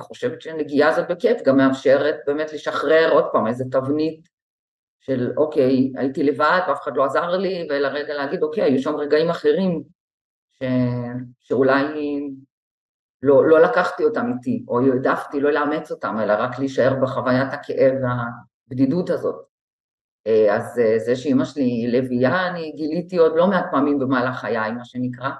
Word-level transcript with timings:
חושבת 0.00 0.40
שנגיעה 0.40 0.92
זה 0.92 1.02
בכיף, 1.02 1.42
גם 1.42 1.56
מאפשרת 1.56 2.16
באמת 2.26 2.52
לשחרר 2.52 3.10
עוד 3.12 3.24
פעם 3.32 3.46
איזה 3.46 3.64
תבנית 3.70 4.28
של 5.00 5.32
אוקיי, 5.36 5.92
הייתי 5.96 6.22
לבד 6.22 6.60
ואף 6.68 6.82
אחד 6.82 6.96
לא 6.96 7.04
עזר 7.04 7.36
לי, 7.36 7.66
ולרגע 7.70 8.14
להגיד 8.14 8.42
אוקיי, 8.42 8.64
היו 8.64 8.82
שם 8.82 8.96
רגעים 8.96 9.30
אחרים 9.30 9.82
ש... 10.52 10.62
שאולי 11.40 11.84
לא, 13.22 13.46
לא 13.46 13.60
לקחתי 13.60 14.04
אותם 14.04 14.26
איתי, 14.36 14.64
או 14.68 14.80
העדפתי 14.80 15.40
לא 15.40 15.50
לאמץ 15.50 15.90
אותם, 15.90 16.16
אלא 16.22 16.32
רק 16.38 16.58
להישאר 16.58 16.94
בחוויית 17.02 17.52
הכאב 17.52 17.92
והבדידות 18.02 19.10
הזאת. 19.10 19.44
אה, 20.26 20.56
אז 20.56 20.78
אה, 20.78 20.98
זה 20.98 21.16
שאימא 21.16 21.44
שלי 21.44 21.86
לביאה, 21.86 22.48
אני 22.48 22.72
גיליתי 22.76 23.16
עוד 23.16 23.32
לא 23.36 23.46
מעט 23.46 23.64
פעמים 23.70 23.98
במהלך 23.98 24.36
חיי, 24.36 24.72
מה 24.72 24.84
שנקרא. 24.84 25.30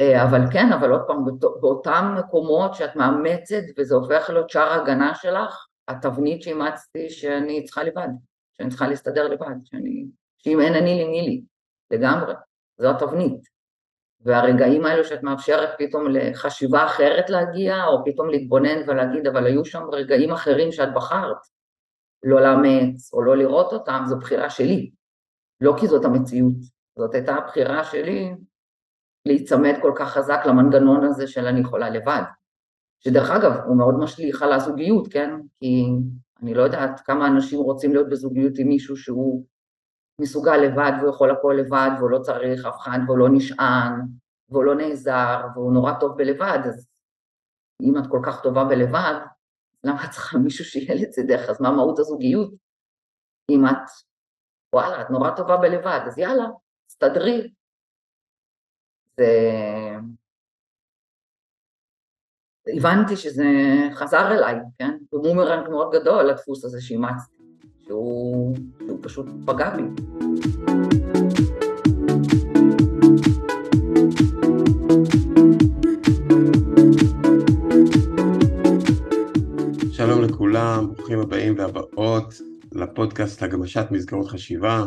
אה, 0.00 0.24
אבל 0.24 0.40
כן, 0.52 0.72
אבל 0.72 0.90
עוד 0.90 1.02
פעם, 1.06 1.24
באותם 1.60 2.14
מקומות 2.18 2.74
שאת 2.74 2.96
מאמצת 2.96 3.62
וזה 3.78 3.94
הופך 3.94 4.30
להיות 4.30 4.50
שער 4.50 4.72
הגנה 4.72 5.14
שלך, 5.14 5.66
התבנית 5.88 6.42
שאימצתי 6.42 7.10
שאני 7.10 7.64
צריכה 7.64 7.82
לבד, 7.82 8.08
שאני 8.56 8.68
צריכה 8.68 8.88
להסתדר 8.88 9.28
לבד, 9.28 9.54
שאני, 9.64 10.06
שאם 10.38 10.60
אין 10.60 10.74
אני 10.74 10.94
לי, 10.94 11.04
מי 11.04 11.22
לי, 11.22 11.42
לגמרי, 11.90 12.34
זו 12.78 12.90
התבנית. 12.90 13.58
והרגעים 14.20 14.84
האלו 14.84 15.04
שאת 15.04 15.22
מאפשרת 15.22 15.68
פתאום 15.78 16.06
לחשיבה 16.10 16.84
אחרת 16.84 17.30
להגיע, 17.30 17.84
או 17.84 18.04
פתאום 18.04 18.30
להתבונן 18.30 18.88
ולהגיד, 18.88 19.26
אבל 19.26 19.46
היו 19.46 19.64
שם 19.64 19.82
רגעים 19.92 20.32
אחרים 20.32 20.72
שאת 20.72 20.94
בחרת. 20.94 21.36
לא 22.22 22.40
לאמץ 22.40 23.12
או 23.12 23.22
לא 23.22 23.36
לראות 23.36 23.72
אותם, 23.72 24.02
זו 24.06 24.18
בחירה 24.18 24.50
שלי, 24.50 24.90
לא 25.60 25.74
כי 25.80 25.86
זאת 25.86 26.04
המציאות, 26.04 26.54
זאת 26.98 27.14
הייתה 27.14 27.34
הבחירה 27.34 27.84
שלי 27.84 28.34
להיצמד 29.26 29.74
כל 29.82 29.92
כך 29.96 30.08
חזק 30.08 30.40
למנגנון 30.46 31.04
הזה 31.04 31.26
של 31.26 31.46
אני 31.46 31.60
יכולה 31.60 31.90
לבד, 31.90 32.22
שדרך 33.00 33.30
אגב 33.30 33.52
הוא 33.66 33.76
מאוד 33.76 33.94
משליך 33.94 34.42
על 34.42 34.52
הזוגיות, 34.52 35.08
כן? 35.12 35.30
כי 35.60 35.84
אני 36.42 36.54
לא 36.54 36.62
יודעת 36.62 37.00
כמה 37.00 37.26
אנשים 37.26 37.60
רוצים 37.60 37.92
להיות 37.92 38.08
בזוגיות 38.08 38.52
עם 38.58 38.68
מישהו 38.68 38.96
שהוא 38.96 39.44
מסוגל 40.20 40.56
לבד 40.56 40.92
והוא 40.98 41.10
יכול 41.10 41.30
הכל 41.30 41.56
לבד 41.58 41.90
והוא 41.98 42.10
לא 42.10 42.18
צריך 42.18 42.66
אף 42.66 42.76
אחד 42.76 42.98
והוא 43.06 43.18
לא 43.18 43.28
נשען 43.32 44.00
והוא 44.48 44.64
לא 44.64 44.74
נעזר 44.74 45.46
והוא 45.54 45.72
נורא 45.72 45.92
טוב 46.00 46.16
בלבד, 46.16 46.58
אז 46.68 46.88
אם 47.82 47.98
את 47.98 48.04
כל 48.10 48.20
כך 48.26 48.42
טובה 48.42 48.64
בלבד, 48.64 49.14
למה 49.84 50.04
את 50.04 50.10
צריכה 50.10 50.38
מישהו 50.38 50.64
שיהיה 50.64 50.94
לצדך? 50.94 51.50
אז 51.50 51.60
מה 51.60 51.70
מהות 51.70 51.98
הזוגיות? 51.98 52.54
אם 53.50 53.66
את, 53.66 53.90
וואלה, 54.74 55.02
את 55.02 55.10
נורא 55.10 55.30
טובה 55.36 55.56
בלבד, 55.56 56.00
אז 56.06 56.18
יאללה, 56.18 56.44
תסתדרי. 56.86 57.52
הבנתי 62.76 63.16
שזה 63.16 63.44
חזר 63.94 64.32
אליי, 64.32 64.56
כן? 64.78 64.98
הוא 65.10 65.22
בומרנג 65.22 65.68
מאוד 65.68 65.92
גדול, 65.92 66.30
הדפוס 66.30 66.64
הזה 66.64 66.80
שאימצתי. 66.80 67.38
שהוא, 67.88 68.56
שהוא 68.86 68.98
פשוט 69.02 69.26
פגע 69.46 69.76
בי. 69.76 69.82
שלום 79.92 80.22
לכולם, 80.22 80.92
ברוכים 80.94 81.20
הבאים 81.20 81.58
והבאות 81.58 82.34
לפודקאסט 82.72 83.42
הגמשת 83.42 83.86
מסגרות 83.90 84.26
חשיבה, 84.26 84.86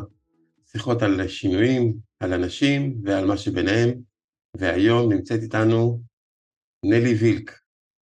שיחות 0.66 1.02
על 1.02 1.28
שינויים, 1.28 1.94
על 2.20 2.34
אנשים 2.34 2.96
ועל 3.04 3.26
מה 3.26 3.38
שביניהם, 3.38 4.11
והיום 4.58 5.14
נמצאת 5.14 5.40
איתנו 5.42 6.02
נלי 6.86 7.14
וילק. 7.14 7.60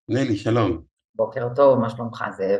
נלי, 0.09 0.37
שלום. 0.37 0.83
בוקר 1.15 1.47
טוב, 1.55 1.79
מה 1.79 1.89
שלומך 1.89 2.23
זאב? 2.37 2.59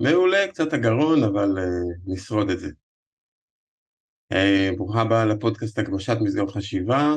מעולה, 0.00 0.48
קצת 0.50 0.72
הגרון, 0.72 1.24
אבל 1.24 1.58
uh, 1.58 2.00
נשרוד 2.06 2.50
את 2.50 2.58
זה. 2.58 2.68
Uh, 4.32 4.76
ברוכה 4.76 5.00
הבאה 5.00 5.24
לפודקאסט 5.24 5.78
הגמשת 5.78 6.16
מסגרות 6.22 6.50
חשיבה. 6.50 7.14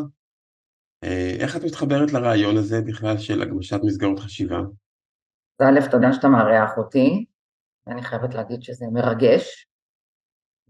Uh, 1.06 1.07
איך 1.40 1.56
את 1.56 1.62
מתחברת 1.63 2.13
לרעיון 2.13 2.57
הזה 2.57 2.81
בכלל 2.81 3.18
של 3.18 3.41
הגמשת 3.41 3.79
מסגרות 3.84 4.19
חשיבה? 4.19 4.59
א', 5.62 5.91
תודה 5.91 6.13
שאתה 6.13 6.28
מארח 6.28 6.78
אותי, 6.78 7.25
ואני 7.88 8.03
חייבת 8.03 8.34
להגיד 8.34 8.63
שזה 8.63 8.85
מרגש. 8.91 9.68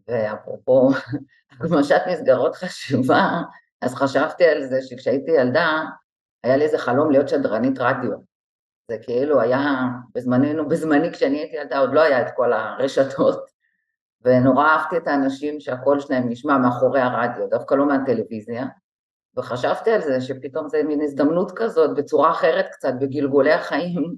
ואפרופו 0.08 0.90
הגמשת 1.52 2.02
מסגרות 2.12 2.56
חשיבה, 2.56 3.42
אז 3.84 3.96
חשבתי 3.96 4.46
על 4.46 4.64
זה 4.64 4.82
שכשהייתי 4.82 5.32
ילדה, 5.32 5.82
היה 6.44 6.58
לי 6.58 6.64
איזה 6.66 6.78
חלום 6.78 7.12
להיות 7.12 7.30
שדרנית 7.30 7.80
רדיו. 7.80 8.12
זה 8.88 8.98
כאילו 9.02 9.42
היה 9.42 9.60
בזמננו, 10.16 10.68
בזמני 10.68 11.12
כשאני 11.12 11.38
הייתי 11.38 11.56
ילדה 11.56 11.80
עוד 11.80 11.94
לא 11.94 12.02
היה 12.02 12.22
את 12.22 12.28
כל 12.36 12.54
הרשתות. 12.54 13.54
ונורא 14.22 14.66
אהבתי 14.66 14.98
את 14.98 15.08
האנשים 15.08 15.60
שהקול 15.60 16.00
שלהם 16.00 16.30
נשמע 16.30 16.58
מאחורי 16.58 17.02
הרדיו, 17.02 17.50
דווקא 17.50 17.76
לא 17.76 17.88
מהטלוויזיה. 17.88 18.66
וחשבתי 19.38 19.92
על 19.92 20.02
זה 20.02 20.22
שפתאום 20.22 20.70
זה 20.70 20.84
מין 20.84 21.02
הזדמנות 21.02 21.52
כזאת 21.56 21.98
בצורה 21.98 22.32
אחרת 22.32 22.66
קצת 22.72 22.94
בגלגולי 23.00 23.54
החיים 23.54 24.16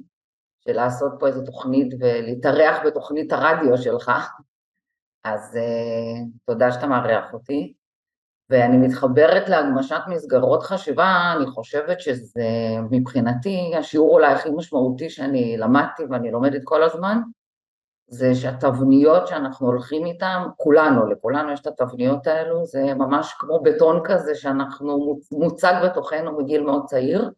של 0.60 0.74
לעשות 0.74 1.12
פה 1.20 1.28
איזו 1.28 1.46
תוכנית 1.46 1.94
ולהתארח 2.00 2.86
בתוכנית 2.86 3.34
הרדיו 3.34 3.78
שלך. 3.78 4.12
אז 5.24 5.56
uh, 5.56 6.28
תודה 6.46 6.72
שאתה 6.72 6.88
מארח 6.88 7.34
אותי 7.34 7.74
ואני 8.50 8.78
מתחברת 8.78 9.50
להגמשת 9.50 10.02
מסגרות 10.08 10.64
חשיבה, 10.64 11.34
אני 11.38 11.46
חושבת 11.46 12.02
שזה 12.02 12.48
מבחינתי 12.92 13.74
השיעור 13.78 14.14
אולי 14.14 14.34
הכי 14.34 14.50
משמעותי 14.50 15.10
שאני 15.10 15.58
למדתי 15.58 16.04
ואני 16.10 16.32
לומדת 16.32 16.62
כל 16.64 16.84
הזמן, 16.84 17.22
זה 18.08 18.36
שהתבניות 18.36 19.28
שאנחנו 19.28 19.68
הולכים 19.68 20.06
איתן, 20.06 20.44
כולנו, 20.58 21.06
לכולנו 21.06 21.52
יש 21.52 21.60
את 21.60 21.68
התבניות 21.68 22.28
האלו, 22.28 22.66
זה 22.66 22.94
ממש 22.94 23.34
כמו 23.40 23.60
בטון 23.60 24.02
כזה 24.04 24.36
שאנחנו 24.36 25.20
מוצג 25.32 25.74
בתוכנו 25.84 26.38
מגיל 26.38 26.64
מאוד 26.64 26.86
צעיר, 26.86 27.32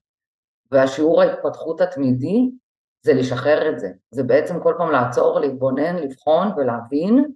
והשיעור 0.71 1.21
ההתפתחות 1.21 1.81
התמידי 1.81 2.49
זה 3.01 3.13
לשחרר 3.13 3.69
את 3.69 3.79
זה, 3.79 3.89
זה 4.11 4.23
בעצם 4.23 4.59
כל 4.59 4.73
פעם 4.77 4.91
לעצור, 4.91 5.39
להתבונן, 5.39 5.95
לבחון 5.95 6.47
ולהבין 6.57 7.31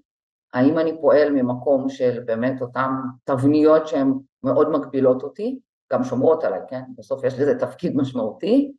האם 0.53 0.79
אני 0.79 1.01
פועל 1.01 1.31
ממקום 1.31 1.89
של 1.89 2.19
באמת 2.25 2.61
אותן 2.61 2.91
תבניות 3.23 3.87
שהן 3.87 4.13
מאוד 4.43 4.69
מגבילות 4.69 5.23
אותי, 5.23 5.59
גם 5.91 6.03
שומרות 6.03 6.43
עליי, 6.43 6.59
כן? 6.67 6.81
בסוף 6.97 7.23
יש 7.23 7.39
לזה 7.39 7.59
תפקיד 7.59 7.95
משמעותי, 7.95 8.71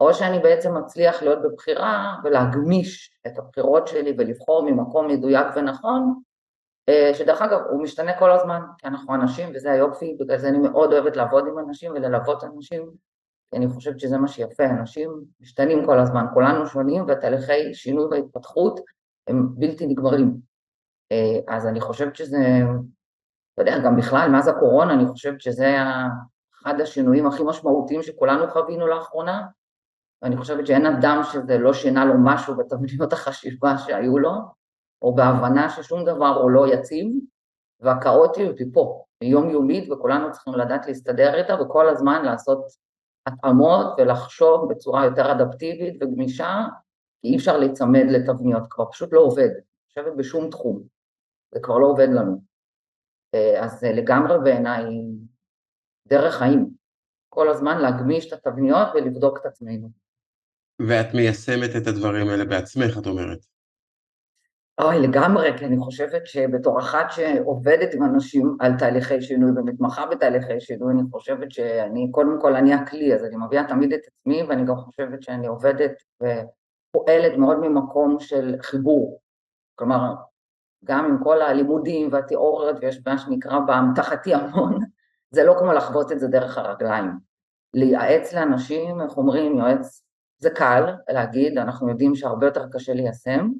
או 0.00 0.14
שאני 0.14 0.38
בעצם 0.38 0.76
מצליח 0.76 1.22
להיות 1.22 1.42
בבחירה 1.42 2.16
ולהגמיש 2.24 3.18
את 3.26 3.38
הבחירות 3.38 3.88
שלי 3.88 4.14
ולבחור 4.18 4.70
ממקום 4.70 5.08
מדויק 5.08 5.46
ונכון, 5.56 6.14
אה, 6.88 7.10
שדרך 7.14 7.42
אגב 7.42 7.60
הוא 7.70 7.82
משתנה 7.82 8.18
כל 8.18 8.30
הזמן, 8.30 8.60
כי 8.78 8.86
אנחנו 8.86 9.14
אנשים 9.14 9.48
וזה 9.54 9.72
היופי, 9.72 10.16
בגלל 10.20 10.38
זה 10.38 10.48
אני 10.48 10.58
מאוד 10.58 10.92
אוהבת 10.92 11.16
לעבוד 11.16 11.46
עם 11.46 11.58
אנשים 11.58 11.92
וללוות 11.92 12.44
אנשים, 12.44 12.90
כי 13.50 13.56
אני 13.56 13.68
חושבת 13.68 14.00
שזה 14.00 14.18
מה 14.18 14.28
שיפה, 14.28 14.64
אנשים 14.64 15.10
משתנים 15.40 15.86
כל 15.86 15.98
הזמן, 15.98 16.24
כולנו 16.34 16.66
שונים 16.66 17.04
והתהליכי 17.08 17.74
שינוי 17.74 18.06
והתפתחות 18.10 18.80
הם 19.26 19.48
בלתי 19.54 19.86
נגמרים. 19.86 20.36
אה, 21.12 21.56
אז 21.56 21.66
אני 21.66 21.80
חושבת 21.80 22.16
שזה, 22.16 22.38
אתה 23.54 23.62
יודע, 23.62 23.78
גם 23.84 23.96
בכלל, 23.96 24.30
מאז 24.30 24.48
הקורונה, 24.48 24.94
אני 24.94 25.06
חושבת 25.06 25.40
שזה 25.40 25.76
אחד 26.62 26.80
השינויים 26.80 27.26
הכי 27.26 27.42
משמעותיים 27.46 28.02
שכולנו 28.02 28.50
חווינו 28.50 28.86
לאחרונה, 28.86 29.46
ואני 30.22 30.36
חושבת 30.36 30.66
שאין 30.66 30.86
אדם 30.86 31.20
שזה 31.32 31.58
לא 31.58 31.72
שינה 31.72 32.04
לו 32.04 32.14
משהו 32.24 32.56
בתבניות 32.56 33.12
החשיבה 33.16 33.78
שהיו 33.78 34.18
לו, 34.18 34.32
או 35.02 35.14
בהבנה 35.14 35.70
ששום 35.70 36.04
דבר 36.04 36.40
הוא 36.42 36.50
לא 36.50 36.74
יציב, 36.74 37.06
והכאוטיות 37.80 38.58
היא 38.58 38.66
פה, 38.72 39.04
היא 39.20 39.30
יומיומית 39.30 39.92
וכולנו 39.92 40.32
צריכים 40.32 40.54
לדעת 40.54 40.86
להסתדר 40.86 41.34
איתה 41.34 41.62
וכל 41.62 41.88
הזמן 41.88 42.24
לעשות 42.24 42.66
התאמות 43.26 43.86
ולחשוב 43.98 44.70
בצורה 44.70 45.04
יותר 45.04 45.32
אדפטיבית 45.32 46.02
וגמישה, 46.02 46.64
כי 47.22 47.28
אי 47.28 47.36
אפשר 47.36 47.56
להיצמד 47.56 48.04
לתבניות, 48.08 48.62
כבר 48.70 48.84
פשוט 48.90 49.12
לא 49.12 49.20
עובד, 49.20 49.48
אני 49.50 49.88
חושבת 49.88 50.16
בשום 50.16 50.50
תחום. 50.50 50.95
זה 51.56 51.60
כבר 51.62 51.78
לא 51.78 51.86
עובד 51.86 52.08
לנו. 52.08 52.40
אה, 53.34 53.64
אז 53.64 53.80
זה 53.80 53.92
לגמרי 53.92 54.34
בעיניי 54.44 54.84
דרך 56.06 56.34
חיים, 56.34 56.70
כל 57.28 57.48
הזמן 57.48 57.78
להגמיש 57.78 58.26
את 58.26 58.32
התבניות 58.32 58.88
ולבדוק 58.94 59.38
את 59.40 59.46
עצמנו. 59.46 59.88
ואת 60.88 61.14
מיישמת 61.14 61.76
את 61.76 61.86
הדברים 61.86 62.28
האלה 62.28 62.44
בעצמך, 62.44 62.98
את 62.98 63.06
אומרת. 63.06 63.38
אוי, 64.80 64.98
לגמרי, 65.08 65.58
כי 65.58 65.64
אני 65.64 65.78
חושבת 65.78 66.26
שבתור 66.26 66.80
אחת 66.80 67.06
שעובדת 67.10 67.94
עם 67.94 68.02
אנשים 68.02 68.56
על 68.60 68.72
תהליכי 68.78 69.22
שינוי 69.22 69.50
ומתמחה 69.50 70.06
בתהליכי 70.06 70.60
שינוי, 70.60 70.92
אני 70.92 71.02
חושבת 71.10 71.50
שאני, 71.50 72.10
קודם 72.10 72.40
כל 72.40 72.56
אני 72.56 72.74
הכלי, 72.74 73.14
אז 73.14 73.24
אני 73.24 73.36
מביאה 73.46 73.68
תמיד 73.68 73.92
את 73.92 74.00
עצמי, 74.06 74.42
ואני 74.42 74.66
גם 74.66 74.76
חושבת 74.76 75.22
שאני 75.22 75.46
עובדת 75.46 75.92
ופועלת 76.16 77.38
מאוד 77.38 77.58
ממקום 77.58 78.16
של 78.20 78.56
חיבור. 78.62 79.20
כלומר, 79.74 80.14
גם 80.86 81.04
עם 81.04 81.24
כל 81.24 81.42
הלימודים 81.42 82.08
והתיאוריות 82.12 82.76
ויש 82.80 83.00
מה 83.06 83.18
שנקרא 83.18 83.58
באמתחתי 83.58 84.34
המון, 84.34 84.78
זה 85.34 85.44
לא 85.44 85.54
כמו 85.58 85.72
לחוות 85.72 86.12
את 86.12 86.20
זה 86.20 86.28
דרך 86.28 86.58
הרגליים. 86.58 87.10
לייעץ 87.74 88.32
לאנשים, 88.32 89.00
איך 89.00 89.16
אומרים, 89.16 89.58
יועץ 89.58 90.02
זה 90.38 90.50
קל 90.50 90.94
להגיד, 91.08 91.58
אנחנו 91.58 91.88
יודעים 91.88 92.14
שהרבה 92.14 92.46
יותר 92.46 92.66
קשה 92.72 92.94
ליישם, 92.94 93.50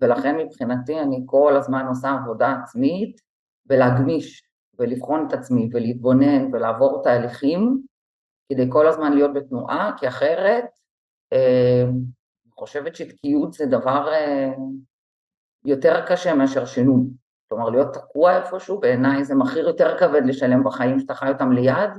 ולכן 0.00 0.36
מבחינתי 0.36 1.00
אני 1.00 1.22
כל 1.26 1.56
הזמן 1.56 1.86
עושה 1.86 2.10
עבודה 2.10 2.56
עצמית 2.62 3.20
ולהגמיש 3.66 4.42
ולבחון 4.78 5.26
את 5.28 5.32
עצמי 5.32 5.68
ולהתבונן 5.72 6.54
ולעבור 6.54 7.02
תהליכים 7.02 7.82
כדי 8.52 8.66
כל 8.68 8.86
הזמן 8.86 9.12
להיות 9.12 9.32
בתנועה, 9.34 9.92
כי 9.96 10.08
אחרת 10.08 10.64
אה, 11.32 11.82
אני 11.86 12.52
חושבת 12.52 12.96
שתקיעות 12.96 13.52
זה 13.52 13.66
דבר 13.66 14.08
אה, 14.12 14.52
יותר 15.66 16.06
קשה 16.08 16.34
מאשר 16.34 16.66
שינוי. 16.66 17.02
כלומר, 17.48 17.70
להיות 17.70 17.94
תקוע 17.94 18.36
איפשהו, 18.36 18.80
בעיניי 18.80 19.24
זה 19.24 19.34
מחיר 19.34 19.68
יותר 19.68 19.98
כבד 19.98 20.22
לשלם 20.26 20.64
בחיים 20.64 21.00
שאתה 21.00 21.14
חי 21.14 21.28
אותם 21.28 21.52
ליד, 21.52 21.90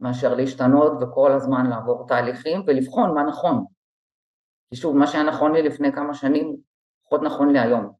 מאשר 0.00 0.34
להשתנות 0.34 0.92
וכל 1.02 1.32
הזמן 1.32 1.70
לעבור 1.70 2.06
תהליכים 2.08 2.60
ולבחון 2.66 3.14
מה 3.14 3.22
נכון. 3.22 3.64
כי 4.70 4.76
שוב, 4.76 4.96
מה 4.96 5.06
שהיה 5.06 5.24
נכון 5.24 5.52
לי 5.52 5.62
לפני 5.62 5.92
כמה 5.92 6.14
שנים, 6.14 6.56
פחות 7.04 7.20
נכון 7.22 7.52
לי 7.52 7.58
היום. 7.58 7.92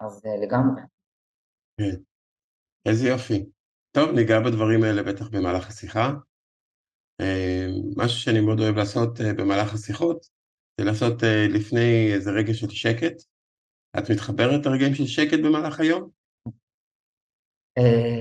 אז 0.00 0.26
אה, 0.26 0.46
לגמרי. 0.46 0.82
כן, 1.76 2.02
איזה 2.88 3.08
יופי. 3.08 3.46
טוב, 3.90 4.10
ניגע 4.10 4.40
בדברים 4.40 4.82
האלה 4.82 5.02
בטח 5.02 5.28
במהלך 5.28 5.68
השיחה. 5.68 6.12
אה, 7.20 7.66
משהו 7.96 8.18
שאני 8.20 8.40
מאוד 8.40 8.60
אוהב 8.60 8.76
לעשות 8.76 9.20
אה, 9.20 9.34
במהלך 9.34 9.74
השיחות, 9.74 10.26
זה 10.80 10.84
לעשות 10.84 11.22
לפני 11.54 12.14
איזה 12.14 12.30
רגע 12.30 12.54
של 12.54 12.70
שקט. 12.70 13.31
את 13.98 14.10
מתחברת 14.10 14.66
לרגעים 14.66 14.94
של 14.94 15.06
שקט 15.06 15.38
במהלך 15.38 15.80
היום? 15.80 16.08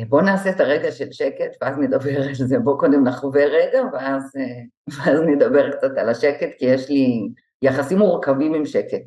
בוא 0.09 0.21
נעשה 0.21 0.49
את 0.49 0.59
הרגע 0.59 0.91
של 0.91 1.11
שקט 1.11 1.57
ואז 1.61 1.77
נדבר 1.77 2.21
על 2.27 2.33
זה, 2.33 2.59
בוא 2.59 2.79
קודם 2.79 3.07
נחווה 3.07 3.45
רגע 3.45 3.81
ואז, 3.93 4.31
ואז 4.87 5.19
נדבר 5.27 5.71
קצת 5.71 5.97
על 5.97 6.09
השקט, 6.09 6.49
כי 6.57 6.65
יש 6.65 6.89
לי 6.89 7.29
יחסים 7.61 7.97
מורכבים 7.97 8.53
עם 8.53 8.65
שקט. 8.65 9.01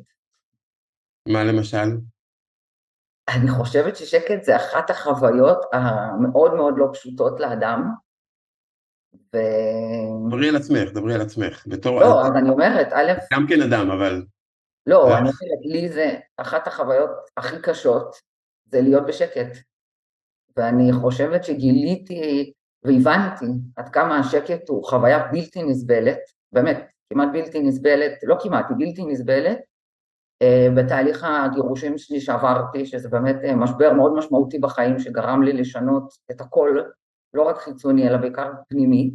מה 1.27 1.43
למשל? 1.43 1.97
אני 3.29 3.49
חושבת 3.49 3.95
ששקט 3.95 4.43
זה 4.43 4.55
אחת 4.55 4.89
החוויות 4.89 5.65
המאוד 5.73 6.53
מאוד 6.53 6.73
לא 6.77 6.87
פשוטות 6.93 7.39
לאדם. 7.39 7.91
ו... 9.33 9.37
דברי 10.27 10.49
על 10.49 10.55
עצמך, 10.55 10.91
דברי 10.93 11.13
על 11.13 11.21
עצמך. 11.21 11.63
בתור... 11.67 11.99
לא, 11.99 12.27
אז 12.27 12.31
אני 12.35 12.49
אומרת, 12.49 12.87
א'... 12.93 13.11
גם 13.33 13.45
כן 13.49 13.61
אדם, 13.61 13.91
אבל... 13.91 14.23
לא, 14.87 15.07
אני 15.07 15.19
אומרת, 15.19 15.65
לי 15.65 15.89
זה 15.89 16.15
אחת 16.37 16.67
החוויות 16.67 17.09
הכי 17.37 17.61
קשות, 17.61 18.15
זה 18.65 18.81
להיות 18.81 19.05
בשקט. 19.07 19.57
ואני 20.57 20.93
חושבת 20.93 21.43
שגיליתי 21.43 22.53
והבנתי 22.83 23.45
עד 23.75 23.89
כמה 23.89 24.19
השקט 24.19 24.69
הוא 24.69 24.85
חוויה 24.85 25.27
בלתי 25.31 25.63
נסבלת, 25.63 26.19
באמת, 26.51 26.89
כמעט 27.09 27.29
בלתי 27.33 27.59
נסבלת, 27.59 28.11
לא 28.23 28.35
כמעט, 28.39 28.65
היא 28.69 28.77
בלתי 28.77 29.05
נסבלת, 29.05 29.57
אה, 30.41 30.67
בתהליך 30.77 31.23
הגירושים 31.23 31.97
שלי 31.97 32.21
שעברתי, 32.21 32.85
שזה 32.85 33.09
באמת 33.09 33.35
אה, 33.43 33.55
משבר 33.55 33.93
מאוד 33.93 34.13
משמעותי 34.13 34.59
בחיים 34.59 34.99
שגרם 34.99 35.43
לי 35.43 35.53
לשנות 35.53 36.13
את 36.31 36.41
הכל, 36.41 36.79
לא 37.33 37.43
רק 37.43 37.57
חיצוני 37.57 38.07
אלא 38.07 38.17
בעיקר 38.17 38.51
פנימי, 38.69 39.11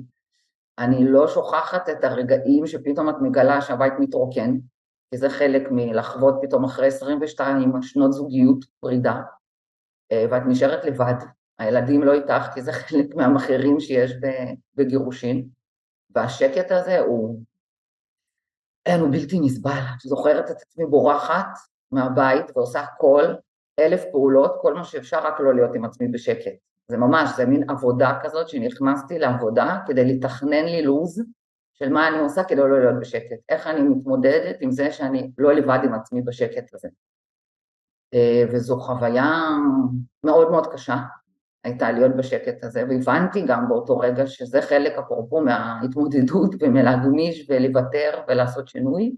אני 0.78 1.04
לא 1.04 1.28
שוכחת 1.28 1.88
את 1.88 2.04
הרגעים 2.04 2.66
שפתאום 2.66 3.08
את 3.08 3.14
מגלה 3.20 3.60
שהבית 3.60 3.92
מתרוקן, 3.98 4.56
כי 5.10 5.16
זה 5.16 5.30
חלק 5.30 5.68
מלחוות 5.70 6.34
פתאום 6.42 6.64
אחרי 6.64 6.86
22 6.86 7.72
שנות 7.82 8.12
זוגיות 8.12 8.64
פרידה, 8.80 9.20
אה, 10.12 10.24
ואת 10.30 10.42
נשארת 10.46 10.84
לבד, 10.84 11.14
הילדים 11.58 12.02
לא 12.02 12.12
איתך 12.12 12.48
כי 12.54 12.62
זה 12.62 12.72
חלק 12.72 13.14
מהמחירים 13.14 13.80
שיש 13.80 14.12
בגירושין, 14.74 15.48
והשקט 16.10 16.70
הזה 16.70 16.98
הוא 16.98 17.40
אין, 18.86 19.00
הוא 19.00 19.08
בלתי 19.12 19.40
נסבל. 19.40 19.80
את 19.96 20.00
זוכרת 20.00 20.50
את 20.50 20.56
עצמי 20.56 20.86
בורחת 20.86 21.46
מהבית 21.92 22.56
ועושה 22.56 22.80
הכל, 22.80 23.24
אלף 23.80 24.04
פעולות, 24.12 24.56
כל 24.60 24.74
מה 24.74 24.84
שאפשר, 24.84 25.26
רק 25.26 25.40
לא 25.40 25.54
להיות 25.54 25.74
עם 25.74 25.84
עצמי 25.84 26.08
בשקט. 26.08 26.52
זה 26.88 26.96
ממש, 26.96 27.30
זה 27.36 27.46
מין 27.46 27.70
עבודה 27.70 28.18
כזאת 28.22 28.48
שנכנסתי 28.48 29.18
לעבודה 29.18 29.78
כדי 29.86 30.14
לתכנן 30.14 30.64
לי 30.64 30.82
לו"ז 30.82 31.22
של 31.82 31.92
מה 31.92 32.08
אני 32.08 32.18
עושה 32.18 32.44
כדי 32.44 32.60
לא 32.60 32.80
להיות 32.80 33.00
בשקט. 33.00 33.36
איך 33.48 33.66
אני 33.66 33.80
מתמודדת 33.80 34.56
עם 34.60 34.70
זה 34.70 34.92
שאני 34.92 35.30
לא 35.38 35.52
לבד 35.52 35.78
עם 35.84 35.94
עצמי 35.94 36.22
בשקט 36.22 36.74
הזה. 36.74 36.88
אה, 38.14 38.44
וזו 38.52 38.80
חוויה 38.80 39.48
מאוד 40.24 40.50
מאוד 40.50 40.66
קשה, 40.66 40.96
הייתה 41.64 41.92
להיות 41.92 42.16
בשקט 42.16 42.64
הזה, 42.64 42.84
והבנתי 42.88 43.42
גם 43.46 43.68
באותו 43.68 43.98
רגע 43.98 44.26
שזה 44.26 44.62
חלק 44.62 44.92
אפרופו 44.92 45.40
מההתמודדות 45.40 46.54
ומלהגמיש 46.60 47.46
ולוותר 47.48 48.22
ולעשות 48.28 48.68
שינוי, 48.68 49.16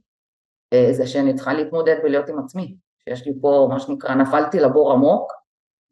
אה, 0.73 0.89
זה 0.93 1.07
שאני 1.07 1.35
צריכה 1.35 1.55
להתמודד 1.55 1.97
ולהיות 2.05 2.29
עם 2.29 2.39
עצמי, 2.39 2.77
שיש 3.05 3.27
לי 3.27 3.33
פה 3.41 3.69
מה 3.71 3.81
שנקרא 3.81 4.15
נפלתי 4.15 4.61
לבור 4.61 4.93
עמוק, 4.93 5.33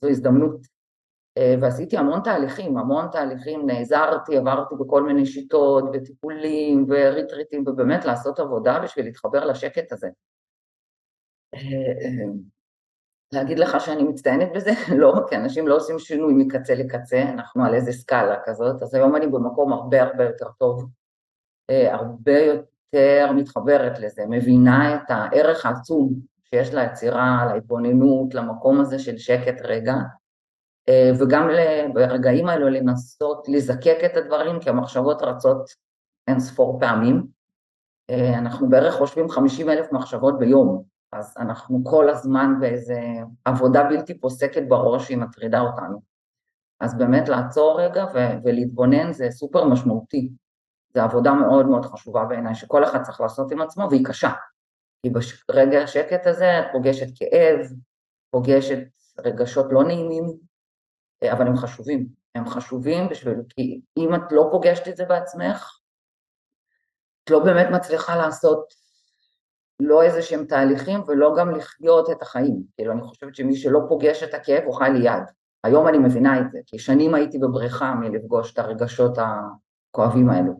זו 0.02 0.08
הזדמנות, 0.08 0.66
ועשיתי 1.60 1.96
המון 1.96 2.20
תהליכים, 2.24 2.78
המון 2.78 3.06
תהליכים, 3.12 3.66
נעזרתי, 3.66 4.36
עברתי 4.36 4.74
בכל 4.80 5.02
מיני 5.02 5.26
שיטות 5.26 5.84
וטיפולים 5.92 6.86
וריטריטים 6.88 7.64
ובאמת 7.66 8.04
לעשות 8.04 8.38
עבודה 8.38 8.80
בשביל 8.84 9.04
להתחבר 9.04 9.44
לשקט 9.44 9.92
הזה. 9.92 10.08
אה, 11.54 11.60
להגיד 13.32 13.58
לך 13.58 13.80
שאני 13.80 14.02
מצטיינת 14.02 14.48
בזה? 14.54 14.70
לא, 15.00 15.14
כי 15.28 15.36
אנשים 15.36 15.68
לא 15.68 15.76
עושים 15.76 15.98
שינוי 15.98 16.34
מקצה 16.36 16.74
לקצה, 16.74 17.22
אנחנו 17.22 17.64
על 17.64 17.74
איזה 17.74 17.92
סקאלה 17.92 18.36
כזאת, 18.44 18.82
אז 18.82 18.94
היום 18.94 19.16
אני 19.16 19.26
במקום 19.26 19.72
הרבה 19.72 20.02
הרבה 20.02 20.24
יותר 20.24 20.48
טוב, 20.58 20.88
אה, 21.70 21.94
הרבה 21.94 22.38
יותר 22.38 23.32
מתחברת 23.32 23.98
לזה, 23.98 24.22
מבינה 24.28 24.94
את 24.96 25.10
הערך 25.10 25.66
העצום 25.66 26.14
שיש 26.42 26.74
ליצירה, 26.74 27.52
להתבוננות, 27.54 28.34
למקום 28.34 28.80
הזה 28.80 28.98
של 28.98 29.18
שקט 29.18 29.60
רגע, 29.64 29.94
אה, 29.94 30.19
וגם 31.18 31.48
ברגעים 31.94 32.48
האלו 32.48 32.68
לנסות 32.68 33.48
לזקק 33.48 33.96
את 34.04 34.16
הדברים, 34.16 34.60
כי 34.60 34.70
המחשבות 34.70 35.22
רצות 35.22 35.70
אין 36.28 36.40
ספור 36.40 36.80
פעמים. 36.80 37.26
אה, 38.10 38.38
אנחנו 38.38 38.68
בערך 38.68 38.94
חושבים 38.94 39.28
50 39.28 39.70
אלף 39.70 39.92
מחשבות 39.92 40.38
ביום, 40.38 40.82
אז 41.12 41.34
אנחנו 41.38 41.84
כל 41.84 42.08
הזמן 42.08 42.54
באיזה 42.60 43.00
עבודה 43.44 43.84
בלתי 43.84 44.20
פוסקת 44.20 44.62
בראש 44.68 45.06
שהיא 45.06 45.18
מטרידה 45.18 45.60
אותנו. 45.60 46.00
אז 46.80 46.98
באמת 46.98 47.28
לעצור 47.28 47.80
רגע 47.80 48.04
ו- 48.14 48.44
ולהתבונן 48.44 49.12
זה 49.12 49.30
סופר 49.30 49.64
משמעותי. 49.64 50.30
זו 50.94 51.00
עבודה 51.00 51.32
מאוד 51.32 51.66
מאוד 51.66 51.84
חשובה 51.84 52.24
בעיניי, 52.24 52.54
שכל 52.54 52.84
אחד 52.84 53.02
צריך 53.02 53.20
לעשות 53.20 53.52
עם 53.52 53.60
עצמו, 53.60 53.86
והיא 53.90 54.04
קשה. 54.04 54.30
כי 55.02 55.12
ברגע 55.48 55.82
השקט 55.82 56.26
הזה 56.26 56.58
את 56.58 56.64
פוגשת 56.72 57.06
כאב, 57.14 57.66
פוגשת 58.30 58.78
רגשות 59.18 59.66
לא 59.70 59.84
נעימים, 59.84 60.24
אבל 61.24 61.46
הם 61.46 61.56
חשובים. 61.56 62.06
הם 62.34 62.48
חשובים 62.48 63.08
בשביל, 63.08 63.38
כי 63.48 63.80
אם 63.96 64.14
את 64.14 64.32
לא 64.32 64.48
פוגשת 64.52 64.88
את 64.88 64.96
זה 64.96 65.04
בעצמך, 65.04 65.78
את 67.24 67.30
לא 67.30 67.44
באמת 67.44 67.66
מצליחה 67.72 68.16
לעשות 68.16 68.74
לא 69.80 70.02
איזה 70.02 70.22
שהם 70.22 70.44
תהליכים 70.44 71.00
ולא 71.06 71.34
גם 71.38 71.50
לחיות 71.50 72.10
את 72.10 72.22
החיים. 72.22 72.62
כאילו, 72.76 72.92
אני 72.92 73.02
חושבת 73.02 73.34
שמי 73.34 73.56
שלא 73.56 73.80
פוגש 73.88 74.22
את 74.22 74.34
הכאב 74.34 74.62
הוא 74.64 74.74
חי 74.74 74.90
ליד. 74.94 75.22
היום 75.64 75.88
אני 75.88 75.98
מבינה 75.98 76.40
את 76.40 76.50
זה, 76.50 76.58
כי 76.66 76.78
שנים 76.78 77.14
הייתי 77.14 77.38
בבריכה 77.38 77.94
מלפגוש 77.94 78.52
את 78.52 78.58
הרגשות 78.58 79.18
הכואבים 79.18 80.30
האלו. 80.30 80.52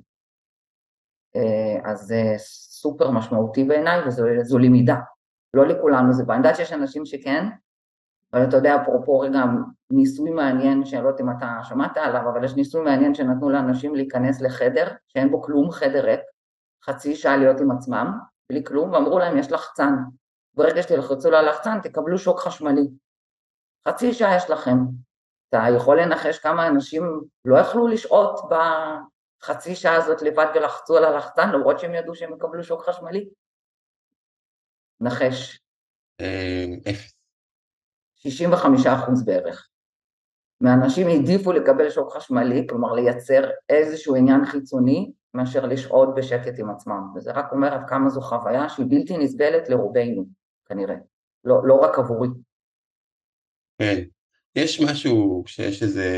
אה, 1.36 1.90
אז 1.90 2.00
זה 2.00 2.22
סופר 2.38 3.10
משמעותי 3.10 3.64
בעיניי 3.64 4.00
וזו 4.06 4.58
למידה. 4.58 4.96
לא 5.54 5.66
לכולנו 5.66 6.12
זה 6.12 6.24
בא. 6.24 6.34
אני 6.34 6.42
יודעת 6.42 6.56
שיש 6.56 6.72
אנשים 6.72 7.06
שכן, 7.06 7.44
אבל 8.32 8.44
אתה 8.44 8.56
יודע, 8.56 8.82
אפרופו 8.82 9.20
רגע 9.20 9.40
ניסוי 9.92 10.30
מעניין, 10.30 10.84
שאני 10.84 11.02
לא 11.02 11.08
יודעת 11.08 11.20
אם 11.20 11.30
אתה 11.30 11.58
שמעת 11.62 11.96
עליו, 11.96 12.22
אבל 12.32 12.44
יש 12.44 12.54
ניסוי 12.54 12.82
מעניין 12.82 13.14
שנתנו 13.14 13.50
לאנשים 13.50 13.94
להיכנס 13.94 14.40
לחדר, 14.40 14.88
שאין 15.08 15.30
בו 15.30 15.42
כלום, 15.42 15.70
חדר 15.70 16.04
ריק, 16.04 16.20
חצי 16.84 17.14
שעה 17.14 17.36
להיות 17.36 17.60
עם 17.60 17.70
עצמם, 17.70 18.18
בלי 18.50 18.64
כלום, 18.64 18.92
ואמרו 18.92 19.18
להם, 19.18 19.38
יש 19.38 19.52
לחצן. 19.52 19.94
ברגע 20.54 20.82
שתלחצו 20.82 21.30
ללחצן, 21.30 21.80
תקבלו 21.82 22.18
שוק 22.18 22.40
חשמלי. 22.40 22.88
חצי 23.88 24.14
שעה 24.14 24.36
יש 24.36 24.50
לכם. 24.50 24.76
אתה 25.48 25.62
יכול 25.76 26.00
לנחש 26.00 26.38
כמה 26.38 26.66
אנשים 26.66 27.20
לא 27.44 27.56
יכלו 27.56 27.86
לשהות 27.86 28.40
בחצי 28.50 29.74
שעה 29.74 29.96
הזאת 29.96 30.22
לבד 30.22 30.46
ולחצו 30.54 30.96
על 30.96 31.04
הלחצן, 31.04 31.50
למרות 31.52 31.80
שהם 31.80 31.94
ידעו 31.94 32.14
שהם 32.14 32.34
יקבלו 32.34 32.64
שוק 32.64 32.88
חשמלי? 32.88 33.28
נחש. 35.00 35.60
אה, 36.20 36.64
אפס. 36.90 37.19
65 38.22 38.86
אחוז 38.86 39.24
בערך. 39.24 39.68
מהאנשים 40.60 41.06
העדיפו 41.06 41.52
לקבל 41.52 41.90
שוק 41.90 42.12
חשמלי, 42.16 42.66
כלומר 42.68 42.92
לייצר 42.92 43.50
איזשהו 43.68 44.16
עניין 44.16 44.44
חיצוני, 44.44 45.12
מאשר 45.34 45.66
לשהות 45.66 46.08
בשקט 46.16 46.58
עם 46.58 46.70
עצמם, 46.70 47.12
וזה 47.14 47.32
רק 47.32 47.52
אומר 47.52 47.74
עד 47.74 47.88
כמה 47.88 48.10
זו 48.10 48.20
חוויה 48.20 48.68
שהיא 48.68 48.86
בלתי 48.88 49.18
נסבלת 49.18 49.68
לרובנו, 49.68 50.26
כנראה, 50.64 50.94
לא, 51.44 51.60
לא 51.64 51.74
רק 51.74 51.98
עבורי. 51.98 52.28
כן, 53.78 54.02
יש 54.56 54.80
משהו 54.80 55.42
שיש 55.46 55.82
איזה 55.82 56.08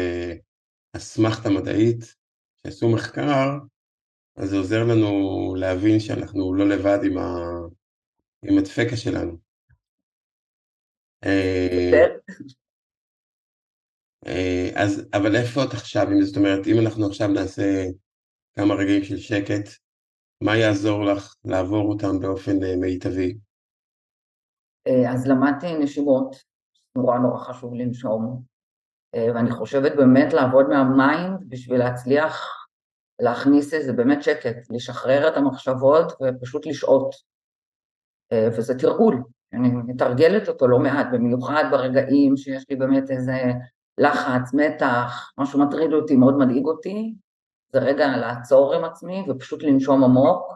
אסמכתה 0.97 1.51
מדעית, 1.51 2.15
שעשו 2.63 2.89
מחקר, 2.89 3.59
אז 4.37 4.51
זה 4.51 4.57
עוזר 4.57 4.85
לנו 4.85 5.55
להבין 5.59 6.01
שאנחנו 6.01 6.55
לא 6.55 6.69
לבד 6.69 6.99
עם, 7.05 7.19
ה... 7.19 7.37
עם 8.43 8.59
הדפקה 8.59 8.97
שלנו. 8.97 9.52
אה, 11.25 12.07
אה, 14.27 14.71
אז, 14.75 15.09
אבל 15.15 15.37
איפה 15.37 15.65
את 15.65 15.73
עכשיו, 15.73 16.07
אם 16.09 16.23
זאת 16.23 16.37
אומרת, 16.37 16.67
אם 16.67 16.81
אנחנו 16.83 17.07
עכשיו 17.07 17.29
נעשה 17.29 17.85
כמה 18.57 18.75
רגעים 18.75 19.05
של 19.05 19.17
שקט, 19.17 19.69
מה 20.41 20.57
יעזור 20.57 21.05
לך 21.05 21.35
לעבור 21.45 21.93
אותם 21.93 22.21
באופן 22.21 22.63
אה, 22.63 22.77
מיטבי? 22.77 23.39
אז 25.13 25.27
למדתי 25.27 25.67
נשימות, 25.79 26.37
נורא 26.97 27.19
נורא 27.19 27.39
חשוב 27.39 27.75
לנשום, 27.75 28.43
ואני 29.17 29.51
חושבת 29.51 29.93
באמת 29.97 30.33
לעבוד 30.33 30.67
מה-mind 30.69 31.49
בשביל 31.49 31.79
להצליח 31.79 32.67
להכניס 33.21 33.75
איזה 33.75 33.93
באמת 33.93 34.23
שקט, 34.23 34.71
לשחרר 34.71 35.29
את 35.29 35.37
המחשבות 35.37 36.13
ופשוט 36.13 36.67
לשהות. 36.67 37.15
וזה 38.57 38.79
תרגול, 38.79 39.23
אני 39.53 39.69
מתרגלת 39.69 40.49
אותו 40.49 40.69
לא 40.69 40.79
מעט, 40.79 41.07
במיוחד 41.13 41.65
ברגעים 41.71 42.37
שיש 42.37 42.65
לי 42.71 42.77
באמת 42.77 43.11
איזה 43.11 43.39
לחץ, 43.99 44.55
מתח, 44.55 45.33
משהו 45.39 45.61
מטריד 45.61 45.93
אותי, 45.93 46.17
מאוד 46.17 46.39
מדאיג 46.39 46.65
אותי, 46.65 47.15
זה 47.73 47.79
רגע 47.79 48.17
לעצור 48.17 48.75
עם 48.75 48.85
עצמי 48.85 49.25
ופשוט 49.29 49.63
לנשום 49.63 50.05
עמוק, 50.05 50.53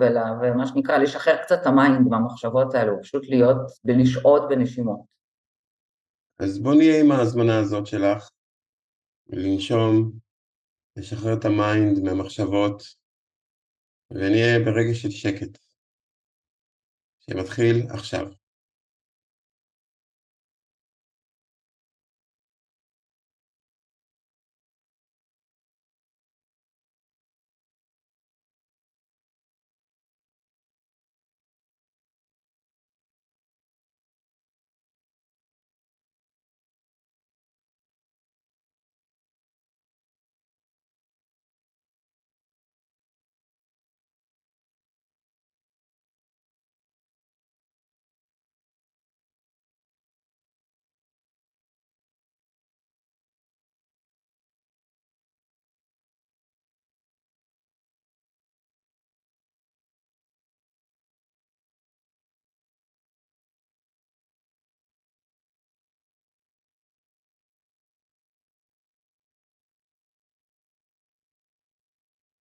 ומה 0.00 0.66
שנקרא 0.66 0.98
לשחרר 0.98 1.36
קצת 1.42 1.58
את 1.60 1.66
ה-mind 1.66 2.08
מהמחשבות 2.08 2.74
האלו, 2.74 3.02
פשוט 3.02 3.28
להיות 3.28 3.56
ולשהות 3.84 4.42
בנשימות. 4.48 5.00
אז 6.38 6.58
בוא 6.58 6.74
נהיה 6.74 7.00
עם 7.00 7.12
ההזמנה 7.12 7.58
הזאת 7.58 7.86
שלך, 7.86 8.30
לנשום, 9.28 10.12
לשחרר 10.96 11.34
את 11.38 11.44
ה-mind 11.44 11.98
מהמחשבות, 12.04 12.82
ונהיה 14.10 14.58
ברגע 14.64 14.94
של 14.94 15.10
שקט. 15.10 15.65
שמתחיל 17.30 17.86
עכשיו. 17.90 18.28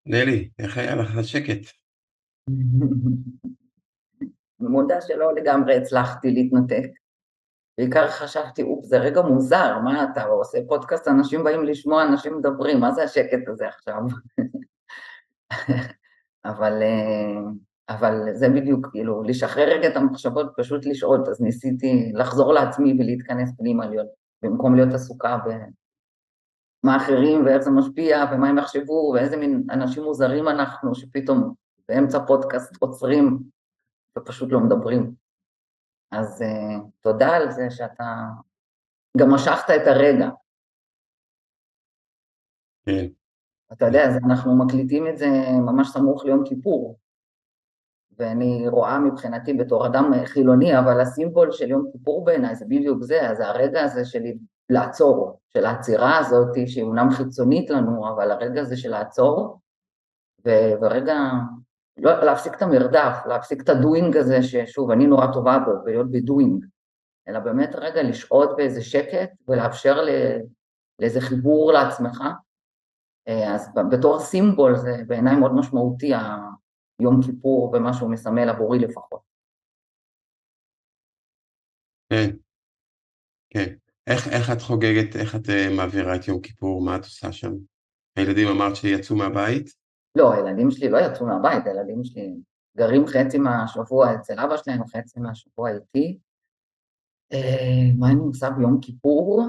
נלי, 0.05 0.49
איך 0.59 0.77
היה 0.77 0.95
לך 0.95 1.17
השקט? 1.17 1.71
מודה 4.59 5.01
שלא 5.01 5.35
לגמרי 5.35 5.77
הצלחתי 5.77 6.31
להתנתק. 6.31 6.89
בעיקר 7.77 8.07
חשבתי, 8.07 8.63
אופ, 8.63 8.85
זה 8.85 8.97
רגע 8.97 9.21
מוזר, 9.21 9.79
מה 9.83 10.03
אתה 10.03 10.23
עושה 10.23 10.57
פודקאסט, 10.67 11.07
אנשים 11.07 11.43
באים 11.43 11.63
לשמוע, 11.63 12.03
אנשים 12.03 12.37
מדברים, 12.37 12.79
מה 12.79 12.91
זה 12.91 13.03
השקט 13.03 13.47
הזה 13.47 13.67
עכשיו? 13.67 14.01
אבל, 16.45 16.81
אה, 16.81 17.41
אבל 17.89 18.33
זה 18.33 18.49
בדיוק, 18.49 18.87
כאילו, 18.91 19.23
לשחרר 19.23 19.69
רגע 19.69 19.87
את 19.87 19.95
המחשבות, 19.95 20.53
פשוט 20.57 20.85
לשהות, 20.85 21.27
אז 21.27 21.41
ניסיתי 21.41 22.11
לחזור 22.13 22.53
לעצמי 22.53 22.97
ולהתכנס 22.99 23.51
פנימה, 23.57 23.87
להיות, 23.87 24.07
במקום 24.41 24.75
להיות 24.75 24.93
עסוקה 24.93 25.37
מה 26.85 26.97
אחרים 26.97 27.45
ואיך 27.45 27.61
זה 27.61 27.71
משפיע 27.71 28.25
ומה 28.31 28.49
הם 28.49 28.57
יחשבו 28.57 29.11
ואיזה 29.13 29.37
מין 29.37 29.63
אנשים 29.71 30.03
מוזרים 30.03 30.47
אנחנו 30.47 30.95
שפתאום 30.95 31.53
באמצע 31.89 32.25
פודקאסט 32.27 32.75
עוצרים 32.79 33.39
ופשוט 34.17 34.51
לא 34.51 34.59
מדברים. 34.59 35.15
אז 36.11 36.41
uh, 36.41 36.81
תודה 37.01 37.35
על 37.35 37.51
זה 37.51 37.71
שאתה 37.71 38.03
גם 39.17 39.33
משכת 39.33 39.69
את 39.69 39.87
הרגע. 39.87 40.29
כן. 42.85 43.05
אתה 43.73 43.85
יודע, 43.85 44.03
אנחנו 44.25 44.65
מקליטים 44.65 45.07
את 45.07 45.17
זה 45.17 45.27
ממש 45.65 45.87
סמוך 45.87 46.25
ליום 46.25 46.43
כיפור, 46.45 46.99
ואני 48.17 48.67
רואה 48.67 48.99
מבחינתי 48.99 49.53
בתור 49.53 49.87
אדם 49.87 50.11
חילוני, 50.25 50.79
אבל 50.79 51.01
הסימבול 51.01 51.51
של 51.51 51.69
יום 51.69 51.91
כיפור 51.91 52.25
בעיניי 52.25 52.55
זה 52.55 52.65
בדיוק 52.65 53.03
זה, 53.03 53.29
אז 53.29 53.39
הרגע 53.39 53.83
הזה 53.83 54.05
של 54.05 54.23
לעצור, 54.69 55.39
של 55.57 55.65
העצירה 55.65 56.17
הזאת, 56.17 56.53
שהיא 56.67 56.83
אומנם 56.83 57.09
חיצונית 57.11 57.69
לנו, 57.69 58.13
אבל 58.13 58.31
הרגע 58.31 58.61
הזה 58.61 58.77
של 58.77 58.89
לעצור, 58.89 59.59
ורגע, 60.81 61.15
לא, 61.97 62.23
להפסיק 62.23 62.53
את 62.53 62.61
המרדף, 62.61 63.17
להפסיק 63.27 63.61
את 63.61 63.69
הדוינג 63.69 64.17
הזה, 64.17 64.43
ששוב, 64.43 64.91
אני 64.91 65.07
נורא 65.07 65.27
טובה 65.33 65.59
בו, 65.59 65.85
להיות 65.85 66.11
בדוינג, 66.11 66.65
אלא 67.27 67.39
באמת 67.39 67.69
רגע 67.75 68.03
לשהות 68.03 68.49
באיזה 68.57 68.81
שקט 68.81 69.29
ולאפשר 69.47 69.95
לאיזה 70.99 71.21
חיבור 71.21 71.71
לעצמך. 71.71 72.23
אז 73.55 73.69
בתור 73.91 74.19
סימבול 74.19 74.75
זה 74.75 74.91
בעיניי 75.07 75.35
מאוד 75.35 75.51
משמעותי, 75.55 76.11
היום 76.99 77.21
כיפור 77.25 77.71
ומה 77.73 77.93
שהוא 77.93 78.11
מסמל 78.11 78.49
עבורי 78.49 78.79
לפחות. 78.79 79.21
כן, 82.09 82.29
כן. 83.49 83.84
איך, 84.07 84.27
איך 84.27 84.51
את 84.51 84.61
חוגגת, 84.61 85.15
איך 85.15 85.35
את 85.35 85.45
uh, 85.45 85.73
מעבירה 85.77 86.15
את 86.15 86.27
יום 86.27 86.41
כיפור, 86.41 86.81
מה 86.81 86.95
את 86.95 87.03
עושה 87.03 87.31
שם? 87.31 87.53
הילדים 88.15 88.47
אמרת 88.47 88.75
שיצאו 88.75 89.15
מהבית? 89.15 89.69
לא, 90.15 90.33
הילדים 90.33 90.71
שלי 90.71 90.89
לא 90.89 90.97
יצאו 90.97 91.25
מהבית, 91.25 91.65
הילדים 91.67 92.03
שלי 92.03 92.35
גרים 92.77 93.07
חצי 93.07 93.37
מהשבוע 93.37 94.15
אצל 94.15 94.39
אבא 94.39 94.57
שלהם, 94.57 94.87
חצי 94.87 95.19
מהשבוע 95.19 95.69
איתי. 95.71 96.19
Uh, 97.33 97.99
מה 97.99 98.07
אני 98.07 98.19
עושה 98.19 98.49
ביום 98.49 98.79
כיפור? 98.81 99.43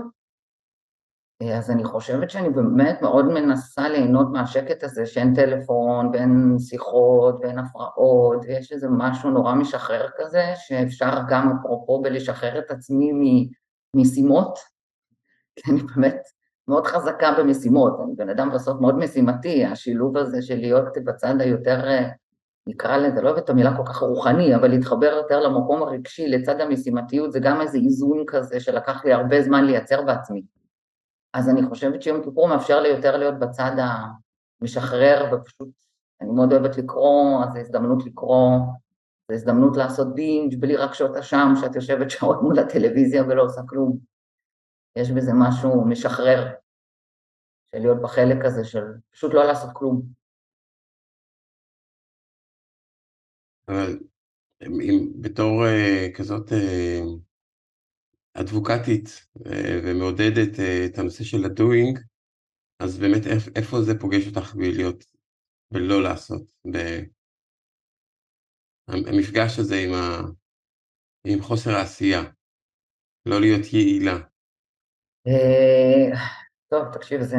Uh, 1.43 1.47
אז 1.47 1.71
אני 1.71 1.85
חושבת 1.85 2.31
שאני 2.31 2.51
באמת 2.51 3.03
מאוד 3.03 3.25
מנסה 3.25 3.89
ליהנות 3.89 4.27
מהשקט 4.33 4.85
הזה 4.85 5.07
שאין 5.07 5.35
טלפון 5.35 6.11
ואין 6.13 6.57
שיחות 6.59 7.35
ואין 7.41 7.59
הפרעות 7.59 8.45
ויש 8.45 8.73
איזה 8.73 8.89
משהו 8.91 9.31
נורא 9.31 9.55
משחרר 9.55 10.09
כזה 10.17 10.45
שאפשר 10.55 11.11
גם 11.29 11.53
אפרופו 11.61 12.03
בלשחרר 12.03 12.59
את 12.59 12.71
עצמי 12.71 13.13
משימות, 13.97 14.59
כי 15.57 15.73
אני 15.73 15.81
באמת 15.83 16.23
מאוד 16.69 16.87
חזקה 16.87 17.35
במשימות, 17.38 18.00
אני 18.05 18.15
בן 18.17 18.29
אדם 18.29 18.50
בסוף 18.55 18.81
מאוד 18.81 18.99
משימתי, 18.99 19.65
השילוב 19.65 20.17
הזה 20.17 20.43
של 20.43 20.57
להיות 20.57 20.85
בצד 21.05 21.35
היותר, 21.41 21.85
נקרא 22.67 22.97
לזה, 22.97 23.23
לא 23.23 23.29
אוהבת 23.29 23.45
את 23.45 23.50
המילה 23.50 23.76
כל 23.76 23.83
כך 23.87 23.97
רוחני, 23.97 24.55
אבל 24.55 24.69
להתחבר 24.69 25.07
יותר 25.07 25.41
למקום 25.41 25.83
הרגשי 25.83 26.29
לצד 26.29 26.61
המשימתיות, 26.61 27.33
זה 27.33 27.41
גם 27.41 27.61
איזה 27.61 27.79
איזון 27.79 28.25
כזה 28.26 28.61
שלקח 28.61 29.05
לי 29.05 29.12
הרבה 29.12 29.43
זמן 29.43 29.65
לייצר 29.65 30.03
בעצמי. 30.03 30.43
אז 31.35 31.49
אני 31.49 31.67
חושבת 31.69 32.03
שיום 32.03 32.23
כיפור 32.23 32.49
מאפשר 32.49 32.81
לי 32.81 32.88
יותר 32.88 33.17
להיות 33.17 33.38
בצד 33.38 33.73
המשחרר 34.61 35.35
ופשוט, 35.35 35.69
אני 36.21 36.31
מאוד 36.31 36.53
אוהבת 36.53 36.79
לקרוא, 36.79 37.45
אז 37.45 37.53
זו 37.53 37.59
הזדמנות 37.59 38.07
לקרוא, 38.07 38.59
זו 39.28 39.35
הזדמנות 39.35 39.76
לעשות 39.76 40.14
בינג' 40.14 40.61
בלי 40.61 40.76
רק 40.76 40.95
שעות 40.95 41.16
אשם, 41.16 41.49
שאת 41.61 41.75
יושבת 41.75 42.11
שעות 42.11 42.42
מול 42.42 42.59
הטלוויזיה 42.59 43.23
ולא 43.23 43.42
עושה 43.42 43.61
כלום. 43.68 43.99
יש 44.99 45.11
בזה 45.11 45.33
משהו 45.35 45.88
משחרר, 45.88 46.54
של 47.71 47.78
להיות 47.78 48.02
בחלק 48.02 48.45
הזה 48.45 48.64
של 48.64 48.85
פשוט 49.12 49.35
לא 49.35 49.45
לעשות 49.45 49.71
כלום. 49.75 50.02
אבל 53.68 53.99
אם 54.62 55.12
בתור 55.21 55.64
uh, 55.64 56.16
כזאת 56.18 56.49
uh, 56.49 57.21
אדבוקטית 58.35 59.06
uh, 59.38 59.42
ומעודדת 59.85 60.54
uh, 60.56 60.92
את 60.92 60.99
הנושא 60.99 61.25
של 61.25 61.45
הדוינג, 61.45 61.99
אז 62.83 62.99
באמת 62.99 63.23
איפה 63.56 63.83
זה 63.83 63.92
פוגש 64.00 64.26
אותך 64.28 64.54
בלהיות, 64.54 65.04
בלא 65.73 66.02
לעשות, 66.02 66.42
המפגש 68.88 69.59
הזה 69.59 69.76
עם, 69.76 69.95
ה... 69.95 70.21
עם 71.26 71.43
חוסר 71.43 71.71
העשייה, 71.71 72.23
לא 73.26 73.40
להיות 73.40 73.73
יעילה. 73.73 74.16
אה, 75.26 76.19
טוב, 76.69 76.93
תקשיב, 76.93 77.23
זה... 77.23 77.37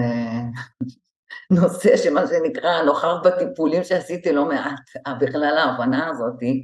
נושא 1.61 1.97
שמה 1.97 2.21
שנקרא 2.27 2.81
נוכח 2.81 3.13
בטיפולים 3.25 3.83
שעשיתי 3.83 4.31
לא 4.31 4.45
מעט, 4.45 4.89
בכלל 5.21 5.57
ההבנה 5.57 6.09
הזאתי, 6.09 6.63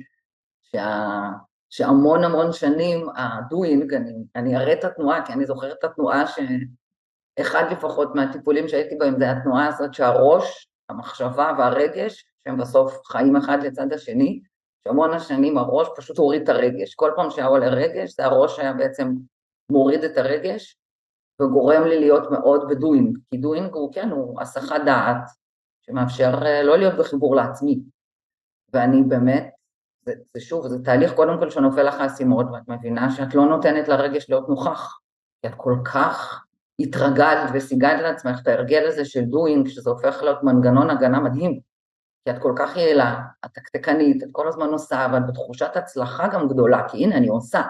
שה... 0.63 1.29
שהמון 1.69 2.23
המון 2.23 2.53
שנים 2.53 3.07
הדוינג, 3.15 3.93
אני, 3.93 4.13
אני 4.35 4.57
אראה 4.57 4.73
את 4.73 4.83
התנועה, 4.83 5.25
כי 5.25 5.33
אני 5.33 5.45
זוכרת 5.45 5.75
את 5.79 5.83
התנועה 5.83 6.23
שאחד 6.27 7.63
לפחות 7.71 8.15
מהטיפולים 8.15 8.67
שהייתי 8.67 8.95
בהם 8.95 9.19
זה 9.19 9.31
התנועה 9.31 9.67
הזאת 9.67 9.93
שהראש, 9.93 10.67
המחשבה 10.89 11.51
והרגש, 11.57 12.25
שהם 12.43 12.57
בסוף 12.57 13.01
חיים 13.05 13.35
אחד 13.35 13.63
לצד 13.63 13.93
השני, 13.93 14.41
שהמון 14.87 15.13
השנים 15.13 15.57
הראש 15.57 15.87
פשוט 15.95 16.17
הוריד 16.17 16.41
את 16.41 16.49
הרגש, 16.49 16.95
כל 16.95 17.11
פעם 17.15 17.29
שהיה 17.29 17.47
עולה 17.47 17.67
רגש, 17.67 18.15
זה 18.15 18.25
הראש 18.25 18.59
היה 18.59 18.73
בעצם 18.73 19.13
מוריד 19.69 20.03
את 20.03 20.17
הרגש, 20.17 20.77
וגורם 21.41 21.83
לי 21.83 21.99
להיות 21.99 22.31
מאוד 22.31 22.67
ב-doing, 22.69 23.17
כי 23.31 23.37
doing 23.37 23.73
הוא 23.73 23.93
כן, 23.93 24.09
הוא 24.09 24.41
הסחת 24.41 24.81
דעת, 24.85 25.29
שמאפשר 25.81 26.33
אה, 26.45 26.63
לא 26.63 26.77
להיות 26.77 26.93
בחיבור 26.99 27.35
לעצמי, 27.35 27.79
ואני 28.73 29.03
באמת 29.03 29.49
זה, 30.05 30.13
זה 30.33 30.41
שוב, 30.41 30.67
זה 30.67 30.83
תהליך 30.83 31.13
קודם 31.13 31.39
כל 31.39 31.49
שנופל 31.49 31.83
לך 31.83 31.95
האסימון, 31.95 32.45
ואת 32.53 32.67
מבינה 32.67 33.11
שאת 33.11 33.35
לא 33.35 33.45
נותנת 33.45 33.87
לרגש 33.87 34.29
להיות 34.29 34.49
נוכח, 34.49 34.99
כי 35.41 35.47
את 35.47 35.53
כל 35.57 35.75
כך 35.85 36.45
התרגלת 36.79 37.49
וסיגלת 37.53 38.01
לעצמך 38.01 38.39
את 38.41 38.47
ההרגל 38.47 38.87
הזה 38.87 39.05
של 39.05 39.19
doing, 39.19 39.69
שזה 39.69 39.89
הופך 39.89 40.21
להיות 40.23 40.43
מנגנון 40.43 40.89
הגנה 40.89 41.19
מדהים, 41.19 41.59
כי 42.25 42.31
את 42.31 42.41
כל 42.41 42.53
כך 42.57 42.77
יעילה, 42.77 43.19
את 43.45 43.49
תקתקנית, 43.53 44.23
את 44.23 44.27
כל 44.31 44.47
הזמן 44.47 44.67
עושה, 44.67 45.07
ואת 45.13 45.27
בתחושת 45.27 45.75
הצלחה 45.75 46.27
גם 46.27 46.47
גדולה, 46.47 46.89
כי 46.89 47.03
הנה 47.03 47.17
אני 47.17 47.27
עושה. 47.27 47.61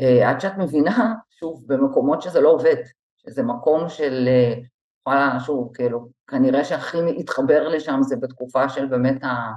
אה, 0.00 0.30
עד 0.30 0.40
שאת 0.40 0.58
מבינה, 0.58 1.14
שוב, 1.30 1.64
במקומות 1.66 2.22
שזה 2.22 2.40
לא 2.40 2.48
עובד, 2.48 2.76
שזה 3.16 3.42
מקום 3.42 3.88
של, 3.88 4.28
אה, 4.28 4.54
וואלה, 5.06 5.40
שוב, 5.40 5.70
כאילו, 5.74 6.08
כנראה 6.26 6.64
שהכי 6.64 6.98
מתחבר 7.02 7.68
לשם 7.68 8.02
זה 8.02 8.16
בתקופה 8.16 8.68
של 8.68 8.86
באמת 8.86 9.24
ה... 9.24 9.52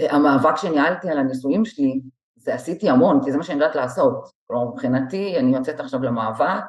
המאבק 0.00 0.56
שניהלתי 0.56 1.10
על 1.10 1.18
הנישואים 1.18 1.64
שלי, 1.64 2.00
זה 2.36 2.54
עשיתי 2.54 2.90
המון, 2.90 3.24
כי 3.24 3.32
זה 3.32 3.36
מה 3.38 3.44
שאני 3.44 3.58
יודעת 3.60 3.76
לעשות. 3.76 4.30
כלומר, 4.46 4.64
מבחינתי, 4.72 5.38
אני 5.38 5.56
יוצאת 5.56 5.80
עכשיו 5.80 6.02
למאבק, 6.02 6.64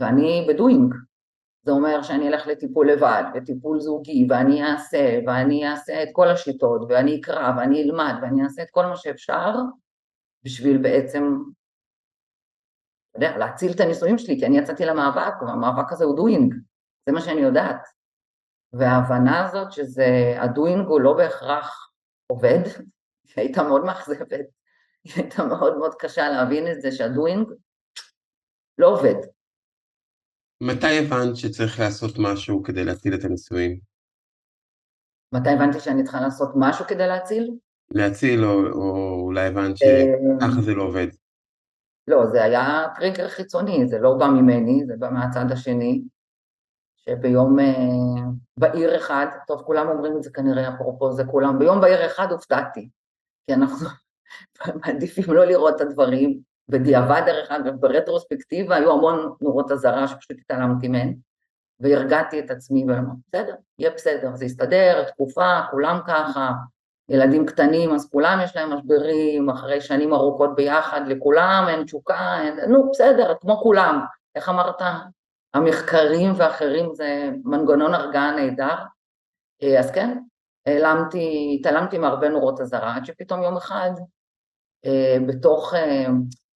ואני 0.00 0.46
בדוינג. 0.48 0.94
זה 1.64 1.72
אומר 1.72 2.02
שאני 2.02 2.28
אלך 2.28 2.46
לטיפול 2.46 2.90
לבד, 2.90 3.22
וטיפול 3.34 3.80
זוגי, 3.80 4.26
ואני 4.30 4.64
אעשה, 4.64 5.18
ואני 5.26 5.70
אעשה 5.70 6.02
את 6.02 6.08
כל 6.12 6.28
השיטות, 6.28 6.86
ואני 6.88 7.20
אקרא, 7.20 7.52
ואני 7.56 7.82
אלמד, 7.82 8.14
ואני 8.22 8.44
אעשה 8.44 8.62
את 8.62 8.70
כל 8.70 8.86
מה 8.86 8.96
שאפשר, 8.96 9.52
בשביל 10.42 10.78
בעצם, 10.82 11.38
אתה 13.10 13.18
יודע, 13.18 13.38
להציל 13.38 13.72
את 13.72 13.80
הנישואים 13.80 14.18
שלי, 14.18 14.38
כי 14.38 14.46
אני 14.46 14.58
יצאתי 14.58 14.84
למאבק, 14.84 15.42
והמאבק 15.42 15.92
הזה 15.92 16.04
הוא 16.04 16.16
doing, 16.16 16.54
זה 17.06 17.12
מה 17.12 17.20
שאני 17.20 17.40
יודעת. 17.40 17.86
וההבנה 18.72 19.44
הזאת 19.44 19.72
שזה, 19.72 20.34
ה-doing 20.38 20.86
הוא 20.86 21.00
לא 21.00 21.12
בהכרח 21.16 21.90
עובד, 22.26 22.60
שהייתה 23.28 23.62
מאוד 23.62 23.84
מאכזבת, 23.84 24.32
הייתה 25.16 25.44
מאוד 25.44 25.78
מאוד 25.78 25.94
קשה 25.94 26.28
להבין 26.28 26.72
את 26.72 26.80
זה 26.80 26.92
שה-doing 26.92 27.48
לא 28.78 28.86
עובד. 28.86 29.16
מתי 30.66 30.98
הבנת 30.98 31.36
שצריך 31.36 31.80
לעשות 31.80 32.14
משהו 32.18 32.62
כדי 32.62 32.84
להציל 32.84 33.14
את 33.14 33.24
הנישואים? 33.24 33.78
מתי 35.34 35.50
הבנתי 35.50 35.80
שאני 35.80 36.02
צריכה 36.02 36.20
לעשות 36.20 36.48
משהו 36.56 36.84
כדי 36.84 37.06
להציל? 37.06 37.50
להציל, 37.90 38.44
או, 38.44 38.66
או 38.72 39.20
אולי 39.20 39.46
הבנת 39.46 39.76
שככה 39.76 40.62
זה 40.62 40.74
לא 40.74 40.82
עובד. 40.82 41.06
לא, 42.08 42.26
זה 42.26 42.44
היה 42.44 42.86
טריגר 42.96 43.28
חיצוני, 43.28 43.86
זה 43.86 43.98
לא 43.98 44.14
בא 44.18 44.26
ממני, 44.26 44.84
זה 44.86 44.94
בא 44.98 45.10
מהצד 45.10 45.52
השני. 45.52 46.02
שביום 46.96 47.58
אה, 47.58 47.64
בהיר 48.56 48.96
אחד, 48.96 49.26
טוב 49.46 49.62
כולם 49.62 49.88
אומרים 49.88 50.16
את 50.16 50.22
זה 50.22 50.30
כנראה 50.30 50.74
אפרופו 50.74 51.12
זה 51.12 51.24
כולם, 51.24 51.58
ביום 51.58 51.80
בהיר 51.80 52.06
אחד 52.06 52.26
הופתעתי, 52.30 52.88
כי 53.46 53.54
אנחנו 53.54 53.88
מעדיפים 54.84 55.34
לא 55.34 55.44
לראות 55.44 55.76
את 55.76 55.80
הדברים, 55.80 56.40
בדיעבד 56.68 57.22
דרך 57.26 57.50
אגב, 57.50 57.74
ברטרוספקטיבה 57.80 58.76
היו 58.76 58.92
המון 58.92 59.34
נורות 59.40 59.72
אזהרה 59.72 60.08
שפשוט 60.08 60.36
התעלמתי 60.40 60.88
מהן, 60.88 61.14
והרגעתי 61.80 62.40
את 62.40 62.50
עצמי 62.50 62.84
ואמרתי, 62.88 63.20
בסדר, 63.28 63.54
יהיה 63.78 63.90
בסדר, 63.90 64.30
זה 64.34 64.44
יסתדר, 64.44 65.04
תקופה, 65.04 65.60
כולם 65.70 66.00
ככה, 66.06 66.52
ילדים 67.08 67.46
קטנים, 67.46 67.94
אז 67.94 68.10
כולם 68.10 68.38
יש 68.44 68.56
להם 68.56 68.72
משברים, 68.72 69.50
אחרי 69.50 69.80
שנים 69.80 70.12
ארוכות 70.12 70.54
ביחד, 70.54 71.00
לכולם 71.06 71.64
אין 71.68 71.84
תשוקה, 71.84 72.40
אין, 72.40 72.60
נו 72.68 72.90
בסדר, 72.90 73.34
כמו 73.40 73.56
כולם, 73.56 74.00
איך 74.34 74.48
אמרת? 74.48 74.82
המחקרים 75.54 76.32
ואחרים 76.36 76.94
זה 76.94 77.30
מנגנון 77.44 77.94
הרגעה 77.94 78.30
נהדר, 78.36 78.74
אה, 79.62 79.80
אז 79.80 79.90
כן, 79.90 80.18
העלמתי, 80.66 81.56
התעלמתי 81.60 81.98
מהרבה 81.98 82.28
נורות 82.28 82.60
אזהרה, 82.60 82.96
עד 82.96 83.04
שפתאום 83.04 83.42
יום 83.42 83.56
אחד, 83.56 83.90
אה, 84.84 85.16
בתוך 85.26 85.74
אה, 85.74 86.06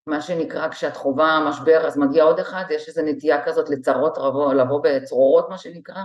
מה 0.09 0.21
שנקרא 0.21 0.68
כשאת 0.68 0.97
חווה 0.97 1.44
משבר 1.49 1.87
אז 1.87 1.99
מגיע 1.99 2.25
עוד 2.25 2.38
אחד, 2.38 2.64
יש 2.71 2.88
איזו 2.88 3.03
נטייה 3.05 3.44
כזאת 3.44 3.71
לצרות 3.71 4.18
רבו, 4.18 4.53
לבוא 4.53 4.81
בצרורות 4.85 5.49
מה 5.49 5.59
שנקרא, 5.59 6.03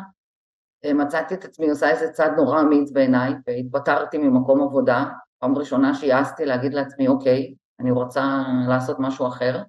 מצאתי 0.85 1.33
את 1.33 1.45
עצמי 1.45 1.69
עושה 1.69 1.89
איזה 1.89 2.11
צעד 2.11 2.31
נורא 2.35 2.61
אמיץ 2.61 2.91
בעיניי, 2.91 3.33
והתפטרתי 3.47 4.17
ממקום 4.17 4.63
עבודה, 4.63 5.05
פעם 5.39 5.57
ראשונה 5.57 5.93
שיעזתי 5.93 6.45
להגיד 6.45 6.73
לעצמי 6.73 7.07
אוקיי, 7.07 7.55
אני 7.79 7.91
רוצה 7.91 8.43
לעשות 8.67 8.99
משהו 8.99 9.27
אחר, 9.27 9.63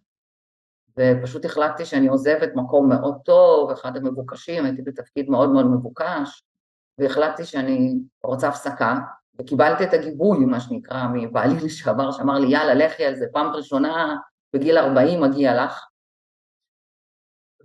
ופשוט 0.98 1.44
החלטתי 1.44 1.84
שאני 1.84 2.06
עוזבת 2.06 2.50
מקום 2.54 2.88
מאוד 2.88 3.18
טוב, 3.24 3.70
אחד 3.70 3.96
המבוקשים, 3.96 4.64
הייתי 4.64 4.82
בתפקיד 4.82 5.30
מאוד 5.30 5.50
מאוד 5.50 5.66
מבוקש, 5.66 6.44
והחלטתי 6.98 7.44
שאני 7.44 7.98
רוצה 8.22 8.48
הפסקה, 8.48 8.98
וקיבלתי 9.38 9.84
את 9.84 9.94
הגיבוי, 9.94 10.44
מה 10.44 10.60
שנקרא, 10.60 11.06
מבעלי 11.12 11.60
לשעבר, 11.64 12.12
שאמר 12.12 12.38
לי, 12.38 12.46
יאללה, 12.46 12.74
לכי 12.74 13.04
על 13.04 13.14
זה, 13.14 13.26
פעם 13.32 13.46
ראשונה 13.46 14.16
בגיל 14.52 14.78
40 14.78 15.20
מגיע 15.20 15.64
לך. 15.64 15.86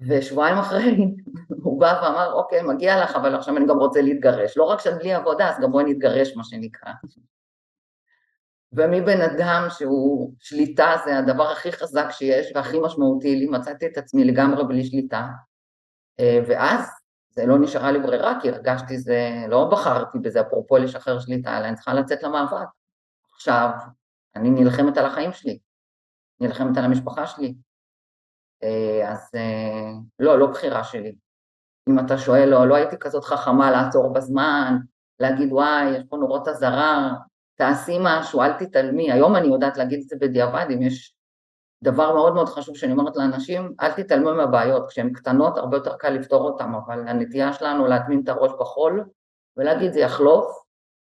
ושבועיים 0.07 0.57
אחרי, 0.57 1.15
הוא 1.63 1.79
בא 1.79 1.99
ואמר, 2.03 2.33
אוקיי, 2.33 2.61
מגיע 2.61 3.03
לך, 3.03 3.15
אבל 3.15 3.35
עכשיו 3.35 3.57
אני 3.57 3.67
גם 3.67 3.77
רוצה 3.77 4.01
להתגרש. 4.01 4.57
לא 4.57 4.63
רק 4.63 4.79
שאת 4.79 4.97
בלי 4.97 5.13
עבודה, 5.13 5.49
אז 5.49 5.59
גם 5.61 5.71
בואי 5.71 5.83
נתגרש, 5.83 6.35
מה 6.35 6.43
שנקרא. 6.43 6.91
ומבן 8.73 9.21
אדם 9.21 9.67
שהוא, 9.69 10.33
שליטה 10.39 10.95
זה 11.05 11.17
הדבר 11.17 11.51
הכי 11.51 11.71
חזק 11.71 12.07
שיש 12.11 12.51
והכי 12.55 12.79
משמעותי 12.79 13.35
לי, 13.35 13.45
מצאתי 13.45 13.87
את 13.87 13.97
עצמי 13.97 14.23
לגמרי 14.23 14.63
בלי 14.63 14.83
שליטה, 14.83 15.27
אה, 16.19 16.39
ואז 16.47 16.89
זה 17.29 17.45
לא 17.45 17.59
נשארה 17.59 17.91
לי 17.91 17.99
ברירה, 17.99 18.39
כי 18.41 18.49
הרגשתי 18.49 18.97
זה, 18.97 19.45
לא 19.47 19.69
בחרתי 19.71 20.19
בזה, 20.19 20.41
אפרופו 20.41 20.77
לשחרר 20.77 21.19
שליטה, 21.19 21.57
אלא 21.57 21.65
אני 21.65 21.75
צריכה 21.75 21.93
לצאת 21.93 22.23
למאבק. 22.23 22.67
עכשיו, 23.33 23.69
אני 24.35 24.49
נלחמת 24.49 24.97
על 24.97 25.05
החיים 25.05 25.33
שלי, 25.33 25.59
נלחמת 26.39 26.77
על 26.77 26.85
המשפחה 26.85 27.27
שלי, 27.27 27.55
אה, 28.63 29.11
אז 29.11 29.29
אה, 29.35 29.91
לא, 30.19 30.39
לא 30.39 30.47
בחירה 30.47 30.83
שלי. 30.83 31.15
אם 31.89 31.99
אתה 31.99 32.17
שואל, 32.17 32.49
לא, 32.49 32.67
לא 32.67 32.75
הייתי 32.75 32.97
כזאת 32.99 33.23
חכמה 33.23 33.71
לעצור 33.71 34.13
בזמן, 34.13 34.77
להגיד 35.19 35.53
וואי, 35.53 35.89
יש 35.89 36.03
פה 36.09 36.17
נורות 36.17 36.47
אזהרה, 36.47 37.13
תעשי 37.55 37.97
משהו, 38.01 38.41
אל 38.41 38.53
תתעלמי. 38.53 39.11
היום 39.11 39.35
אני 39.35 39.47
יודעת 39.47 39.77
להגיד 39.77 39.99
את 39.99 40.07
זה 40.07 40.15
בדיעבד, 40.21 40.65
אם 40.73 40.81
יש 40.81 41.15
דבר 41.83 42.13
מאוד 42.13 42.33
מאוד 42.33 42.49
חשוב 42.49 42.75
שאני 42.75 42.91
אומרת 42.91 43.15
לאנשים, 43.15 43.73
אל 43.81 43.91
תתעלמו 43.91 44.33
מהבעיות, 44.33 44.87
כשהן 44.87 45.13
קטנות 45.13 45.57
הרבה 45.57 45.77
יותר 45.77 45.97
קל 45.97 46.09
לפתור 46.09 46.41
אותן, 46.41 46.71
אבל 46.85 47.07
הנטייה 47.07 47.53
שלנו 47.53 47.87
להטמין 47.87 48.21
את 48.23 48.29
הראש 48.29 48.51
בחול 48.59 49.03
ולהגיד 49.57 49.93
זה 49.93 49.99
יחלוף, 49.99 50.45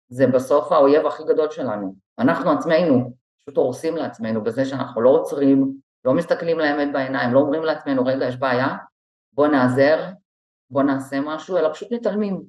זה 0.07 0.27
בסוף 0.27 0.71
האויב 0.71 1.05
הכי 1.05 1.23
גדול 1.23 1.51
שלנו. 1.51 1.95
אנחנו 2.19 2.51
עצמנו 2.51 3.13
פשוט 3.45 3.57
הורסים 3.57 3.95
לעצמנו 3.95 4.43
בזה 4.43 4.65
שאנחנו 4.65 5.01
לא 5.01 5.09
עוצרים, 5.09 5.73
לא 6.05 6.13
מסתכלים 6.13 6.59
לאמת 6.59 6.93
בעיניים, 6.93 7.33
לא 7.33 7.39
אומרים 7.39 7.63
לעצמנו 7.63 8.05
רגע 8.05 8.25
יש 8.25 8.37
בעיה, 8.37 8.77
בוא 9.33 9.47
נעזר, 9.47 10.05
בוא 10.69 10.83
נעשה 10.83 11.19
משהו, 11.21 11.57
אלא 11.57 11.73
פשוט 11.73 11.91
מתעלמים. 11.91 12.43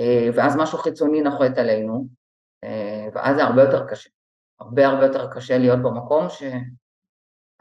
אה, 0.00 0.28
ואז 0.34 0.56
משהו 0.56 0.78
חיצוני 0.78 1.20
נוחת 1.20 1.58
עלינו, 1.58 2.06
אה, 2.64 3.08
ואז 3.14 3.36
זה 3.36 3.44
הרבה 3.44 3.62
יותר 3.62 3.86
קשה, 3.86 4.10
הרבה 4.60 4.86
הרבה 4.86 5.06
יותר 5.06 5.30
קשה 5.30 5.58
להיות 5.58 5.78
במקום 5.82 6.26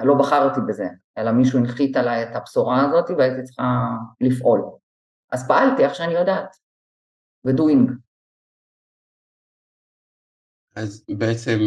שלא 0.03 0.13
בחרתי 0.19 0.59
בזה, 0.67 0.85
אלא 1.17 1.31
מישהו 1.31 1.59
הנחית 1.59 1.95
עליי 1.97 2.23
את 2.23 2.35
הבשורה 2.35 2.85
הזאת 2.85 3.09
והייתי 3.17 3.43
צריכה 3.43 3.63
לפעול. 4.21 4.61
אז 5.31 5.47
פעלתי 5.47 5.83
איך 5.83 5.95
שאני 5.95 6.13
יודעת, 6.13 6.55
ודוינג. 7.45 7.91
אז 10.75 11.05
בעצם 11.17 11.59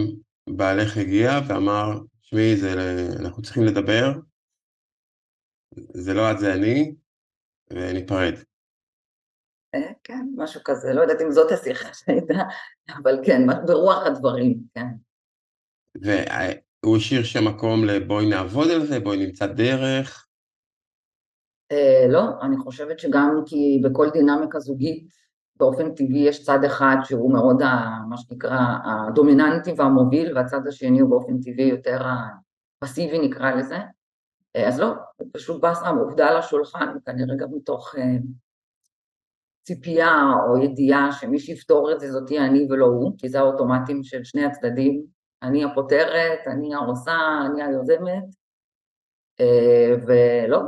בעלך 0.51 0.97
הגיע 0.97 1.31
ואמר, 1.49 1.99
שמעי, 2.21 2.55
אנחנו 3.21 3.43
צריכים 3.43 3.63
לדבר, 3.63 4.13
זה 5.75 6.15
לא 6.15 6.31
את 6.31 6.39
זה 6.39 6.55
אני, 6.55 6.95
וניפרד. 7.71 8.35
אה, 9.75 9.93
כן, 10.05 10.27
משהו 10.37 10.61
כזה, 10.65 10.89
לא 10.95 11.01
יודעת 11.01 11.21
אם 11.21 11.31
זאת 11.31 11.53
השיחה 11.53 11.95
שהייתה, 11.95 12.35
אבל 13.03 13.19
כן, 13.27 13.41
ברוח 13.67 14.07
הדברים, 14.07 14.61
כן. 14.75 14.87
והוא 16.87 16.97
השאיר 16.97 17.23
שם 17.23 17.45
מקום 17.45 17.85
לבואי 17.85 18.29
נעבוד 18.29 18.71
על 18.71 18.87
זה, 18.87 19.01
בואי 19.01 19.27
נמצא 19.27 19.47
דרך. 19.47 20.27
אה, 21.73 22.07
לא, 22.09 22.23
אני 22.43 22.57
חושבת 22.57 22.99
שגם 22.99 23.43
כי 23.47 23.81
בכל 23.85 24.11
דינמיקה 24.11 24.61
זוגית 24.61 25.09
באופן 25.57 25.95
טבעי 25.95 26.19
יש 26.19 26.45
צד 26.45 26.65
אחד 26.67 26.97
שהוא 27.05 27.33
מאוד 27.33 27.63
ה, 27.63 27.99
מה 28.09 28.17
שנקרא 28.17 28.59
הדומיננטי 28.85 29.73
והמוביל 29.77 30.37
והצד 30.37 30.67
השני 30.67 31.01
הוא 31.01 31.11
באופן 31.11 31.41
טבעי 31.41 31.69
יותר 31.69 32.03
הפסיבי 32.83 33.19
נקרא 33.19 33.51
לזה, 33.51 33.79
אה, 34.57 34.69
אז 34.69 34.81
לא, 34.81 34.93
פשוט 35.33 35.61
בא 35.61 35.75
שם 35.75 35.97
עובדה 35.97 36.29
על 36.29 36.37
השולחן, 36.37 36.97
כנראה 37.07 37.37
גם 37.37 37.49
מתוך 37.57 37.95
אה, 37.99 38.17
ציפייה 39.63 40.23
או 40.49 40.63
ידיעה 40.63 41.13
שמי 41.13 41.39
שיפתור 41.39 41.93
את 41.93 42.01
זה 42.01 42.13
זאת 42.13 42.27
תהיה 42.27 42.47
אני 42.47 42.67
ולא 42.71 42.87
הוא, 42.87 43.13
כי 43.19 43.29
זה 43.29 43.39
האוטומטים 43.39 44.03
של 44.03 44.25
שני 44.25 44.45
הצדדים, 44.45 45.16
אני 45.43 45.65
הפותרת, 45.65 46.39
אני 46.47 46.75
העושה, 46.75 47.19
אני 47.47 47.63
היוזמת, 47.63 48.25
אה, 49.41 49.95
ולא, 50.07 50.59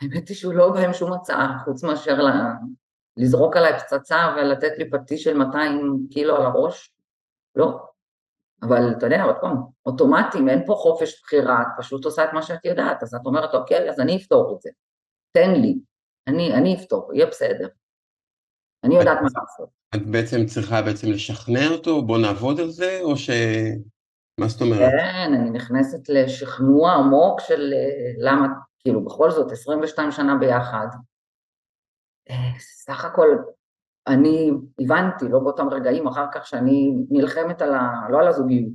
האמת 0.00 0.28
היא 0.28 0.36
שהוא 0.36 0.54
לא 0.54 0.72
בא 0.72 0.80
עם 0.80 0.92
שום 0.92 1.12
הצעה, 1.12 1.58
חוץ 1.64 1.84
מאשר 1.84 2.18
לזרוק 3.16 3.56
עליי 3.56 3.78
פצצה 3.78 4.34
ולתת 4.36 4.78
לי 4.78 4.90
פטיש 4.90 5.24
של 5.24 5.38
200 5.38 6.06
קילו 6.10 6.36
על 6.36 6.46
הראש, 6.46 6.94
לא. 7.56 7.88
אבל 8.62 8.92
אתה 8.98 9.06
יודע, 9.06 9.24
עוד 9.24 9.36
פעם, 9.40 9.56
אוטומטים, 9.86 10.48
אין 10.48 10.66
פה 10.66 10.74
חופש 10.74 11.22
בחירה, 11.22 11.62
את 11.62 11.66
פשוט 11.78 12.04
עושה 12.04 12.24
את 12.24 12.32
מה 12.32 12.42
שאת 12.42 12.64
יודעת, 12.64 13.02
אז 13.02 13.14
את 13.14 13.26
אומרת, 13.26 13.54
אוקיי, 13.54 13.90
אז 13.90 14.00
אני 14.00 14.16
אפתור 14.16 14.54
את 14.56 14.62
זה, 14.62 14.70
תן 15.32 15.50
לי, 15.50 15.78
אני, 16.26 16.54
אני 16.54 16.76
אפתור, 16.76 17.14
יהיה 17.14 17.26
בסדר. 17.26 17.68
אני 18.84 18.94
יודעת 18.94 19.18
מה 19.22 19.28
לעשות. 19.40 19.81
את 19.94 20.06
בעצם 20.06 20.46
צריכה 20.46 20.82
בעצם 20.82 21.06
לשכנע 21.10 21.68
אותו, 21.70 22.02
בוא 22.02 22.18
נעבוד 22.18 22.60
על 22.60 22.70
זה, 22.70 22.98
או 23.02 23.16
ש... 23.16 23.30
מה 24.40 24.48
זאת 24.48 24.60
אומרת? 24.62 24.90
כן, 24.90 25.34
אני 25.34 25.50
נכנסת 25.50 26.08
לשכנוע 26.08 26.92
עמוק 26.92 27.40
של 27.40 27.72
אה, 27.74 28.30
למה, 28.30 28.46
כאילו, 28.78 29.04
בכל 29.04 29.30
זאת, 29.30 29.52
22 29.52 30.10
שנה 30.12 30.36
ביחד. 30.36 30.86
אה, 32.30 32.58
סך 32.58 33.04
הכל, 33.04 33.28
אני 34.06 34.50
הבנתי, 34.80 35.28
לא 35.28 35.38
באותם 35.38 35.68
רגעים, 35.68 36.06
אחר 36.06 36.26
כך 36.32 36.46
שאני 36.46 36.92
נלחמת 37.10 37.62
על 37.62 37.74
ה... 37.74 37.90
לא 38.10 38.20
על 38.20 38.28
הזוגיות, 38.28 38.72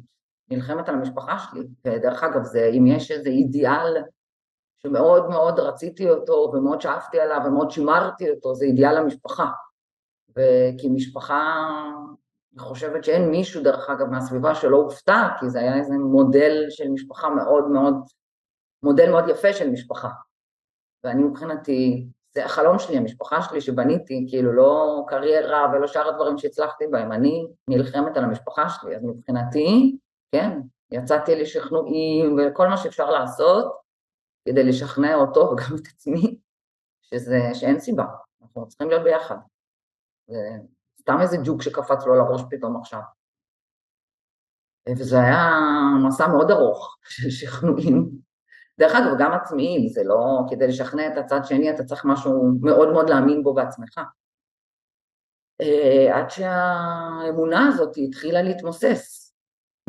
נלחמת 0.51 0.89
על 0.89 0.95
המשפחה 0.95 1.39
שלי. 1.39 1.67
ודרך 1.85 2.23
אגב, 2.23 2.43
זה, 2.43 2.69
אם 2.77 2.87
יש 2.87 3.11
איזה 3.11 3.29
אידיאל 3.29 4.03
שמאוד 4.77 5.29
מאוד 5.29 5.59
רציתי 5.59 6.09
אותו 6.09 6.51
ומאוד 6.53 6.81
שאפתי 6.81 7.19
עליו 7.19 7.41
ומאוד 7.45 7.71
שימרתי 7.71 8.29
אותו, 8.29 8.55
זה 8.55 8.65
אידיאל 8.65 8.97
המשפחה. 8.97 9.47
וכי 10.37 10.89
משפחה, 10.89 11.63
אני 12.53 12.59
חושבת 12.59 13.03
שאין 13.03 13.29
מישהו, 13.29 13.63
דרך 13.63 13.89
אגב, 13.89 14.07
מהסביבה 14.07 14.55
שלא 14.55 14.77
הופתע, 14.77 15.27
כי 15.39 15.49
זה 15.49 15.59
היה 15.59 15.77
איזה 15.77 15.93
מודל 15.93 16.65
של 16.69 16.89
משפחה 16.89 17.29
מאוד 17.29 17.67
מאוד, 17.69 17.93
מודל 18.83 19.11
מאוד 19.11 19.29
יפה 19.29 19.53
של 19.53 19.69
משפחה. 19.69 20.09
ואני 21.03 21.23
מבחינתי, 21.23 22.07
זה 22.35 22.45
החלום 22.45 22.79
שלי, 22.79 22.97
המשפחה 22.97 23.41
שלי 23.41 23.61
שבניתי, 23.61 24.25
כאילו 24.29 24.53
לא 24.53 25.03
קריירה 25.07 25.71
ולא 25.73 25.87
שאר 25.87 26.07
הדברים 26.07 26.37
שהצלחתי 26.37 26.87
בהם, 26.87 27.11
אני 27.11 27.47
נלחמת 27.69 28.17
על 28.17 28.23
המשפחה 28.23 28.69
שלי, 28.69 28.95
אז 28.95 29.03
מבחינתי, 29.03 29.97
כן, 30.31 30.59
יצאתי 30.91 31.35
לשכנועים 31.35 32.37
וכל 32.39 32.67
מה 32.67 32.77
שאפשר 32.77 33.09
לעשות 33.09 33.73
כדי 34.49 34.63
לשכנע 34.63 35.15
אותו 35.15 35.39
וגם 35.51 35.75
את 35.81 35.87
עצמי, 35.87 36.37
שזה, 37.01 37.39
שאין 37.53 37.79
סיבה, 37.79 38.05
אנחנו 38.41 38.67
צריכים 38.67 38.89
להיות 38.89 39.03
ביחד. 39.03 39.37
סתם 41.01 41.17
איזה 41.21 41.37
ג'וק 41.43 41.61
שקפץ 41.61 42.05
לו 42.05 42.13
על 42.13 42.19
הראש 42.19 42.41
פתאום 42.49 42.77
עכשיו. 42.77 42.99
וזה 44.97 45.19
היה 45.19 45.59
מסע 46.07 46.27
מאוד 46.27 46.51
ארוך 46.51 46.97
של 47.03 47.29
שכנועים. 47.29 48.09
דרך 48.79 48.91
אגב, 48.95 49.15
גם 49.19 49.31
עצמיים, 49.33 49.89
זה 49.89 50.01
לא 50.03 50.41
כדי 50.49 50.67
לשכנע 50.67 51.07
את 51.07 51.17
הצד 51.17 51.39
שני, 51.43 51.71
אתה 51.71 51.83
צריך 51.83 52.05
משהו 52.05 52.51
מאוד 52.61 52.91
מאוד 52.91 53.09
להאמין 53.09 53.43
בו 53.43 53.53
בעצמך. 53.53 53.99
אה, 55.61 56.17
עד 56.17 56.29
שהאמונה 56.29 57.67
הזאת 57.67 57.93
התחילה 57.97 58.41
להתמוסס, 58.41 59.33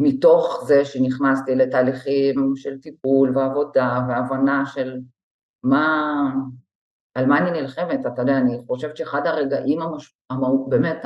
מתוך 0.00 0.64
זה 0.66 0.84
שנכנסתי 0.84 1.54
לתהליכים 1.54 2.52
של 2.56 2.80
טיפול 2.80 3.38
ועבודה 3.38 4.00
והבנה 4.08 4.66
של 4.66 4.98
מה, 5.62 6.22
על 7.14 7.26
מה 7.26 7.38
אני 7.38 7.60
נלחמת, 7.60 8.06
אתה 8.06 8.22
יודע, 8.22 8.36
אני 8.36 8.58
חושבת 8.66 8.96
שאחד 8.96 9.26
הרגעים 9.26 9.82
המש... 9.82 10.14
המהות, 10.30 10.68
באמת, 10.68 11.04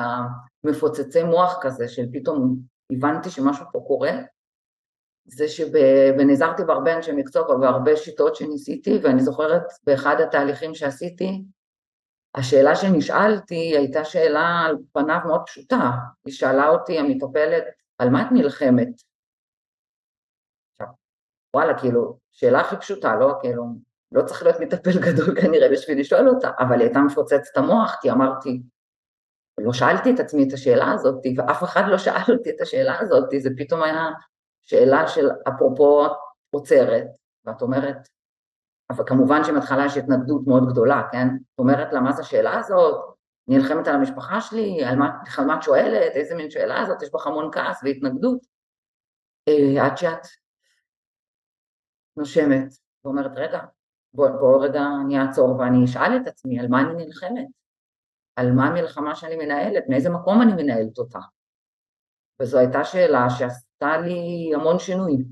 המפוצצי 0.64 1.22
מוח 1.22 1.58
כזה, 1.60 1.88
של 1.88 2.02
פתאום 2.12 2.56
הבנתי 2.92 3.30
שמשהו 3.30 3.66
פה 3.72 3.84
קורה, 3.86 4.12
זה 5.24 5.48
שב... 5.48 5.66
ונעזרתי 6.18 6.64
בהרבה 6.64 6.96
אנשי 6.96 7.12
מקצוע 7.12 7.50
ובהרבה 7.50 7.96
שיטות 7.96 8.36
שניסיתי, 8.36 8.98
ואני 9.02 9.22
זוכרת 9.22 9.62
באחד 9.86 10.16
התהליכים 10.20 10.74
שעשיתי, 10.74 11.42
השאלה 12.34 12.76
שנשאלתי 12.76 13.76
הייתה 13.76 14.04
שאלה 14.04 14.60
על 14.66 14.76
פניו 14.92 15.18
מאוד 15.26 15.42
פשוטה, 15.46 15.90
היא 16.24 16.34
שאלה 16.34 16.68
אותי 16.68 16.98
המטפלת, 16.98 17.64
על 17.98 18.10
מה 18.10 18.22
את 18.22 18.32
נלחמת? 18.32 18.88
עכשיו, 20.72 20.94
וואלה, 21.56 21.78
כאילו, 21.78 22.18
שאלה 22.32 22.60
הכי 22.60 22.76
פשוטה, 22.76 23.16
לא 23.16 23.34
כאילו, 23.40 23.64
לא 24.12 24.22
צריך 24.22 24.42
להיות 24.42 24.60
מטפל 24.60 25.00
גדול 25.00 25.40
כנראה 25.40 25.68
בשביל 25.72 26.00
לשאול 26.00 26.28
אותה, 26.28 26.50
אבל 26.58 26.74
היא 26.74 26.82
הייתה 26.82 26.98
מפוצצת 27.00 27.56
המוח, 27.56 27.96
כי 28.00 28.10
אמרתי, 28.10 28.62
לא 29.58 29.72
שאלתי 29.72 30.14
את 30.14 30.20
עצמי 30.20 30.48
את 30.48 30.52
השאלה 30.52 30.92
הזאת, 30.92 31.22
ואף 31.36 31.64
אחד 31.64 31.82
לא 31.88 31.98
שאל 31.98 32.34
אותי 32.34 32.50
את 32.50 32.60
השאלה 32.60 32.98
הזאת, 33.00 33.28
זה 33.38 33.50
פתאום 33.56 33.82
היה 33.82 34.08
שאלה 34.62 35.08
של 35.08 35.28
אפרופו 35.48 36.06
עוצרת, 36.50 37.04
ואת 37.44 37.62
אומרת, 37.62 38.08
אבל 38.90 39.04
כמובן 39.06 39.44
שמהתחלה 39.44 39.86
יש 39.86 39.96
התנגדות 39.96 40.46
מאוד 40.46 40.68
גדולה, 40.68 41.02
כן? 41.12 41.28
את 41.54 41.58
אומרת 41.58 41.92
לה, 41.92 42.00
מה 42.00 42.12
זה 42.12 42.22
השאלה 42.22 42.58
הזאת? 42.58 43.12
נלחמת 43.48 43.88
על 43.88 43.94
המשפחה 43.94 44.40
שלי, 44.40 44.84
על 44.84 44.96
מה, 44.96 45.10
על 45.38 45.44
מה 45.44 45.56
את 45.56 45.62
שואלת, 45.62 46.12
איזה 46.14 46.34
מין 46.34 46.50
שאלה 46.50 46.80
הזאת, 46.80 47.02
יש 47.02 47.10
בך 47.14 47.26
המון 47.26 47.50
כעס 47.52 47.80
והתנגדות. 47.84 48.38
אה, 49.48 49.86
עד 49.86 49.96
שאת 49.98 50.26
נושמת 52.16 52.68
ואומרת, 53.04 53.30
רגע, 53.36 53.60
בוא, 54.14 54.28
בוא 54.28 54.64
רגע 54.64 54.82
אני 55.04 55.20
אעצור 55.20 55.58
ואני 55.58 55.84
אשאל 55.84 56.16
את 56.16 56.26
עצמי 56.26 56.60
על 56.60 56.68
מה 56.68 56.80
אני 56.80 57.04
נלחמת, 57.04 57.46
על 58.36 58.52
מה 58.52 58.66
המלחמה 58.66 59.14
שאני 59.14 59.36
מנהלת, 59.36 59.84
מאיזה 59.88 60.10
מקום 60.10 60.42
אני 60.42 60.52
מנהלת 60.62 60.98
אותה. 60.98 61.18
וזו 62.40 62.58
הייתה 62.58 62.84
שאלה 62.84 63.30
שעשתה 63.30 63.96
לי 63.96 64.52
המון 64.54 64.78
שינוי. 64.78 65.24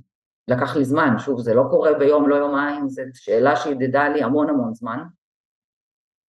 לקח 0.49 0.77
לי 0.77 0.85
זמן, 0.85 1.19
שוב, 1.19 1.41
זה 1.41 1.55
לא 1.55 1.65
קורה 1.71 1.95
ביום, 1.95 2.29
לא 2.29 2.35
יומיים, 2.35 2.89
זו 2.89 3.03
שאלה 3.15 3.57
שהדהדה 3.57 4.09
לי 4.09 4.23
המון 4.23 4.49
המון 4.49 4.75
זמן, 4.75 4.99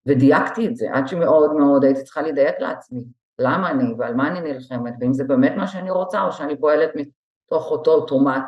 ודייקתי 0.06 0.68
את 0.68 0.76
זה, 0.76 0.86
עד 0.92 1.08
שמאוד 1.08 1.52
מאוד 1.52 1.84
הייתי 1.84 2.02
צריכה 2.02 2.22
לדייק 2.22 2.60
לעצמי, 2.60 3.04
למה 3.38 3.70
אני 3.70 3.94
ועל 3.98 4.14
מה 4.14 4.28
אני 4.28 4.52
נלחמת, 4.52 4.94
ואם 5.00 5.12
זה 5.12 5.24
באמת 5.24 5.52
מה 5.56 5.66
שאני 5.66 5.90
רוצה, 5.90 6.22
או 6.22 6.32
שאני 6.32 6.60
פועלת 6.60 6.90
מתוך 6.94 7.70
אותו 7.70 7.94
אוטומט 7.94 8.44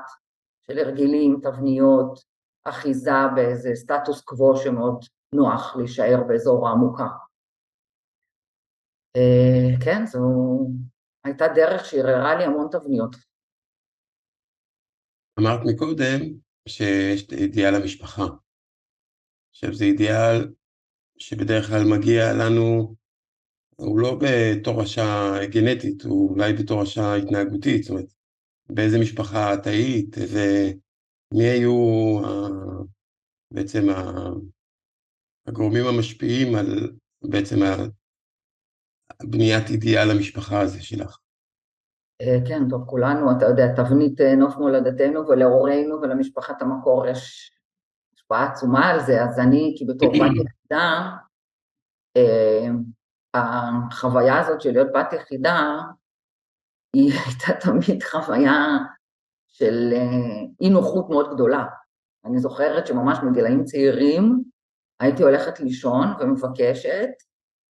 של 0.66 0.78
הרגלים, 0.78 1.40
תבניות, 1.42 2.31
אחיזה 2.64 3.10
באיזה 3.34 3.70
סטטוס 3.74 4.20
קוו 4.20 4.56
שמאוד 4.56 5.04
נוח 5.34 5.76
להישאר 5.76 6.22
באזור 6.28 6.68
העמוקה. 6.68 7.06
אה, 9.16 9.84
כן, 9.84 10.06
זו 10.06 10.20
הייתה 11.24 11.44
דרך 11.54 11.84
שערערה 11.84 12.34
לי 12.38 12.44
המון 12.44 12.68
תבניות. 12.70 13.16
אמרת 15.40 15.60
מקודם 15.66 16.20
שיש 16.68 17.32
אידיאל 17.32 17.74
המשפחה. 17.74 18.24
עכשיו 19.50 19.74
זה 19.74 19.84
אידיאל 19.84 20.52
שבדרך 21.18 21.66
כלל 21.66 21.84
מגיע 21.98 22.24
לנו, 22.32 22.94
הוא 23.76 23.98
לא 23.98 24.18
בתורשה 24.20 25.32
גנטית, 25.50 26.02
הוא 26.02 26.30
אולי 26.30 26.52
בתורשה 26.52 27.14
התנהגותית, 27.14 27.82
זאת 27.82 27.90
אומרת, 27.90 28.12
באיזה 28.70 28.98
משפחה 29.00 29.54
את 29.54 29.66
היית, 29.66 30.18
איזה 30.18 30.72
מי 31.32 31.44
היו 31.44 32.20
בעצם 33.50 33.86
הגורמים 35.46 35.86
המשפיעים 35.86 36.54
על 36.54 36.92
בעצם 37.22 37.56
בניית 39.22 39.70
אידיאל 39.70 40.10
המשפחה 40.10 40.60
הזה 40.60 40.82
שלך? 40.82 41.18
אה, 42.22 42.38
כן, 42.48 42.68
טוב, 42.70 42.84
כולנו, 42.86 43.36
אתה 43.36 43.44
יודע, 43.44 43.74
תבנית 43.76 44.20
אה, 44.20 44.34
נוף 44.34 44.56
מולדתנו 44.56 45.28
ולהורינו 45.28 46.00
ולמשפחת 46.02 46.62
המקור 46.62 47.06
יש 47.06 47.50
השפעה 48.14 48.50
עצומה 48.50 48.90
על 48.90 49.00
זה, 49.00 49.24
אז 49.24 49.38
אני, 49.38 49.74
כי 49.78 49.84
בתור 49.84 50.12
בת 50.20 50.46
יחידה, 50.46 51.10
אה, 52.16 52.68
החוויה 53.34 54.38
הזאת 54.40 54.60
של 54.60 54.70
להיות 54.72 54.88
בת 54.94 55.12
יחידה, 55.12 55.80
היא 56.96 57.12
הייתה 57.26 57.60
תמיד 57.60 58.02
חוויה 58.02 58.78
של 59.52 59.92
אה, 59.92 60.00
אי 60.60 60.70
נוחות 60.70 61.10
מאוד 61.10 61.34
גדולה. 61.34 61.64
אני 62.24 62.38
זוכרת 62.38 62.86
שממש 62.86 63.18
מגילאים 63.22 63.64
צעירים 63.64 64.42
הייתי 65.00 65.22
הולכת 65.22 65.60
לישון 65.60 66.06
ומבקשת 66.20 67.08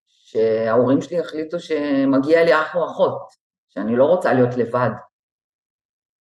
שההורים 0.07 1.01
שלי 1.01 1.21
החליטו 1.21 1.61
שמגיע 1.61 2.45
לי 2.45 2.55
אח 2.55 2.75
או 2.77 2.85
אחות, 2.87 3.29
שאני 3.68 3.97
לא 3.97 4.05
רוצה 4.05 4.33
להיות 4.33 4.57
לבד. 4.57 4.90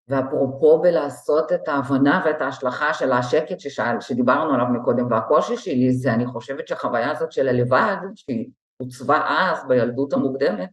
ואפרופו 0.08 0.80
בלעשות 0.80 1.52
את 1.52 1.68
ההבנה 1.68 2.22
ואת 2.24 2.40
ההשלכה 2.40 2.94
של 2.94 3.12
השקט 3.12 3.60
ששאל, 3.60 4.00
שדיברנו 4.00 4.54
עליו 4.54 4.66
מקודם, 4.66 5.12
והקושי 5.12 5.56
שלי 5.56 5.92
זה, 5.92 6.14
אני 6.14 6.26
חושבת 6.26 6.68
שהחוויה 6.68 7.10
הזאת 7.10 7.32
של 7.32 7.48
הלבד, 7.48 7.96
שהיא 8.14 8.50
עוצבה 8.82 9.26
אז 9.28 9.68
בילדות 9.68 10.12
המוקדמת, 10.12 10.70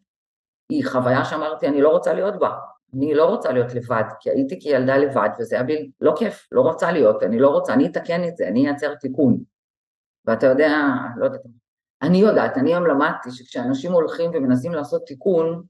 היא 0.70 0.86
חוויה 0.90 1.26
שאמרתי, 1.26 1.68
אני 1.68 1.82
לא 1.82 1.90
רוצה 1.90 2.14
להיות 2.14 2.40
בה. 2.40 2.50
אני 2.94 3.14
לא 3.14 3.26
רוצה 3.26 3.52
להיות 3.52 3.74
לבד, 3.74 4.04
כי 4.20 4.30
הייתי 4.30 4.60
כילדה 4.60 4.98
לבד, 4.98 5.30
וזה 5.40 5.56
היה 5.56 5.64
בי 5.64 5.92
לא 6.02 6.14
כיף, 6.18 6.48
לא 6.52 6.62
רוצה 6.62 6.92
להיות, 6.92 7.24
אני 7.24 7.40
לא 7.40 7.50
רוצה, 7.50 7.74
אני 7.74 7.88
אתקן 7.88 8.28
את 8.28 8.38
זה, 8.38 8.48
אני 8.48 8.68
אייצר 8.68 8.96
תיקון. 8.96 9.38
ואתה 10.26 10.46
יודע, 10.46 10.78
לא 11.18 11.26
יודעת, 11.26 11.42
אני 12.02 12.18
יודעת, 12.18 12.58
אני 12.58 12.74
היום 12.74 12.88
למדתי 12.88 13.32
שכשאנשים 13.32 13.92
הולכים 13.92 14.32
ומנסים 14.34 14.74
לעשות 14.74 15.06
תיקון, 15.06 15.64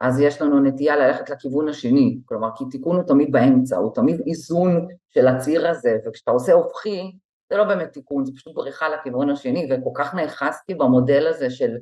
אז 0.00 0.20
יש 0.20 0.42
לנו 0.42 0.60
נטייה 0.60 0.96
ללכת 0.96 1.30
לכיוון 1.30 1.68
השני, 1.68 2.18
כלומר, 2.24 2.48
כי 2.56 2.64
תיקון 2.70 2.96
הוא 2.96 3.04
תמיד 3.04 3.32
באמצע, 3.32 3.76
הוא 3.76 3.94
תמיד 3.94 4.20
איזון 4.26 4.86
של 5.10 5.28
הציר 5.28 5.68
הזה, 5.68 5.96
וכשאתה 6.06 6.30
עושה 6.30 6.52
הופכי, 6.52 7.12
זה 7.50 7.56
לא 7.56 7.64
באמת 7.64 7.92
תיקון, 7.92 8.24
זה 8.24 8.32
פשוט 8.36 8.54
בריחה 8.54 8.88
לכיוון 8.88 9.30
השני, 9.30 9.68
וכל 9.70 9.90
כך 9.94 10.14
נאחזתי 10.14 10.74
במודל 10.74 11.26
הזה 11.26 11.50
של 11.50 11.76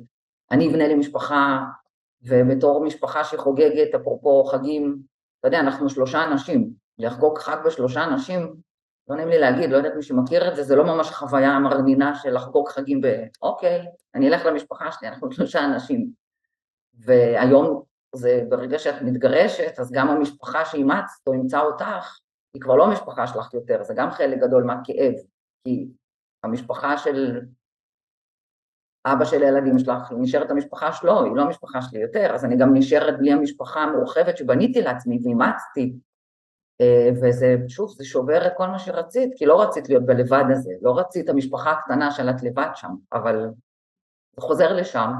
אני 0.51 0.69
אבנה 0.69 0.87
לי 0.87 0.95
משפחה, 0.95 1.59
ובתור 2.23 2.83
משפחה 2.83 3.23
שחוגגת, 3.23 3.95
אפרופו 3.95 4.43
חגים, 4.43 4.97
אתה 5.39 5.47
יודע, 5.47 5.59
אנחנו 5.59 5.89
שלושה 5.89 6.23
אנשים, 6.23 6.73
לחגוג 6.97 7.37
חג 7.37 7.57
בשלושה 7.65 8.03
אנשים, 8.03 8.55
לא 9.07 9.15
נעים 9.15 9.27
לי 9.27 9.39
להגיד, 9.39 9.69
לא 9.69 9.77
יודעת 9.77 9.93
מי 9.95 10.03
שמכיר 10.03 10.51
את 10.51 10.55
זה, 10.55 10.63
זה 10.63 10.75
לא 10.75 10.83
ממש 10.83 11.11
חוויה 11.11 11.59
מרנינה 11.59 12.15
של 12.15 12.33
לחגוג 12.33 12.69
חגים 12.69 13.01
ב... 13.01 13.07
אוקיי, 13.41 13.85
אני 14.15 14.27
אלך 14.27 14.45
למשפחה 14.45 14.91
שלי, 14.91 15.07
אנחנו 15.07 15.31
שלושה 15.31 15.65
אנשים. 15.65 16.09
והיום 16.93 17.83
זה 18.15 18.43
ברגע 18.49 18.79
שאת 18.79 19.01
מתגרשת, 19.01 19.79
אז 19.79 19.91
גם 19.91 20.09
המשפחה 20.09 20.65
שאימצת 20.65 21.27
או 21.27 21.33
אימצה 21.33 21.59
אותך, 21.59 22.17
היא 22.53 22.61
כבר 22.61 22.75
לא 22.75 22.85
המשפחה 22.85 23.27
שלך 23.27 23.53
יותר, 23.53 23.83
זה 23.83 23.93
גם 23.97 24.11
חלק 24.11 24.39
גדול 24.39 24.63
מהכאב, 24.63 25.13
כי 25.63 25.87
המשפחה 26.43 26.97
של 26.97 27.41
אבא 29.05 29.25
של 29.25 29.43
הילדים 29.43 29.79
שלך, 29.79 30.11
היא 30.11 30.17
נשארת 30.21 30.51
המשפחה 30.51 30.91
שלו, 30.91 31.23
היא 31.23 31.35
לא 31.35 31.41
המשפחה 31.41 31.81
שלי 31.81 31.99
יותר, 31.99 32.31
אז 32.33 32.45
אני 32.45 32.57
גם 32.57 32.73
נשארת 32.73 33.17
בלי 33.17 33.31
המשפחה 33.31 33.79
המורחבת 33.79 34.37
שבניתי 34.37 34.81
לעצמי 34.81 35.19
ואימצתי, 35.23 35.93
אה, 36.81 37.09
וזה, 37.21 37.55
שוב, 37.67 37.91
זה 37.97 38.05
שובר 38.05 38.47
את 38.47 38.51
כל 38.57 38.67
מה 38.67 38.79
שרצית, 38.79 39.31
כי 39.35 39.45
לא 39.45 39.61
רצית 39.61 39.89
להיות 39.89 40.05
בלבד 40.05 40.43
הזה, 40.51 40.71
לא 40.81 40.99
רצית 40.99 41.29
המשפחה 41.29 41.71
הקטנה 41.71 42.11
של 42.11 42.29
את 42.29 42.43
לבד 42.43 42.69
שם, 42.75 42.95
אבל 43.13 43.49
זה 44.35 44.41
חוזר 44.41 44.73
לשם, 44.73 45.11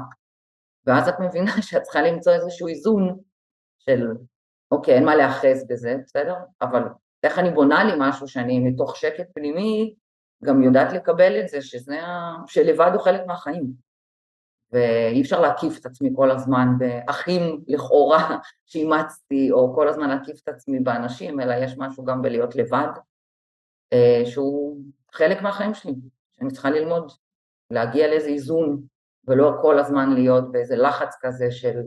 ואז 0.86 1.08
את 1.08 1.14
מבינה 1.20 1.52
שאת 1.62 1.82
צריכה 1.82 2.02
למצוא 2.02 2.32
איזשהו 2.32 2.68
איזון 2.68 3.18
של, 3.78 4.08
אוקיי, 4.70 4.94
אין 4.94 5.04
מה 5.04 5.16
להיאחז 5.16 5.66
בזה, 5.68 5.96
בסדר? 6.04 6.34
אבל 6.62 6.82
איך 7.22 7.38
אני 7.38 7.50
בונה 7.50 7.84
לי 7.84 7.92
משהו 7.98 8.28
שאני 8.28 8.58
מתוך 8.58 8.96
שקט 8.96 9.26
פנימי, 9.34 9.94
גם 10.44 10.62
יודעת 10.62 10.92
לקבל 10.92 11.40
את 11.40 11.48
זה, 11.48 11.62
שזה, 11.62 11.98
שלבד 12.46 12.90
הוא 12.94 13.02
חלק 13.02 13.26
מהחיים. 13.26 13.92
ואי 14.72 15.22
אפשר 15.22 15.40
להקיף 15.40 15.78
את 15.80 15.86
עצמי 15.86 16.10
כל 16.16 16.30
הזמן 16.30 16.68
באחים 16.78 17.64
לכאורה 17.68 18.38
שאימצתי, 18.70 19.52
או 19.52 19.74
כל 19.74 19.88
הזמן 19.88 20.08
להקיף 20.08 20.40
את 20.42 20.48
עצמי 20.48 20.80
באנשים, 20.80 21.40
אלא 21.40 21.54
יש 21.54 21.74
משהו 21.78 22.04
גם 22.04 22.22
בלהיות 22.22 22.56
לבד, 22.56 22.88
אה, 23.92 24.22
שהוא 24.26 24.80
חלק 25.12 25.42
מהחיים 25.42 25.74
שלי, 25.74 25.94
שאני 26.32 26.50
צריכה 26.50 26.70
ללמוד, 26.70 27.12
להגיע 27.70 28.08
לאיזה 28.08 28.28
איזון, 28.28 28.82
ולא 29.28 29.52
כל 29.62 29.78
הזמן 29.78 30.12
להיות 30.14 30.52
באיזה 30.52 30.76
לחץ 30.76 31.16
כזה 31.20 31.50
של, 31.50 31.80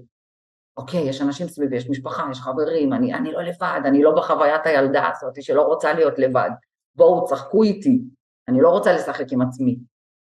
אוקיי, 0.77 0.99
יש 0.99 1.21
אנשים 1.21 1.47
סביבי, 1.47 1.75
יש 1.75 1.89
משפחה, 1.89 2.27
יש 2.31 2.39
חברים, 2.39 2.93
אני, 2.93 3.13
אני 3.13 3.31
לא 3.31 3.41
לבד, 3.41 3.81
אני 3.85 4.03
לא 4.03 4.15
בחוויית 4.15 4.65
הילדה 4.65 5.09
הזאת 5.09 5.43
שלא 5.43 5.61
רוצה 5.61 5.93
להיות 5.93 6.19
לבד, 6.19 6.49
בואו, 6.95 7.25
צחקו 7.25 7.63
איתי, 7.63 8.01
אני 8.47 8.61
לא 8.61 8.69
רוצה 8.69 8.93
לשחק 8.93 9.25
עם 9.31 9.41
עצמי, 9.41 9.79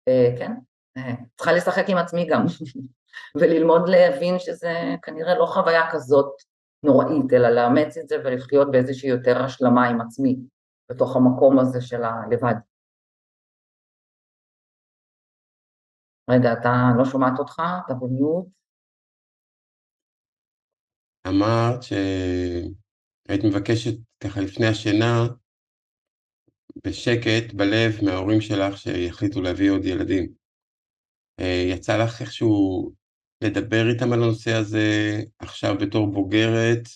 אה, 0.07 0.35
כן? 0.39 0.51
אה, 0.97 1.13
צריכה 1.35 1.53
לשחק 1.53 1.83
עם 1.87 1.97
עצמי 1.97 2.27
גם, 2.29 2.45
וללמוד 3.39 3.89
להבין 3.89 4.39
שזה 4.39 4.73
כנראה 5.01 5.35
לא 5.35 5.45
חוויה 5.45 5.91
כזאת 5.91 6.33
נוראית, 6.83 7.33
אלא 7.33 7.49
לאמץ 7.49 7.97
את 7.97 8.07
זה 8.07 8.15
ולחיות 8.25 8.71
באיזושהי 8.71 9.09
יותר 9.09 9.43
השלמה 9.43 9.87
עם 9.87 10.01
עצמי, 10.01 10.37
בתוך 10.91 11.15
המקום 11.15 11.59
הזה 11.59 11.81
של 11.81 12.03
הלבד. 12.03 12.55
רגע, 16.29 16.53
אתה 16.53 16.71
לא 16.97 17.05
שומעת 17.05 17.39
אותך? 17.39 17.61
אתה 17.85 17.93
במיוט? 17.93 18.45
אמרת 21.27 21.83
שהיית 21.83 23.43
מבקשת 23.43 23.93
ככה 24.23 24.41
לפני 24.41 24.67
השינה 24.67 25.27
בשקט 26.85 27.53
בלב 27.53 27.99
מההורים 28.03 28.41
שלך 28.41 28.77
שיחליטו 28.77 29.41
להביא 29.41 29.71
עוד 29.71 29.85
ילדים. 29.85 30.27
אה, 31.39 31.63
יצא 31.69 31.97
לך 31.97 32.21
איכשהו 32.21 32.91
לדבר 33.43 33.89
איתם 33.89 34.13
על 34.13 34.23
הנושא 34.23 34.53
הזה 34.53 35.19
עכשיו 35.39 35.75
בתור 35.81 36.07
בוגרת, 36.07 36.87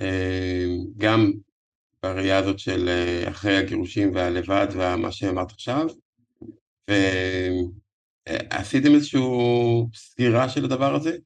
אה, 0.00 0.66
גם 0.96 1.32
בראייה 2.02 2.38
הזאת 2.38 2.58
של 2.58 2.88
אה, 2.88 3.30
אחרי 3.30 3.56
הגירושים 3.56 4.14
והלבד 4.14 4.66
ומה 4.72 5.12
שאמרת 5.12 5.50
עכשיו, 5.50 5.86
ועשיתם 8.28 8.94
איזושהי 8.94 9.20
סגירה 9.94 10.48
של 10.48 10.64
הדבר 10.64 10.94
הזה? 10.94 11.16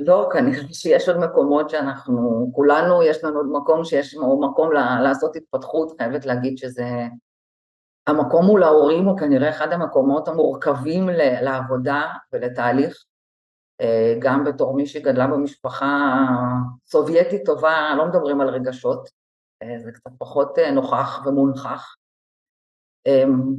לא, 0.00 0.28
כנראה 0.32 0.62
שיש 0.72 1.08
עוד 1.08 1.18
מקומות 1.18 1.70
שאנחנו, 1.70 2.50
כולנו, 2.54 3.02
יש 3.02 3.24
לנו 3.24 3.36
עוד 3.36 3.46
מקום 3.52 3.84
שיש 3.84 4.16
מקום 4.40 4.72
לעשות 5.02 5.36
התפתחות, 5.36 5.94
חייבת 5.98 6.26
להגיד 6.26 6.58
שזה, 6.58 6.86
המקום 8.06 8.46
מול 8.46 8.62
ההורים 8.62 9.04
הוא 9.04 9.18
כנראה 9.18 9.50
אחד 9.50 9.72
המקומות 9.72 10.28
המורכבים 10.28 11.08
לעבודה 11.42 12.02
ולתהליך, 12.32 13.04
אה, 13.80 14.14
גם 14.18 14.44
בתור 14.44 14.76
מי 14.76 14.86
שגדלה 14.86 15.26
במשפחה 15.26 16.14
סובייטית 16.86 17.46
טובה, 17.46 17.94
לא 17.96 18.06
מדברים 18.06 18.40
על 18.40 18.48
רגשות, 18.48 19.08
אה, 19.62 19.78
זה 19.78 19.92
קצת 19.92 20.10
פחות 20.18 20.58
אה, 20.58 20.70
נוכח 20.70 21.26
ומונחח. 21.26 21.94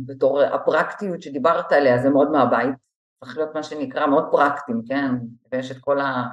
בתור 0.05 0.41
הפרקטיות 0.41 1.21
שדיברת 1.21 1.71
עליה 1.71 1.97
זה 1.97 2.09
מאוד 2.09 2.31
מהבית, 2.31 2.75
צריך 3.19 3.37
להיות 3.37 3.55
מה 3.55 3.63
שנקרא 3.63 4.07
מאוד 4.07 4.25
פרקטיים, 4.31 4.81
כן? 4.87 5.11
ויש 5.51 5.71
את 5.71 5.77
כל, 5.77 5.99
ה, 5.99 6.23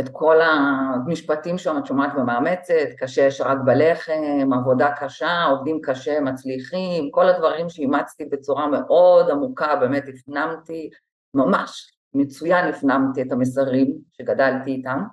את 0.00 0.08
כל 0.12 0.36
המשפטים 0.40 1.58
שם, 1.58 1.78
את 1.78 1.86
שומעת 1.86 2.12
ומאמצת, 2.16 2.88
קשה 2.98 3.22
יש 3.22 3.40
רק 3.40 3.58
בלחם, 3.64 4.52
עבודה 4.52 4.92
קשה, 4.96 5.44
עובדים 5.44 5.80
קשה, 5.82 6.20
מצליחים, 6.20 7.10
כל 7.10 7.28
הדברים 7.28 7.68
שאימצתי 7.68 8.24
בצורה 8.24 8.66
מאוד 8.66 9.30
עמוקה, 9.30 9.76
באמת 9.76 10.04
הפנמתי, 10.08 10.90
ממש 11.34 11.96
מצוין 12.14 12.68
הפנמתי 12.68 13.22
את 13.22 13.32
המסרים 13.32 13.98
שגדלתי 14.12 14.70
איתם. 14.70 15.04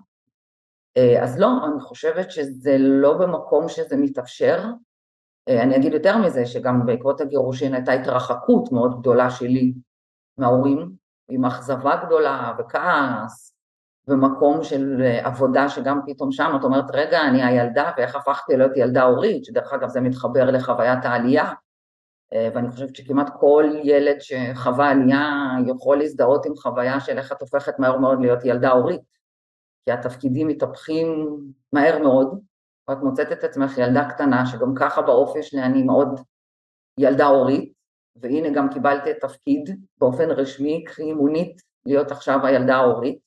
אה, 0.97 1.23
אז 1.23 1.39
לא, 1.39 1.47
אני 1.65 1.81
חושבת 1.81 2.31
שזה 2.31 2.75
לא 2.79 3.13
במקום 3.17 3.69
שזה 3.69 3.97
מתאפשר. 3.97 4.63
אה, 5.49 5.63
אני 5.63 5.75
אגיד 5.75 5.93
יותר 5.93 6.17
מזה, 6.17 6.45
שגם 6.45 6.85
בעקבות 6.85 7.21
הגירושין 7.21 7.73
הייתה 7.73 7.91
התרחקות 7.91 8.71
מאוד 8.71 8.99
גדולה 8.99 9.29
שלי 9.29 9.73
מההורים, 10.37 11.00
עם 11.29 11.45
אכזבה 11.45 11.95
גדולה 12.05 12.53
וכעס, 12.59 13.55
ומקום 14.07 14.63
של 14.63 15.01
עבודה 15.23 15.69
שגם 15.69 15.99
פתאום 16.05 16.31
שם 16.31 16.51
את 16.59 16.63
אומרת, 16.63 16.85
רגע, 16.93 17.21
אני 17.21 17.43
הילדה 17.43 17.91
ואיך 17.97 18.15
הפכתי 18.15 18.57
להיות 18.57 18.71
ילדה 18.75 19.03
הורית, 19.03 19.45
שדרך 19.45 19.73
אגב 19.73 19.89
זה 19.89 20.01
מתחבר 20.01 20.51
לחוויית 20.51 21.05
העלייה, 21.05 21.53
אה, 22.33 22.49
ואני 22.53 22.71
חושבת 22.71 22.95
שכמעט 22.95 23.29
כל 23.39 23.65
ילד 23.83 24.17
שחווה 24.19 24.89
עלייה 24.89 25.51
יכול 25.67 25.97
להזדהות 25.97 26.45
עם 26.45 26.55
חוויה 26.55 26.99
של 26.99 27.17
איך 27.17 27.31
את 27.31 27.41
הופכת 27.41 27.79
מהר 27.79 27.97
מאוד 27.97 28.19
להיות 28.21 28.45
ילדה 28.45 28.71
הורית, 28.71 29.01
כי 29.85 29.91
התפקידים 29.91 30.47
מתהפכים 30.47 31.37
מהר 31.73 31.99
מאוד, 31.99 32.39
ואת 32.87 32.97
מוצאת 32.97 33.31
את 33.31 33.43
עצמך 33.43 33.77
ילדה 33.77 34.09
קטנה, 34.09 34.45
שגם 34.45 34.75
ככה 34.75 35.01
באופי 35.01 35.43
שלי 35.43 35.63
אני 35.63 35.83
מאוד 35.83 36.19
ילדה 36.97 37.25
הורית, 37.25 37.73
והנה 38.21 38.49
גם 38.49 38.69
קיבלתי 38.69 39.11
את 39.11 39.17
תפקיד 39.21 39.69
באופן 39.97 40.29
רשמי, 40.29 40.83
קחי 40.83 41.03
אימונית, 41.03 41.61
להיות 41.85 42.11
עכשיו 42.11 42.45
הילדה 42.45 42.75
ההורית. 42.75 43.19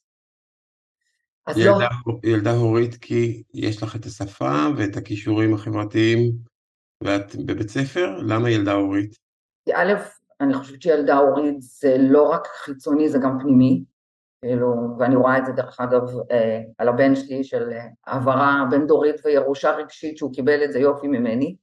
אז 1.47 1.59
לא. 1.59 1.63
ילדה, 1.63 1.89
לא... 2.07 2.15
ילדה 2.25 2.53
הורית 2.53 2.95
כי 2.95 3.43
יש 3.55 3.83
לך 3.83 3.97
את 3.97 4.05
השפה 4.05 4.67
ואת 4.77 4.97
הכישורים 4.97 5.55
החברתיים 5.55 6.33
ואת 7.01 7.37
בבית 7.37 7.69
ספר? 7.69 8.17
למה 8.19 8.51
ילדה 8.51 8.73
הורית? 8.73 9.19
א', 9.75 9.93
אני 10.41 10.55
חושבת 10.55 10.83
שילדה 10.83 11.17
הורית 11.17 11.57
זה 11.61 11.97
לא 12.01 12.23
רק 12.31 12.47
חיצוני, 12.47 13.09
זה 13.09 13.19
גם 13.19 13.39
פנימי. 13.41 13.85
כאילו, 14.45 14.75
ואני 14.99 15.17
רואה 15.17 15.39
את 15.39 15.47
זה 15.47 15.53
דרך 15.53 15.81
אגב 15.81 16.03
אה, 16.31 16.61
על 16.79 16.89
הבן 16.89 17.17
שלי 17.17 17.45
של 17.45 17.71
אה, 17.73 17.87
העברה 18.07 18.65
בין 18.71 18.87
דורית 18.87 19.17
וירושה 19.25 19.71
רגשית 19.71 20.19
שהוא 20.19 20.33
קיבל 20.33 20.65
את 20.65 20.73
זה 20.73 20.79
יופי 20.79 21.09
ממני. 21.09 21.57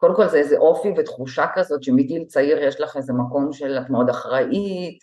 קודם 0.00 0.16
כל 0.16 0.28
זה 0.28 0.36
איזה 0.36 0.56
אופי 0.58 0.88
ותחושה 0.96 1.46
כזאת 1.54 1.82
שמגיל 1.82 2.24
צעיר 2.24 2.58
יש 2.58 2.80
לך 2.80 2.96
איזה 2.96 3.12
מקום 3.12 3.52
של 3.52 3.78
את 3.78 3.90
מאוד 3.90 4.08
אחראית, 4.08 4.98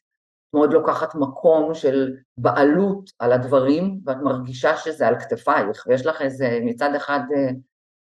מאוד 0.54 0.74
לוקחת 0.74 1.16
מקום 1.16 1.74
של 1.74 2.14
בעלות 2.38 3.10
על 3.20 3.32
הדברים, 3.32 4.00
ואת 4.06 4.18
מרגישה 4.18 4.78
שזה 4.78 5.08
על 5.08 5.20
כתפייך, 5.20 5.88
ויש 5.88 6.06
לך 6.06 6.22
איזה 6.22 6.60
מצד 6.64 6.96
אחד 6.96 7.20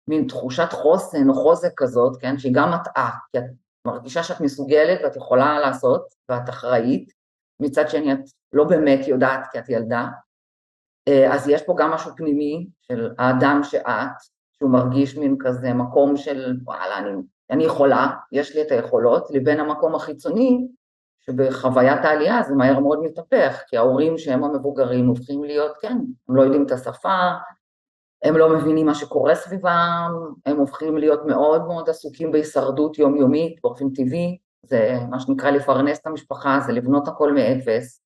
מין 0.08 0.26
תחושת 0.28 0.72
חוסן 0.72 1.28
או 1.28 1.34
חוזק 1.34 1.72
כזאת, 1.76 2.16
כן, 2.20 2.38
שהיא 2.38 2.54
גם 2.54 2.72
מטעה, 2.74 3.10
כי 3.32 3.38
את 3.38 3.44
מרגישה 3.86 4.22
שאת 4.22 4.40
מסוגלת 4.40 5.00
ואת 5.04 5.16
יכולה 5.16 5.60
לעשות 5.60 6.14
ואת 6.28 6.48
אחראית, 6.48 7.12
מצד 7.60 7.88
שני 7.88 8.12
את 8.12 8.18
לא 8.52 8.64
באמת 8.64 9.08
יודעת 9.08 9.40
כי 9.52 9.58
את 9.58 9.68
ילדה, 9.68 10.06
אז 11.32 11.48
יש 11.48 11.62
פה 11.62 11.74
גם 11.78 11.90
משהו 11.90 12.10
פנימי 12.16 12.66
של 12.82 13.14
האדם 13.18 13.60
שאת, 13.62 14.33
שהוא 14.58 14.70
מרגיש 14.70 15.16
מין 15.16 15.36
כזה 15.40 15.72
מקום 15.74 16.16
של 16.16 16.56
וואלה 16.64 16.98
אני, 16.98 17.10
אני 17.50 17.64
יכולה, 17.64 18.06
יש 18.32 18.56
לי 18.56 18.62
את 18.62 18.70
היכולות, 18.70 19.30
לבין 19.30 19.60
המקום 19.60 19.94
החיצוני 19.94 20.66
שבחוויית 21.20 22.04
העלייה 22.04 22.42
זה 22.42 22.54
מהר 22.54 22.80
מאוד 22.80 23.02
מתהפך, 23.02 23.62
כי 23.68 23.76
ההורים 23.76 24.18
שהם 24.18 24.44
המבוגרים 24.44 25.06
הופכים 25.06 25.44
להיות, 25.44 25.72
כן, 25.80 25.98
הם 26.28 26.36
לא 26.36 26.42
יודעים 26.42 26.66
את 26.66 26.70
השפה, 26.70 27.30
הם 28.24 28.36
לא 28.36 28.58
מבינים 28.58 28.86
מה 28.86 28.94
שקורה 28.94 29.34
סביבם, 29.34 30.10
הם 30.46 30.56
הופכים 30.56 30.96
להיות 30.96 31.20
מאוד 31.26 31.66
מאוד 31.66 31.88
עסוקים 31.88 32.32
בהישרדות 32.32 32.98
יומיומית 32.98 33.60
באופן 33.62 33.90
טבעי, 33.90 34.38
זה 34.62 34.98
מה 35.10 35.20
שנקרא 35.20 35.50
לפרנס 35.50 35.98
את 35.98 36.06
המשפחה, 36.06 36.60
זה 36.66 36.72
לבנות 36.72 37.08
הכל 37.08 37.32
מאפס. 37.32 38.00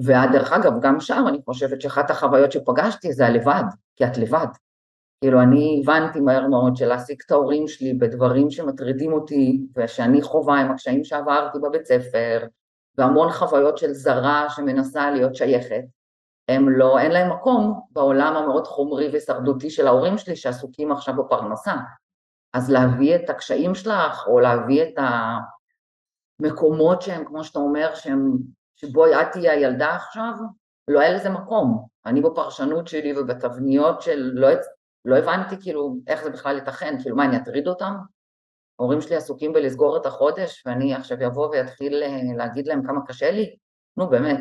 ודרך 0.00 0.52
אגב, 0.52 0.72
גם 0.80 1.00
שם 1.00 1.24
אני 1.28 1.38
חושבת 1.44 1.80
שאחת 1.80 2.10
החוויות 2.10 2.52
שפגשתי 2.52 3.12
זה 3.12 3.26
הלבד, 3.26 3.64
כי 3.96 4.04
את 4.06 4.18
לבד. 4.18 4.46
כאילו 5.20 5.42
אני 5.42 5.82
הבנתי 5.82 6.20
מהר 6.20 6.48
מאוד 6.48 6.76
שלהעסיק 6.76 7.22
את 7.26 7.30
ההורים 7.30 7.68
שלי 7.68 7.94
בדברים 7.94 8.50
שמטרידים 8.50 9.12
אותי 9.12 9.66
ושאני 9.76 10.22
חווה 10.22 10.60
עם 10.60 10.70
הקשיים 10.70 11.04
שעברתי 11.04 11.58
בבית 11.58 11.86
ספר 11.86 12.46
והמון 12.98 13.32
חוויות 13.32 13.78
של 13.78 13.92
זרה 13.92 14.46
שמנסה 14.50 15.10
להיות 15.10 15.34
שייכת, 15.34 15.82
הם 16.48 16.68
לא, 16.68 16.98
אין 16.98 17.12
להם 17.12 17.32
מקום 17.32 17.80
בעולם 17.90 18.36
המאוד 18.36 18.66
חומרי 18.66 19.08
והישרדותי 19.08 19.70
של 19.70 19.86
ההורים 19.86 20.18
שלי 20.18 20.36
שעסוקים 20.36 20.92
עכשיו 20.92 21.14
בפרנסה. 21.16 21.74
אז 22.52 22.70
להביא 22.70 23.16
את 23.16 23.30
הקשיים 23.30 23.74
שלך, 23.74 24.26
או 24.26 24.40
להביא 24.40 24.82
את 24.82 24.94
המקומות 26.40 27.02
שהם, 27.02 27.24
כמו 27.24 27.44
שאתה 27.44 27.58
אומר, 27.58 27.94
שהם, 27.94 28.32
שבו 28.76 29.06
את 29.06 29.32
תהיי 29.32 29.48
הילדה 29.48 29.94
עכשיו, 29.94 30.32
לא 30.88 31.00
היה 31.00 31.12
לזה 31.12 31.30
מקום. 31.30 31.86
אני 32.06 32.20
בפרשנות 32.20 32.88
שלי 32.88 33.18
ובתבניות 33.18 34.02
של, 34.02 34.30
לא, 34.34 34.48
לא 35.06 35.16
הבנתי 35.16 35.54
כאילו 35.62 35.96
איך 36.06 36.22
זה 36.22 36.30
בכלל 36.30 36.56
ייתכן, 36.56 36.94
כאילו 37.02 37.16
מה, 37.16 37.24
אני 37.24 37.36
אטריד 37.36 37.68
אותם? 37.68 37.94
ההורים 38.78 39.00
שלי 39.00 39.16
עסוקים 39.16 39.52
בלסגור 39.52 39.96
את 39.96 40.06
החודש, 40.06 40.62
ואני 40.66 40.94
עכשיו 40.94 41.26
אבוא 41.26 41.48
ואתחיל 41.48 42.02
אה, 42.02 42.36
להגיד 42.36 42.66
להם 42.66 42.86
כמה 42.86 43.06
קשה 43.06 43.30
לי? 43.30 43.56
נו 43.96 44.10
באמת, 44.10 44.40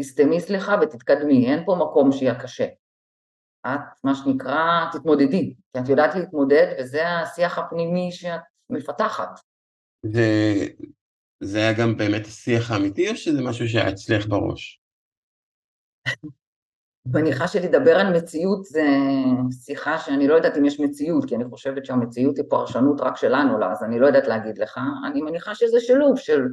תסתמי 0.00 0.40
סליחה 0.40 0.76
ותתקדמי, 0.82 1.46
אין 1.52 1.64
פה 1.66 1.76
מקום 1.80 2.12
שיהיה 2.12 2.42
קשה. 2.42 2.66
את, 3.66 3.80
מה 4.04 4.14
שנקרא, 4.14 4.90
תתמודדי, 4.92 5.54
כי 5.72 5.78
את 5.78 5.88
יודעת 5.88 6.14
להתמודד 6.14 6.76
וזה 6.80 7.08
השיח 7.08 7.58
הפנימי 7.58 8.12
שאת 8.12 8.40
מפתחת. 8.70 9.40
זה, 10.06 10.22
זה 11.40 11.58
היה 11.58 11.72
גם 11.72 11.96
באמת 11.96 12.26
השיח 12.26 12.70
האמיתי 12.70 13.10
או 13.10 13.16
שזה 13.16 13.42
משהו 13.42 13.68
שהיה 13.68 13.88
אצלך 13.88 14.26
בראש? 14.26 14.80
מניחה 17.06 17.48
שלדבר 17.48 17.96
על 17.96 18.16
מציאות 18.16 18.64
זה 18.64 18.86
שיחה 19.64 19.98
שאני 19.98 20.28
לא 20.28 20.34
יודעת 20.34 20.56
אם 20.56 20.64
יש 20.64 20.80
מציאות, 20.80 21.24
כי 21.24 21.36
אני 21.36 21.44
חושבת 21.44 21.84
שהמציאות 21.84 22.36
היא 22.36 22.44
פרשנות 22.48 23.00
רק 23.00 23.16
שלנו 23.16 23.58
לה, 23.58 23.72
אז 23.72 23.82
אני 23.82 23.98
לא 23.98 24.06
יודעת 24.06 24.26
להגיד 24.26 24.58
לך, 24.58 24.80
אני 25.06 25.22
מניחה 25.22 25.54
שזה 25.54 25.80
שילוב 25.80 26.18
של 26.18 26.48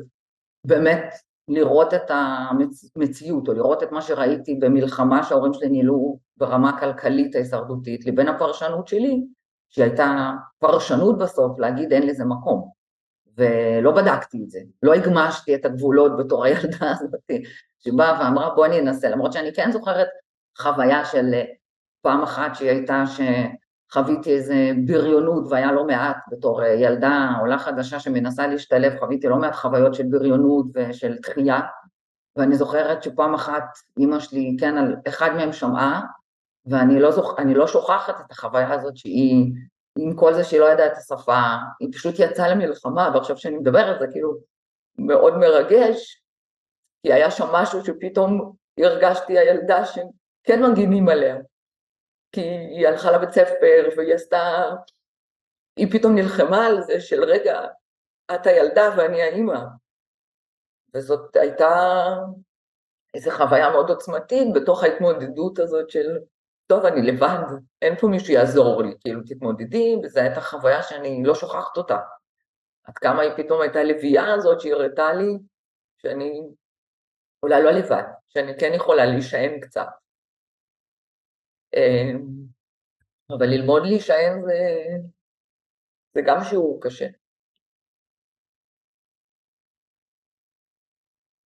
באמת 0.66 1.14
לראות 1.48 1.94
את 1.94 2.12
המציאות, 2.12 3.48
או 3.48 3.54
לראות 3.54 3.84
את 3.84 3.92
מה 3.92 4.02
שראיתי 4.02 4.56
במלחמה 4.56 5.24
שההורים 5.24 5.54
שלי 5.54 5.70
ניהלו 5.70 6.20
ברמה 6.38 6.70
הכלכלית 6.70 7.36
ההישרדותית, 7.36 8.06
לבין 8.06 8.28
הפרשנות 8.28 8.88
שלי, 8.88 9.24
שהייתה 9.70 10.32
פרשנות 10.60 11.18
בסוף 11.18 11.60
להגיד 11.60 11.94
אין 11.94 12.08
לזה 12.08 12.26
מקום. 12.26 12.70
ולא 13.38 13.92
בדקתי 13.92 14.44
את 14.44 14.50
זה, 14.50 14.60
לא 14.84 14.94
הגמשתי 14.94 15.56
את 15.56 15.66
הגבולות 15.66 16.18
בתור 16.18 16.46
הילדה 16.46 16.92
הזאת 16.92 17.22
שבאה 17.80 18.20
ואמרה 18.22 18.56
בוא 18.56 18.66
אני 18.66 18.80
אנסה, 18.80 19.10
למרות 19.10 19.34
שאני 19.34 19.54
כן 19.54 19.72
זוכרת 19.72 20.08
חוויה 20.58 21.06
של 21.06 21.34
פעם 22.02 22.24
אחת 22.24 22.56
שהיא 22.56 22.70
הייתה 22.70 23.04
שחוויתי 23.06 24.32
איזה 24.32 24.72
בריונות 24.86 25.44
והיה 25.50 25.72
לא 25.72 25.88
מעט 25.88 26.18
בתור 26.32 26.64
ילדה 26.64 27.30
עולה 27.40 27.58
חדשה 27.58 28.00
שמנסה 28.00 28.48
להשתלב, 28.48 29.00
חוויתי 29.00 29.28
לא 29.28 29.38
מעט 29.38 29.56
חוויות 29.56 29.94
של 29.94 30.04
בריונות 30.10 30.66
ושל 30.74 31.16
דחייה. 31.22 31.60
ואני 32.36 32.56
זוכרת 32.56 33.04
שפעם 33.04 33.34
אחת 33.34 33.64
אימא 33.98 34.20
שלי, 34.20 34.58
כן, 34.60 34.78
על 34.78 34.96
אחד 35.08 35.30
מהם 35.36 35.54
שמעה 35.54 36.02
ואני 36.66 37.00
לא, 37.00 37.12
זוכ... 37.12 37.40
לא 37.56 37.68
שוכחת 37.68 38.22
את 38.26 38.32
החוויה 38.32 38.74
הזאת 38.74 38.98
שהיא, 38.98 39.54
עם 39.98 40.16
כל 40.16 40.34
זה 40.34 40.44
שהיא 40.44 40.60
לא 40.60 40.72
ידעה 40.72 40.88
את 40.88 40.98
השפה, 40.98 41.42
היא 41.80 41.90
פשוט 41.94 42.16
יצאה 42.20 42.50
למלחמה 42.50 43.10
ועכשיו 43.14 43.36
כשאני 43.36 43.58
מדברת 43.58 44.00
זה 44.00 44.06
כאילו 44.12 44.34
מאוד 44.98 45.38
מרגש 45.38 46.24
כי 47.04 47.14
היה 47.14 47.32
שם 47.32 47.46
משהו 47.54 47.86
שפתאום 47.86 48.54
הרגשתי 48.80 49.40
הילדה 49.40 49.86
שכן 50.50 50.72
מגינים 50.72 51.10
עליה, 51.10 51.36
כי 52.32 52.42
היא 52.42 52.88
הלכה 52.88 53.12
לבית 53.12 53.32
ספר 53.32 53.90
והיא 53.98 54.14
עשתה, 54.14 54.70
היא 55.76 55.88
פתאום 55.92 56.16
נלחמה 56.16 56.66
על 56.66 56.82
זה 56.82 57.02
של 57.02 57.24
רגע, 57.24 57.62
את 58.36 58.48
הילדה 58.48 58.90
ואני 58.98 59.22
האימא. 59.22 59.60
וזאת 60.94 61.36
הייתה 61.36 61.70
איזו 63.14 63.32
חוויה 63.32 63.70
מאוד 63.70 63.90
עוצמתית 63.90 64.48
בתוך 64.56 64.84
ההתמודדות 64.84 65.60
הזאת 65.60 65.90
של, 65.90 66.18
טוב, 66.68 66.86
אני 66.86 67.02
לבד, 67.02 67.44
אין 67.82 67.96
פה 67.96 68.08
מישהו 68.08 68.34
יעזור 68.34 68.84
לי, 68.84 68.96
כאילו 69.00 69.22
תתמודדי, 69.26 69.96
וזו 70.04 70.20
הייתה 70.20 70.42
חוויה 70.42 70.84
שאני 70.84 71.24
לא 71.26 71.36
שוכחת 71.36 71.78
אותה. 71.78 71.98
עד 72.84 72.98
כמה 72.98 73.22
היא 73.22 73.32
פתאום 73.38 73.62
הייתה 73.62 73.84
לביאה 73.84 74.34
הזאת 74.34 74.62
שהיא 74.62 74.74
הראתה 74.74 75.14
לי, 75.14 75.38
שאני 75.98 76.42
אולי 77.44 77.64
לא 77.64 77.72
לבד, 77.72 78.04
שאני 78.30 78.60
כן 78.60 78.72
יכולה 78.74 79.06
להישען 79.06 79.60
קצת. 79.60 79.88
אמ, 81.76 82.40
אבל 83.30 83.46
ללמוד 83.46 83.82
להישען 83.86 84.42
זה, 84.46 84.54
זה 86.14 86.22
גם 86.28 86.38
שיעור 86.50 86.80
קשה. 86.82 87.08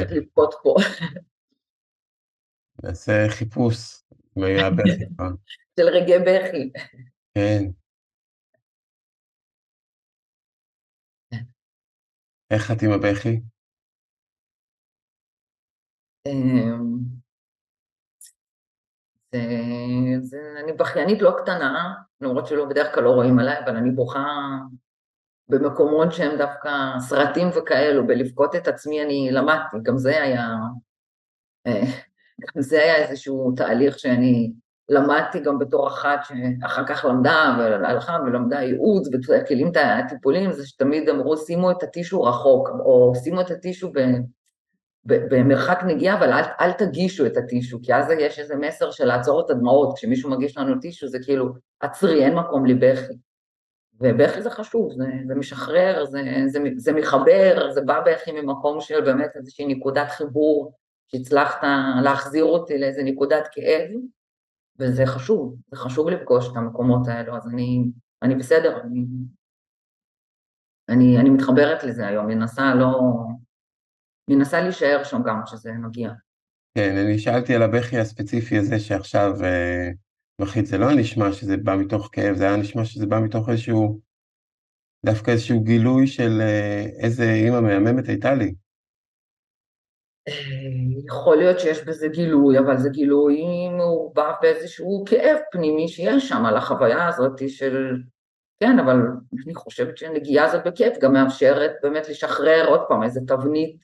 כן. 0.08 0.14
לבכות 0.16 0.54
פה. 0.62 0.74
נעשה 2.82 3.12
חיפוש, 3.28 4.02
מהבכי. 4.36 5.04
של 5.80 5.88
רגעי 5.88 6.18
בכי. 6.18 6.72
כן. 7.34 7.62
איך 12.50 12.70
את 12.70 12.82
עם 12.82 12.90
הבכי? 12.92 13.53
אמ, 16.28 16.98
אני 20.64 20.72
בכיינית 20.72 21.22
לא 21.22 21.34
קטנה, 21.42 21.94
למרות 22.20 22.46
שלא 22.46 22.64
בדרך 22.64 22.94
כלל 22.94 23.04
לא 23.04 23.10
רואים 23.10 23.38
עליי, 23.38 23.64
אבל 23.64 23.76
אני 23.76 23.90
בוכה 23.90 24.24
במקומות 25.48 26.12
שהם 26.12 26.38
דווקא 26.38 26.70
סרטים 26.98 27.48
וכאלו, 27.56 28.06
בלבכות 28.06 28.56
את 28.56 28.68
עצמי 28.68 29.02
אני 29.02 29.28
למדתי, 29.32 29.76
גם 29.82 29.98
זה 29.98 30.22
היה, 30.22 30.48
אה, 31.66 31.82
גם 32.40 32.62
זה 32.62 32.82
היה 32.82 32.96
איזשהו 32.96 33.52
תהליך 33.56 33.98
שאני 33.98 34.52
למדתי 34.88 35.40
גם 35.40 35.58
בתור 35.58 35.88
אחת 35.88 36.20
שאחר 36.24 36.86
כך 36.86 37.04
למדה 37.04 37.56
והלכה 37.58 38.18
ולמדה 38.26 38.62
ייעוץ 38.62 39.08
וכלים 39.08 39.72
הטיפולים, 40.04 40.52
זה 40.52 40.66
שתמיד 40.66 41.08
אמרו 41.08 41.36
שימו 41.36 41.70
את 41.70 41.82
הטישו 41.82 42.22
רחוק, 42.22 42.68
או 42.68 43.12
שימו 43.24 43.40
את 43.40 43.50
הטישו 43.50 43.92
ב, 43.92 44.00
במרחק 45.06 45.78
נגיעה, 45.86 46.18
אבל 46.18 46.32
אל, 46.32 46.44
אל 46.60 46.72
תגישו 46.72 47.26
את 47.26 47.36
הטישו, 47.36 47.78
כי 47.82 47.94
אז 47.94 48.10
יש 48.18 48.38
איזה 48.38 48.56
מסר 48.56 48.90
של 48.90 49.04
לעצור 49.04 49.40
את 49.40 49.50
הדמעות, 49.50 49.96
כשמישהו 49.96 50.30
מגיש 50.30 50.58
לנו 50.58 50.80
טישו 50.80 51.08
זה 51.08 51.18
כאילו, 51.24 51.52
עצרי, 51.80 52.24
אין 52.24 52.34
מקום 52.34 52.66
לבכי. 52.66 53.14
ובכי 54.00 54.42
זה 54.42 54.50
חשוב, 54.50 54.92
זה, 54.92 55.04
זה 55.26 55.34
משחרר, 55.34 56.04
זה, 56.04 56.22
זה, 56.46 56.58
זה 56.76 56.92
מחבר, 56.92 57.70
זה 57.70 57.80
בא 57.80 58.00
בכי 58.06 58.32
ממקום 58.32 58.80
של 58.80 59.00
באמת 59.00 59.30
איזושהי 59.36 59.66
נקודת 59.66 60.10
חיבור, 60.10 60.72
שהצלחת 61.06 61.58
להחזיר 62.02 62.44
אותי 62.44 62.78
לאיזה 62.78 63.02
נקודת 63.02 63.48
כאב, 63.52 63.90
וזה 64.78 65.06
חשוב, 65.06 65.56
זה 65.70 65.76
חשוב 65.76 66.08
לפגוש 66.08 66.52
את 66.52 66.56
המקומות 66.56 67.08
האלו, 67.08 67.36
אז 67.36 67.48
אני, 67.48 67.84
אני 68.22 68.34
בסדר, 68.34 68.80
אני, 68.82 69.04
אני, 70.88 71.18
אני 71.18 71.30
מתחברת 71.30 71.84
לזה 71.84 72.06
היום, 72.06 72.26
מנסה 72.26 72.74
לא... 72.74 73.00
מנסה 74.30 74.60
להישאר 74.60 75.04
שם 75.04 75.22
גם 75.26 75.40
כשזה 75.44 75.72
מגיע. 75.72 76.10
כן, 76.74 76.96
אני 76.96 77.18
שאלתי 77.18 77.54
על 77.54 77.62
הבכי 77.62 77.98
הספציפי 77.98 78.58
הזה 78.58 78.80
שעכשיו 78.80 79.32
אה, 79.44 79.90
בכית, 80.40 80.66
זה 80.66 80.78
לא 80.78 80.86
נשמע 80.96 81.32
שזה 81.32 81.56
בא 81.56 81.76
מתוך 81.76 82.08
כאב, 82.12 82.36
זה 82.36 82.44
היה 82.44 82.56
נשמע 82.56 82.84
שזה 82.84 83.06
בא 83.06 83.20
מתוך 83.20 83.48
איזשהו 83.48 84.00
דווקא 85.06 85.30
איזשהו 85.30 85.60
גילוי 85.60 86.06
של 86.06 86.40
אה, 86.40 86.86
איזה 86.98 87.32
אימא 87.32 87.60
מהממת 87.60 88.08
הייתה 88.08 88.34
לי. 88.34 88.54
יכול 91.06 91.36
להיות 91.36 91.60
שיש 91.60 91.84
בזה 91.84 92.08
גילוי, 92.08 92.58
אבל 92.58 92.76
זה 92.76 92.88
גילוי 92.88 93.42
מעורבב 93.76 94.32
באיזשהו 94.42 95.04
כאב 95.08 95.38
פנימי 95.52 95.88
שיש 95.88 96.28
שם 96.28 96.44
על 96.44 96.56
החוויה 96.56 97.08
הזאת 97.08 97.48
של... 97.48 97.96
כן, 98.60 98.78
אבל 98.78 98.96
אני 99.44 99.54
חושבת 99.54 99.96
שהנגיעה 99.98 100.44
הזאת 100.44 100.66
בכיף 100.66 100.98
גם 100.98 101.12
מאפשרת 101.12 101.72
באמת 101.82 102.08
לשחרר 102.08 102.66
עוד 102.68 102.80
פעם 102.88 103.02
איזה 103.02 103.20
תבנית 103.26 103.76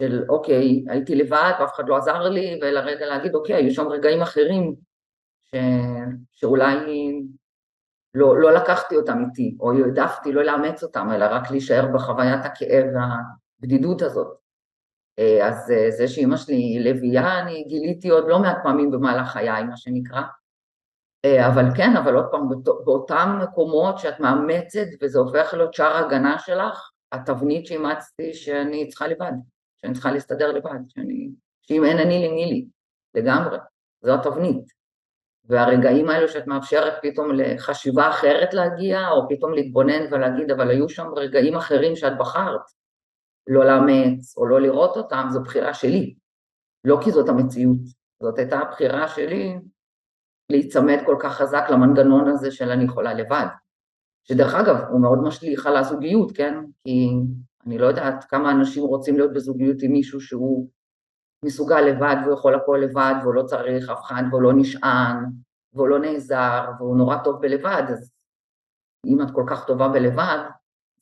של 0.00 0.24
אוקיי, 0.28 0.84
הייתי 0.88 1.14
לבד 1.14 1.52
ואף 1.60 1.74
אחד 1.74 1.88
לא 1.88 1.96
עזר 1.96 2.28
לי, 2.28 2.58
ולרגע 2.62 3.06
להגיד 3.06 3.34
אוקיי, 3.34 3.54
היו 3.54 3.70
שם 3.70 3.88
רגעים 3.88 4.22
אחרים 4.22 4.74
ש... 5.44 5.56
שאולי 6.32 6.76
לא, 8.14 8.40
לא 8.40 8.52
לקחתי 8.52 8.96
אותם 8.96 9.18
איתי, 9.26 9.56
או 9.60 9.72
העדפתי 9.72 10.32
לא 10.32 10.42
לאמץ 10.42 10.82
אותם, 10.82 11.08
אלא 11.14 11.24
רק 11.30 11.50
להישאר 11.50 11.86
בחוויית 11.94 12.44
הכאב 12.44 12.84
והבדידות 12.94 14.02
הזאת. 14.02 14.36
אה, 15.18 15.48
אז 15.48 15.70
אה, 15.70 15.90
זה 15.90 16.08
שאימא 16.08 16.36
שלי 16.36 16.78
לביאה, 16.84 17.40
אני 17.40 17.64
גיליתי 17.68 18.08
עוד 18.08 18.24
לא 18.28 18.38
מעט 18.38 18.56
פעמים 18.62 18.90
במהלך 18.90 19.28
חיי, 19.28 19.64
מה 19.64 19.76
שנקרא. 19.76 20.22
אה, 21.24 21.48
אבל 21.48 21.64
כן, 21.76 21.96
אבל 21.96 22.14
עוד 22.14 22.26
פעם, 22.30 22.48
באותם 22.84 23.38
מקומות 23.42 23.98
שאת 23.98 24.20
מאמצת 24.20 24.86
וזה 25.02 25.18
הופך 25.18 25.54
להיות 25.54 25.74
שער 25.74 25.96
הגנה 25.96 26.38
שלך, 26.38 26.90
התבנית 27.12 27.66
שאימצתי 27.66 28.34
שאני 28.34 28.88
צריכה 28.88 29.06
לבד, 29.06 29.32
שאני 29.82 29.94
צריכה 29.94 30.12
להסתדר 30.12 30.52
לבד, 30.52 30.78
שאני, 30.88 31.30
שאם 31.62 31.84
אין 31.84 31.98
אני 31.98 32.18
לי 32.18 32.28
מי 32.28 32.46
לי, 32.46 32.66
לגמרי, 33.14 33.58
זו 34.04 34.14
התבנית. 34.14 34.80
והרגעים 35.44 36.08
האלו 36.08 36.28
שאת 36.28 36.46
מאפשרת 36.46 36.92
פתאום 37.02 37.30
לחשיבה 37.34 38.08
אחרת 38.08 38.54
להגיע, 38.54 39.08
או 39.08 39.28
פתאום 39.28 39.54
להתבונן 39.54 40.12
ולהגיד, 40.12 40.50
אבל 40.50 40.70
היו 40.70 40.88
שם 40.88 41.06
רגעים 41.16 41.56
אחרים 41.56 41.96
שאת 41.96 42.18
בחרת. 42.18 42.60
לא 43.46 43.64
לאמץ 43.64 44.36
או 44.36 44.46
לא 44.46 44.60
לראות 44.60 44.96
אותם, 44.96 45.26
זו 45.30 45.42
בחירה 45.42 45.74
שלי, 45.74 46.14
לא 46.84 46.98
כי 47.04 47.10
זאת 47.10 47.28
המציאות, 47.28 47.78
זאת 48.22 48.38
הייתה 48.38 48.58
הבחירה 48.58 49.08
שלי 49.08 49.58
להיצמד 50.50 50.98
כל 51.06 51.16
כך 51.20 51.32
חזק 51.36 51.64
למנגנון 51.70 52.28
הזה 52.28 52.50
של 52.50 52.70
אני 52.70 52.84
יכולה 52.84 53.14
לבד, 53.14 53.46
שדרך 54.24 54.54
אגב 54.54 54.76
הוא 54.90 55.00
מאוד 55.00 55.18
משליך 55.22 55.66
על 55.66 55.76
הזוגיות, 55.76 56.32
כן? 56.36 56.54
כי 56.84 57.08
אני 57.66 57.78
לא 57.78 57.86
יודעת 57.86 58.24
כמה 58.24 58.50
אנשים 58.50 58.82
רוצים 58.82 59.16
להיות 59.16 59.32
בזוגיות 59.32 59.76
עם 59.82 59.92
מישהו 59.92 60.20
שהוא 60.20 60.68
מסוגל 61.44 61.80
לבד 61.80 62.16
והוא 62.22 62.34
יכול 62.34 62.54
הכל 62.54 62.80
לבד 62.84 63.14
והוא 63.22 63.34
לא 63.34 63.42
צריך 63.42 63.90
אף 63.90 64.00
אחד 64.00 64.22
והוא 64.30 64.42
לא 64.42 64.52
נשען 64.56 65.24
והוא 65.72 65.88
לא 65.88 65.98
נעזר 65.98 66.64
והוא 66.78 66.96
נורא 66.96 67.16
טוב 67.24 67.40
בלבד, 67.40 67.82
אז 67.92 68.12
אם 69.06 69.22
את 69.22 69.28
כל 69.34 69.44
כך 69.50 69.66
טובה 69.66 69.88
בלבד, 69.88 70.38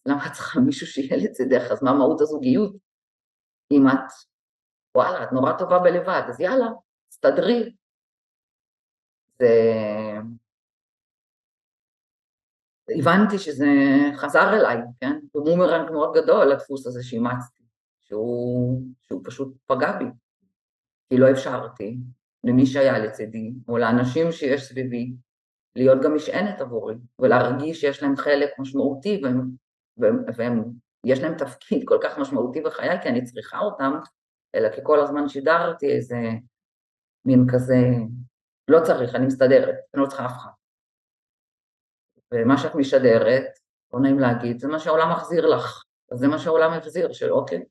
למה 0.06 0.26
את 0.26 0.32
צריכה 0.32 0.60
מישהו 0.60 0.86
שיהיה 0.86 1.16
לצדך? 1.16 1.70
אז 1.72 1.82
מה 1.82 1.92
מהות 1.92 2.20
הזוגיות? 2.20 2.76
אם 3.72 3.88
את, 3.88 4.12
וואלה, 4.96 5.24
את 5.24 5.32
נורא 5.32 5.52
טובה 5.58 5.78
בלבד, 5.78 6.22
אז 6.28 6.40
יאללה, 6.40 6.66
תסתדרי. 7.08 7.74
זה... 9.38 9.48
הבנתי 12.98 13.38
שזה 13.38 13.66
חזר 14.16 14.52
אליי, 14.52 14.78
כן? 15.00 15.18
הוא 15.32 15.44
בומרנג 15.44 15.90
מאוד 15.90 16.14
גדול, 16.14 16.52
הדפוס 16.52 16.86
הזה 16.86 17.02
שאימצתי, 17.02 17.62
שהוא, 18.00 18.82
שהוא 19.00 19.20
פשוט 19.24 19.56
פגע 19.66 19.98
בי. 19.98 20.04
כי 21.08 21.18
לא 21.18 21.30
אפשרתי 21.30 21.98
למי 22.44 22.66
שהיה 22.66 22.98
לצידי, 22.98 23.52
או 23.68 23.78
לאנשים 23.78 24.32
שיש 24.32 24.68
סביבי, 24.68 25.12
להיות 25.76 26.02
גם 26.02 26.14
משענת 26.14 26.60
עבורי, 26.60 26.94
ולהרגיש 27.18 27.80
שיש 27.80 28.02
להם 28.02 28.16
חלק 28.16 28.50
משמעותי, 28.58 29.22
והם, 30.36 30.64
יש 31.04 31.20
להם 31.20 31.38
תפקיד 31.38 31.82
כל 31.84 31.98
כך 32.02 32.18
משמעותי 32.18 32.60
בחיי, 32.60 33.02
כי 33.02 33.08
אני 33.08 33.24
צריכה 33.24 33.58
אותם, 33.58 33.92
אלא 34.54 34.68
כי 34.68 34.80
כל 34.82 35.00
הזמן 35.00 35.28
שידרתי 35.28 35.86
איזה 35.86 36.16
מין 37.24 37.46
כזה, 37.52 37.76
לא 38.68 38.80
צריך, 38.84 39.14
אני 39.14 39.26
מסתדרת, 39.26 39.74
אני 39.94 40.02
לא 40.02 40.06
צריכה 40.06 40.26
אף 40.26 40.36
אחד. 40.36 40.50
ומה 42.34 42.58
שאת 42.58 42.74
משדרת, 42.74 43.44
לא 43.94 44.00
נעים 44.00 44.18
להגיד, 44.18 44.60
זה 44.60 44.68
מה 44.68 44.78
שהעולם 44.78 45.12
מחזיר 45.12 45.46
לך, 45.46 45.82
אז 46.12 46.18
זה 46.18 46.28
מה 46.28 46.38
שהעולם 46.38 46.72
החזיר, 46.72 47.12
של 47.12 47.32
אוקיי, 47.32 47.62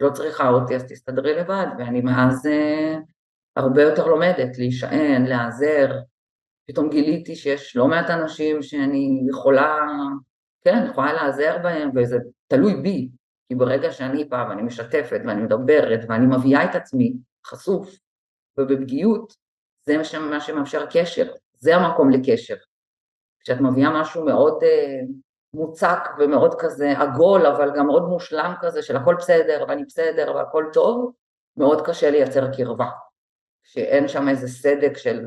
לא 0.00 0.10
צריכה 0.10 0.48
אותי, 0.48 0.76
אז 0.76 0.84
תסתדרי 0.84 1.34
לבד, 1.34 1.66
ואני 1.78 2.00
מאז 2.00 2.46
uh, 2.46 3.00
הרבה 3.56 3.82
יותר 3.82 4.06
לומדת 4.06 4.58
להישען, 4.58 5.26
להיעזר. 5.26 5.98
פתאום 6.68 6.90
גיליתי 6.90 7.36
שיש 7.36 7.76
לא 7.76 7.88
מעט 7.88 8.10
אנשים 8.10 8.62
שאני 8.62 9.26
יכולה, 9.28 9.78
כן, 10.64 10.86
יכולה 10.90 11.12
להיעזר 11.12 11.58
בהם, 11.62 11.90
וזה 11.96 12.18
תלוי 12.48 12.74
בי, 12.74 13.08
כי 13.48 13.54
ברגע 13.54 13.92
שאני 13.92 14.24
באה 14.24 14.48
ואני 14.48 14.62
משתפת 14.62 15.20
ואני 15.26 15.42
מדברת 15.42 16.00
ואני 16.08 16.26
מביאה 16.36 16.64
את 16.64 16.74
עצמי 16.74 17.12
חשוף 17.46 17.96
ובפגיעות, 18.58 19.32
זה 19.86 19.96
מה 20.30 20.40
שמאפשר 20.40 20.86
קשר, 20.86 21.32
זה 21.58 21.76
המקום 21.76 22.10
לקשר. 22.10 22.56
כשאת 23.46 23.60
מביאה 23.60 24.00
משהו 24.00 24.24
מאוד 24.24 24.62
uh, 24.62 25.12
מוצק 25.54 26.00
ומאוד 26.18 26.54
כזה 26.58 26.92
עגול, 26.98 27.46
אבל 27.46 27.72
גם 27.76 27.86
מאוד 27.86 28.02
מושלם 28.02 28.54
כזה 28.60 28.82
של 28.82 28.96
הכל 28.96 29.14
בסדר 29.18 29.64
ואני 29.68 29.84
בסדר 29.84 30.34
והכל 30.34 30.64
טוב, 30.72 31.12
מאוד 31.56 31.86
קשה 31.86 32.10
לייצר 32.10 32.52
קרבה. 32.56 32.88
שאין 33.64 34.08
שם 34.08 34.28
איזה 34.28 34.48
סדק 34.48 34.96
של 34.96 35.26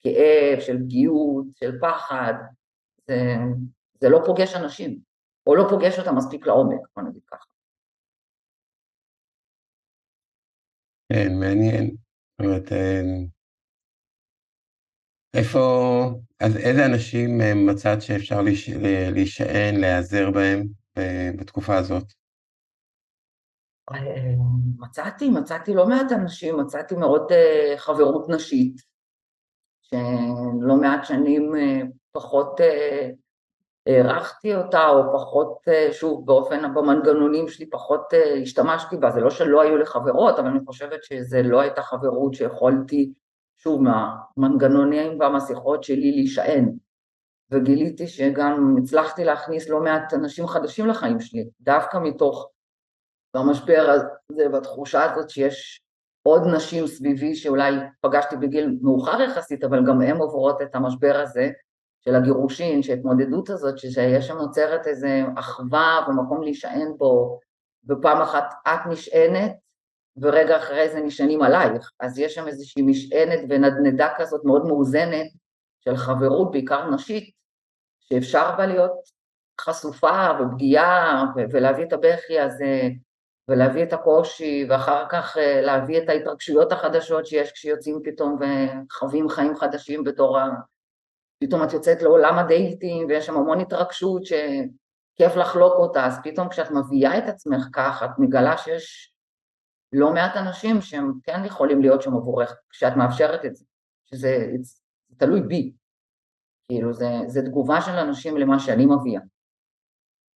כאב, 0.00 0.60
של 0.60 0.78
פגיעות, 0.78 1.46
של 1.54 1.78
פחד, 1.80 2.34
זה, 3.06 3.34
זה 4.00 4.08
לא 4.08 4.22
פוגש 4.26 4.54
אנשים, 4.54 4.98
או 5.46 5.54
לא 5.54 5.64
פוגש 5.70 5.98
אותם 5.98 6.16
מספיק 6.16 6.46
לעומק, 6.46 6.80
בוא 6.96 7.02
נגיד 7.02 7.22
ככה. 7.26 7.46
כן, 11.12 11.28
מעניין. 11.40 11.96
זאת 12.38 12.46
אומרת, 12.46 12.72
אה, 12.72 13.02
איפה, 15.34 15.60
אז 16.40 16.56
איזה 16.56 16.86
אנשים 16.86 17.40
אה, 17.40 17.54
מצאת 17.54 18.02
שאפשר 18.02 18.40
להישען, 19.12 19.80
להיעזר 19.80 20.30
בהם 20.30 20.66
אה, 20.98 21.30
בתקופה 21.38 21.76
הזאת? 21.76 22.04
אה, 23.92 23.96
מצאתי, 24.78 25.30
מצאתי 25.30 25.74
לא 25.74 25.86
מעט 25.86 26.12
אנשים, 26.12 26.60
מצאתי 26.60 26.94
מאוד 26.94 27.32
חברות 27.76 28.28
נשית, 28.28 28.76
שלא 29.82 30.76
מעט 30.80 31.04
שנים 31.04 31.52
פחות 32.12 32.60
הערכתי 33.86 34.54
אותה, 34.54 34.88
או 34.88 35.12
פחות, 35.12 35.58
שוב, 35.92 36.26
באופן, 36.26 36.74
במנגנונים 36.74 37.48
שלי 37.48 37.70
פחות 37.70 38.12
השתמשתי 38.42 38.96
בה, 38.96 39.10
זה 39.10 39.20
לא 39.20 39.30
שלא 39.30 39.62
היו 39.62 39.76
לי 39.76 39.86
חברות, 39.86 40.38
אבל 40.38 40.48
אני 40.48 40.58
חושבת 40.66 41.04
שזה 41.04 41.42
לא 41.42 41.60
הייתה 41.60 41.82
חברות 41.82 42.34
שיכולתי 42.34 43.12
שוב, 43.62 43.82
מהמנגנונים 43.82 45.20
והמסכות 45.20 45.84
שלי 45.84 46.12
להישען. 46.12 46.72
וגיליתי 47.50 48.06
שגם 48.06 48.76
הצלחתי 48.82 49.24
להכניס 49.24 49.68
לא 49.68 49.80
מעט 49.80 50.14
אנשים 50.14 50.46
חדשים 50.46 50.86
לחיים 50.86 51.20
שלי, 51.20 51.48
דווקא 51.60 51.98
מתוך 51.98 52.48
המשבר 53.34 53.90
הזה 53.90 54.48
והתחושה 54.52 55.12
הזאת 55.12 55.30
שיש 55.30 55.82
עוד 56.22 56.42
נשים 56.54 56.86
סביבי 56.86 57.34
שאולי 57.34 57.74
פגשתי 58.00 58.36
בגיל 58.36 58.78
מאוחר 58.82 59.20
יחסית, 59.20 59.64
אבל 59.64 59.86
גם 59.86 60.00
הן 60.00 60.16
עוברות 60.16 60.62
את 60.62 60.74
המשבר 60.74 61.20
הזה 61.22 61.50
של 62.04 62.14
הגירושין, 62.14 62.82
שההתמודדות 62.82 63.50
הזאת, 63.50 63.78
שיש 63.78 64.26
שם 64.26 64.36
נוצרת 64.36 64.86
איזו 64.86 65.08
אחווה 65.38 66.06
ומקום 66.08 66.42
להישען 66.42 66.92
בו, 66.96 67.38
ופעם 67.88 68.20
אחת 68.22 68.54
את 68.68 68.80
נשענת 68.90 69.52
ורגע 70.16 70.56
אחרי 70.56 70.88
זה 70.88 71.00
נשענים 71.00 71.42
עלייך, 71.42 71.90
אז 72.00 72.18
יש 72.18 72.34
שם 72.34 72.46
איזושהי 72.46 72.82
משענת 72.82 73.40
ונדנדה 73.48 74.08
כזאת 74.16 74.44
מאוד 74.44 74.66
מאוזנת 74.66 75.26
של 75.84 75.96
חברות, 75.96 76.50
בעיקר 76.50 76.90
נשית, 76.90 77.30
שאפשר 78.00 78.56
בה 78.56 78.66
להיות 78.66 78.92
חשופה 79.60 80.28
ופגיעה 80.40 81.24
ולהביא 81.52 81.84
את 81.84 81.92
הבכי 81.92 82.40
הזה 82.40 82.88
ולהביא 83.48 83.82
את 83.82 83.92
הקושי 83.92 84.66
ואחר 84.68 85.04
כך 85.08 85.36
אה, 85.36 85.60
להביא 85.60 85.98
את 85.98 86.08
ההתרגשויות 86.08 86.72
החדשות 86.72 87.26
שיש 87.26 87.52
כשיוצאים 87.52 88.00
פתאום 88.04 88.38
וחווים 88.40 89.28
חיים 89.28 89.56
חדשים 89.56 90.04
בתור 90.04 90.38
ה... 90.38 90.50
פתאום 91.42 91.62
את 91.62 91.72
יוצאת 91.72 92.02
לעולם 92.02 92.38
הדייטים 92.38 93.06
ויש 93.08 93.26
שם 93.26 93.36
המון 93.36 93.60
התרגשות 93.60 94.22
שכיף 94.24 95.36
לחלוק 95.36 95.74
אותה, 95.74 96.06
אז 96.06 96.18
פתאום 96.24 96.48
כשאת 96.48 96.70
מביאה 96.70 97.18
את 97.18 97.28
עצמך 97.28 97.62
כך, 97.72 98.02
את 98.04 98.18
מגלה 98.18 98.56
שיש 98.56 99.11
לא 99.92 100.12
מעט 100.14 100.36
אנשים 100.36 100.80
שהם 100.80 101.12
כן 101.22 101.44
יכולים 101.44 101.82
להיות 101.82 102.02
שם 102.02 102.14
עבורך 102.14 102.56
כשאת 102.70 102.92
מאפשרת 102.96 103.44
את 103.44 103.56
זה, 103.56 103.64
שזה 104.04 104.28
זה 104.60 105.16
תלוי 105.16 105.40
בי, 105.40 105.72
כאילו 106.68 106.92
זה, 106.92 107.06
זה 107.26 107.42
תגובה 107.42 107.80
של 107.80 107.92
אנשים 107.92 108.36
למה 108.36 108.58
שאני 108.58 108.86
מביאה, 108.86 109.20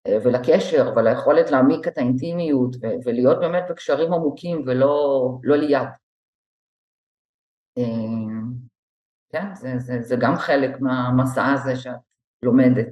אה, 0.07 0.17
ולקשר 0.23 0.93
וליכולת 0.95 1.51
להעמיק 1.51 1.87
את 1.87 1.97
האינטימיות 1.97 2.75
ו- 2.75 2.97
ולהיות 3.05 3.39
באמת 3.39 3.63
בקשרים 3.69 4.13
עמוקים 4.13 4.63
ולא 4.67 5.39
לא 5.43 5.55
ליד. 5.55 5.89
אה, 7.77 7.83
כן, 9.29 9.55
זה, 9.55 9.73
זה, 9.77 10.01
זה 10.01 10.15
גם 10.21 10.35
חלק 10.35 10.81
מהמסע 10.81 11.45
הזה 11.53 11.75
שאת 11.75 11.95
לומדת. 12.43 12.87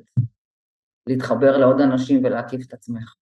להתחבר 1.07 1.57
לעוד 1.57 1.81
אנשים 1.81 2.25
ולהקיף 2.25 2.67
את 2.67 2.73
עצמך. 2.73 3.15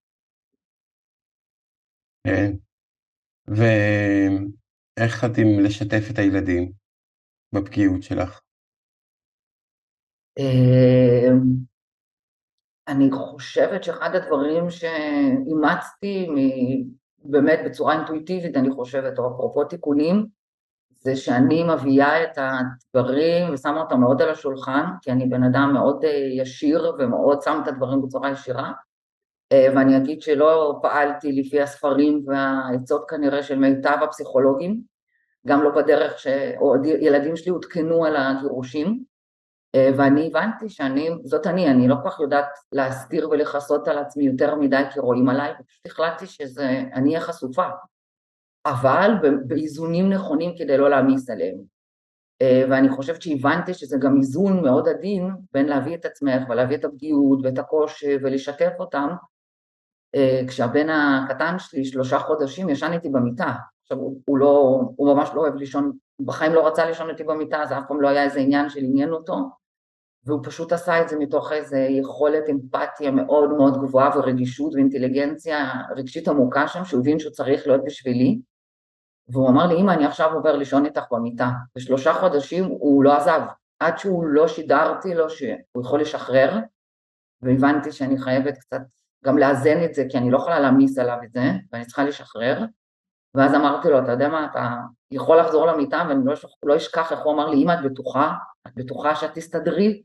ואיך 3.48 5.24
עם 5.24 5.60
לשתף 5.64 6.10
את 6.10 6.18
הילדים 6.18 6.72
בפגיעות 7.54 8.02
שלך? 8.02 8.40
אמ, 10.38 11.40
אני 12.88 13.10
חושבת 13.12 13.84
שאחד 13.84 14.14
הדברים 14.14 14.70
שאימצתי 14.70 16.26
באמת 17.24 17.58
בצורה 17.64 17.96
אינטואיטיבית, 17.96 18.56
אני 18.56 18.70
חושבת, 18.70 19.18
או 19.18 19.34
אפרופו 19.34 19.64
תיקונים, 19.64 20.26
זה 20.98 21.16
שאני 21.16 21.64
מביאה 21.64 22.24
את 22.24 22.38
הדברים 22.38 23.54
ושמה 23.54 23.80
אותם 23.80 24.00
מאוד 24.00 24.22
על 24.22 24.30
השולחן, 24.30 24.84
כי 25.02 25.12
אני 25.12 25.26
בן 25.26 25.42
אדם 25.42 25.70
מאוד 25.72 26.04
אה, 26.04 26.10
ישיר 26.42 26.92
ומאוד 26.98 27.42
שם 27.42 27.60
את 27.62 27.68
הדברים 27.68 28.02
בצורה 28.02 28.30
ישירה, 28.30 28.72
ואני 29.52 29.96
אגיד 29.96 30.22
שלא 30.22 30.78
פעלתי 30.82 31.32
לפי 31.32 31.60
הספרים 31.60 32.24
והעצות 32.26 33.04
כנראה 33.10 33.42
של 33.42 33.58
מיטב 33.58 33.96
הפסיכולוגים, 34.02 34.80
גם 35.46 35.62
לא 35.62 35.70
בדרך 35.70 36.18
שילדים 36.18 37.36
שלי 37.36 37.52
עודכנו 37.52 38.04
על 38.04 38.16
הגירושים, 38.16 39.04
אה, 39.74 39.90
ואני 39.96 40.26
הבנתי 40.26 40.68
שאני, 40.68 41.10
זאת 41.24 41.46
אני, 41.46 41.70
אני 41.70 41.88
לא 41.88 41.94
כל 42.02 42.10
כך 42.10 42.20
יודעת 42.20 42.48
להסתיר 42.72 43.28
ולכסות 43.30 43.88
על 43.88 43.98
עצמי 43.98 44.24
יותר 44.24 44.54
מדי 44.54 44.82
כי 44.92 45.00
רואים 45.00 45.28
עליי, 45.28 45.52
ופשוט 45.60 45.86
החלטתי 45.86 46.26
שזה, 46.26 46.82
אני 46.94 47.08
אהיה 47.14 47.20
חשופה, 47.20 47.66
אבל 48.66 49.10
באיזונים 49.46 50.12
נכונים 50.12 50.54
כדי 50.58 50.78
לא 50.78 50.90
להעמיס 50.90 51.30
עליהם. 51.30 51.74
אה, 52.42 52.64
ואני 52.70 52.88
חושבת 52.88 53.22
שהבנתי 53.22 53.74
שזה 53.74 53.96
גם 54.00 54.16
איזון 54.16 54.62
מאוד 54.62 54.88
עדין 54.88 55.30
בין 55.52 55.66
להביא 55.66 55.94
את 55.94 56.04
עצמך 56.04 56.42
ולהביא 56.48 56.76
את 56.76 56.84
הפגיעות 56.84 57.38
ואת 57.42 57.58
הקושי 57.58 58.16
ולשתף 58.22 58.72
אותם, 58.78 59.08
אה, 59.10 59.16
כשהבן 60.48 60.90
הקטן 60.90 61.58
שלי 61.58 61.84
שלושה 61.84 62.18
חודשים 62.18 62.68
ישן 62.68 62.92
איתי 62.92 63.08
במיטה, 63.08 63.52
עכשיו 63.82 63.98
הוא, 63.98 64.20
הוא 64.24 64.38
לא, 64.38 64.80
הוא 64.96 65.14
ממש 65.14 65.30
לא 65.34 65.40
אוהב 65.40 65.54
לישון, 65.54 65.92
בחיים 66.20 66.52
לא 66.52 66.66
רצה 66.66 66.86
לישון 66.86 67.10
איתי 67.10 67.24
במיטה, 67.24 67.66
זה 67.68 67.78
אף 67.78 67.84
פעם 67.88 68.00
לא 68.00 68.08
היה 68.08 68.22
איזה 68.22 68.40
עניין 68.40 68.68
של 68.68 68.80
עניין 68.82 69.12
אותו, 69.12 69.50
והוא 70.26 70.40
פשוט 70.44 70.72
עשה 70.72 71.02
את 71.02 71.08
זה 71.08 71.18
מתוך 71.18 71.52
איזו 71.52 71.76
יכולת 71.76 72.48
אמפתיה 72.50 73.10
מאוד 73.10 73.50
מאוד 73.50 73.80
גבוהה 73.82 74.18
ורגישות 74.18 74.74
ואינטליגנציה 74.74 75.72
רגשית 75.96 76.28
עמוקה 76.28 76.68
שם, 76.68 76.84
שהוא 76.84 77.00
הבין 77.00 77.18
שהוא 77.18 77.32
צריך 77.32 77.66
להיות 77.66 77.84
בשבילי, 77.84 78.38
והוא 79.28 79.48
אמר 79.48 79.66
לי, 79.66 79.74
אמא, 79.80 79.92
אני 79.92 80.06
עכשיו 80.06 80.34
עובר 80.34 80.56
לישון 80.56 80.84
איתך 80.84 81.02
במיטה. 81.10 81.50
בשלושה 81.76 82.14
חודשים 82.14 82.64
הוא 82.64 83.04
לא 83.04 83.16
עזב, 83.16 83.40
עד 83.80 83.98
שהוא 83.98 84.26
לא 84.26 84.48
שידרתי 84.48 85.14
לו 85.14 85.30
שהוא 85.30 85.82
יכול 85.82 86.00
לשחרר, 86.00 86.58
והבנתי 87.42 87.92
שאני 87.92 88.18
חייבת 88.18 88.58
קצת 88.58 88.80
גם 89.26 89.38
לאזן 89.38 89.84
את 89.84 89.94
זה, 89.94 90.04
כי 90.08 90.18
אני 90.18 90.30
לא 90.30 90.36
יכולה 90.36 90.60
להעמיס 90.60 90.98
עליו 90.98 91.18
את 91.24 91.32
זה, 91.32 91.44
ואני 91.72 91.84
צריכה 91.84 92.04
לשחרר. 92.04 92.64
ואז 93.34 93.54
אמרתי 93.54 93.88
לו, 93.88 93.98
אתה 93.98 94.12
יודע 94.12 94.28
מה, 94.28 94.46
אתה 94.50 94.76
יכול 95.10 95.38
לחזור 95.38 95.66
למיטה, 95.66 96.04
ואני 96.08 96.24
לא, 96.24 96.34
לא 96.62 96.76
אשכח 96.76 97.12
איך 97.12 97.20
הוא 97.20 97.32
אמר 97.32 97.48
לי, 97.48 97.62
אמא, 97.62 97.72
את 97.72 97.84
בטוחה? 97.84 98.32
את 98.66 98.72
בטוחה 98.76 99.14
שאת 99.14 99.30
תסתדרי? 99.34 100.02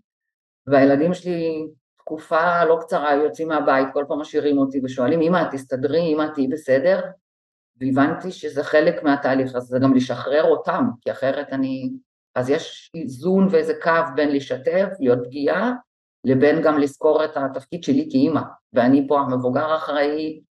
והילדים 0.67 1.13
שלי 1.13 1.67
תקופה 1.97 2.65
לא 2.65 2.77
קצרה 2.81 3.15
יוצאים 3.15 3.47
מהבית, 3.47 3.87
כל 3.93 4.05
פעם 4.07 4.19
משאירים 4.19 4.57
אותי 4.57 4.81
ושואלים, 4.83 5.21
אמא, 5.21 5.41
את 5.41 5.47
תסתדרי, 5.51 6.13
אמא, 6.13 6.25
תהיי 6.33 6.47
בסדר? 6.47 7.01
והבנתי 7.79 8.31
שזה 8.31 8.63
חלק 8.63 9.03
מהתהליך, 9.03 9.55
אז 9.55 9.63
זה 9.63 9.79
גם 9.79 9.93
לשחרר 9.93 10.43
אותם, 10.43 10.85
כי 11.01 11.11
אחרת 11.11 11.47
אני... 11.51 11.89
אז 12.35 12.49
יש 12.49 12.91
איזון 12.95 13.47
ואיזה 13.51 13.73
קו 13.81 13.91
בין 14.15 14.31
לשתף, 14.31 14.87
להיות 14.99 15.19
פגיעה, 15.25 15.71
לבין 16.23 16.61
גם 16.61 16.77
לזכור 16.77 17.25
את 17.25 17.29
התפקיד 17.35 17.83
שלי 17.83 18.07
כאימא, 18.11 18.41
ואני 18.73 19.05
פה 19.07 19.19
המבוגר 19.19 19.65
האחראי, 19.65 20.41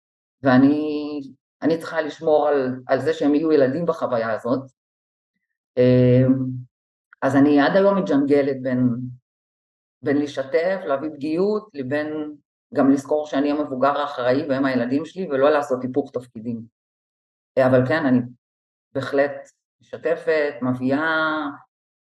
ואני 0.43 1.79
צריכה 1.79 2.01
לשמור 2.01 2.49
על, 2.49 2.81
על 2.87 3.01
זה 3.01 3.15
שהם 3.15 3.35
יהיו 3.35 3.53
ילדים 3.53 3.87
בחוויה 3.87 4.33
הזאת. 4.33 4.71
אמ, 5.77 6.35
אז 7.23 7.37
אני 7.37 7.61
עד 7.61 7.77
היום 7.77 7.99
מג'נגלת 7.99 8.63
בין, 8.63 8.89
בין 10.03 10.17
לשתף, 10.17 10.81
להביא 10.87 11.11
פגיעות, 11.15 11.69
לבין 11.75 12.35
גם 12.75 12.91
לזכור 12.91 13.27
שאני 13.27 13.51
המבוגר 13.51 13.99
האחראי 13.99 14.47
והם 14.49 14.65
הילדים 14.65 15.05
שלי, 15.05 15.29
ולא 15.31 15.51
לעשות 15.51 15.83
היפוך 15.83 16.11
תפקידים. 16.13 16.63
אבל 17.67 17.87
כן, 17.87 18.07
אני 18.07 18.19
בהחלט 18.95 19.33
משתפת, 19.81 20.53
מביאה, 20.63 20.99
אה, 20.99 21.47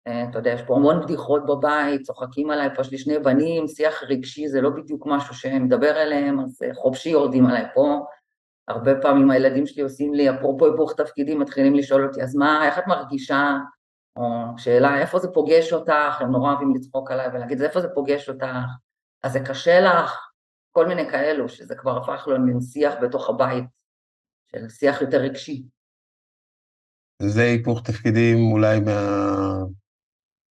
אתה 0.09 0.39
יודע, 0.39 0.51
יש 0.51 0.63
פה 0.63 0.77
המון 0.77 1.01
בדיחות 1.03 1.47
בבית, 1.47 2.03
צוחקים 2.03 2.51
עליי, 2.51 2.75
פה 2.75 2.83
יש 2.83 2.91
לי 2.91 2.99
שני 2.99 3.19
בנים, 3.19 3.69
שיח 3.69 4.03
רגשי 4.03 4.49
זה 4.49 4.61
לא 4.61 4.71
בדיוק 4.71 5.07
משהו 5.07 5.35
שמדבר 5.35 6.03
אליהם, 6.03 6.41
אז 6.41 6.63
אה, 6.63 6.75
חופשי 6.75 7.09
יורדים 7.09 7.47
עליי 7.47 7.65
פה. 7.75 8.05
הרבה 8.69 8.95
פעמים 9.03 9.31
הילדים 9.31 9.67
שלי 9.67 9.83
עושים 9.83 10.15
לי, 10.15 10.31
אפרופו 10.31 10.67
היפוך 10.67 10.93
תפקידים, 10.93 11.41
מתחילים 11.41 11.75
לשאול 11.75 12.07
אותי, 12.07 12.23
אז 12.23 12.37
מה, 12.37 12.67
איך 12.67 12.79
את 12.79 12.87
מרגישה? 12.87 13.57
או 14.17 14.25
שאלה, 14.57 15.01
איפה 15.01 15.19
זה 15.19 15.29
פוגש 15.29 15.73
אותך? 15.73 16.21
הם 16.21 16.31
נורא 16.31 16.53
אוהבים 16.53 16.75
לצחוק 16.75 17.11
עליי 17.11 17.29
ולהגיד, 17.29 17.63
איפה 17.63 17.81
זה 17.81 17.89
פוגש 17.95 18.29
אותך? 18.29 18.47
אז 19.23 19.33
זה 19.33 19.41
קשה 19.41 19.81
לך? 19.81 20.29
כל 20.73 20.87
מיני 20.87 21.11
כאלו, 21.11 21.49
שזה 21.49 21.75
כבר 21.75 21.97
הפך 21.97 22.29
לו 22.29 22.41
מין 22.41 22.61
שיח 22.61 22.95
בתוך 23.03 23.29
הבית, 23.29 23.65
של 24.53 24.69
שיח 24.69 25.01
יותר 25.01 25.17
רגשי. 25.17 25.63
זה 27.23 27.43
היפוך 27.43 27.83
תפקידים 27.83 28.53
אולי 28.53 28.81
מה... 28.81 29.01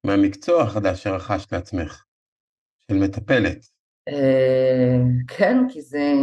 מהמקצוע 0.05 0.63
החדש 0.63 1.03
שרכשת 1.03 1.51
לעצמך, 1.51 2.03
של 2.87 2.97
מטפלת. 2.97 3.65
אה, 4.07 4.97
כן, 5.27 5.57
כי 5.69 5.81
זה... 5.81 6.13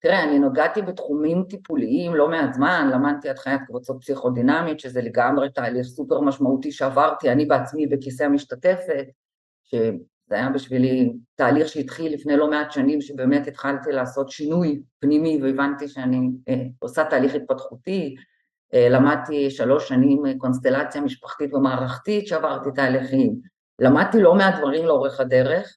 תראה, 0.00 0.24
אני 0.24 0.38
נוגעתי 0.38 0.82
בתחומים 0.82 1.44
טיפוליים 1.48 2.14
לא 2.14 2.28
מעט 2.28 2.54
זמן, 2.54 2.90
למדתי 2.92 3.28
עד 3.28 3.38
חיית 3.38 3.60
קבוצות 3.66 3.96
פסיכודינמית, 4.00 4.80
שזה 4.80 5.02
לגמרי 5.02 5.50
תהליך 5.50 5.86
סופר 5.86 6.20
משמעותי 6.20 6.72
שעברתי, 6.72 7.30
אני 7.32 7.46
בעצמי 7.46 7.86
בכיסא 7.86 8.22
המשתתפת, 8.22 9.06
שזה 9.64 10.34
היה 10.34 10.48
בשבילי 10.48 11.12
תהליך 11.34 11.68
שהתחיל 11.68 12.14
לפני 12.14 12.36
לא 12.36 12.50
מעט 12.50 12.72
שנים, 12.72 13.00
שבאמת 13.00 13.46
התחלתי 13.46 13.92
לעשות 13.92 14.30
שינוי 14.30 14.82
פנימי 14.98 15.42
והבנתי 15.42 15.88
שאני 15.88 16.30
אה, 16.48 16.64
עושה 16.78 17.04
תהליך 17.04 17.34
התפתחותי, 17.34 18.16
למדתי 18.72 19.50
שלוש 19.50 19.88
שנים 19.88 20.26
אה, 20.26 20.32
קונסטלציה 20.38 21.00
משפחתית 21.00 21.54
ומערכתית 21.54 22.26
שעברתי 22.26 22.68
תהליכים, 22.74 23.34
למדתי 23.80 24.22
לא 24.22 24.34
מעט 24.34 24.58
דברים 24.58 24.84
לאורך 24.84 25.20
הדרך, 25.20 25.76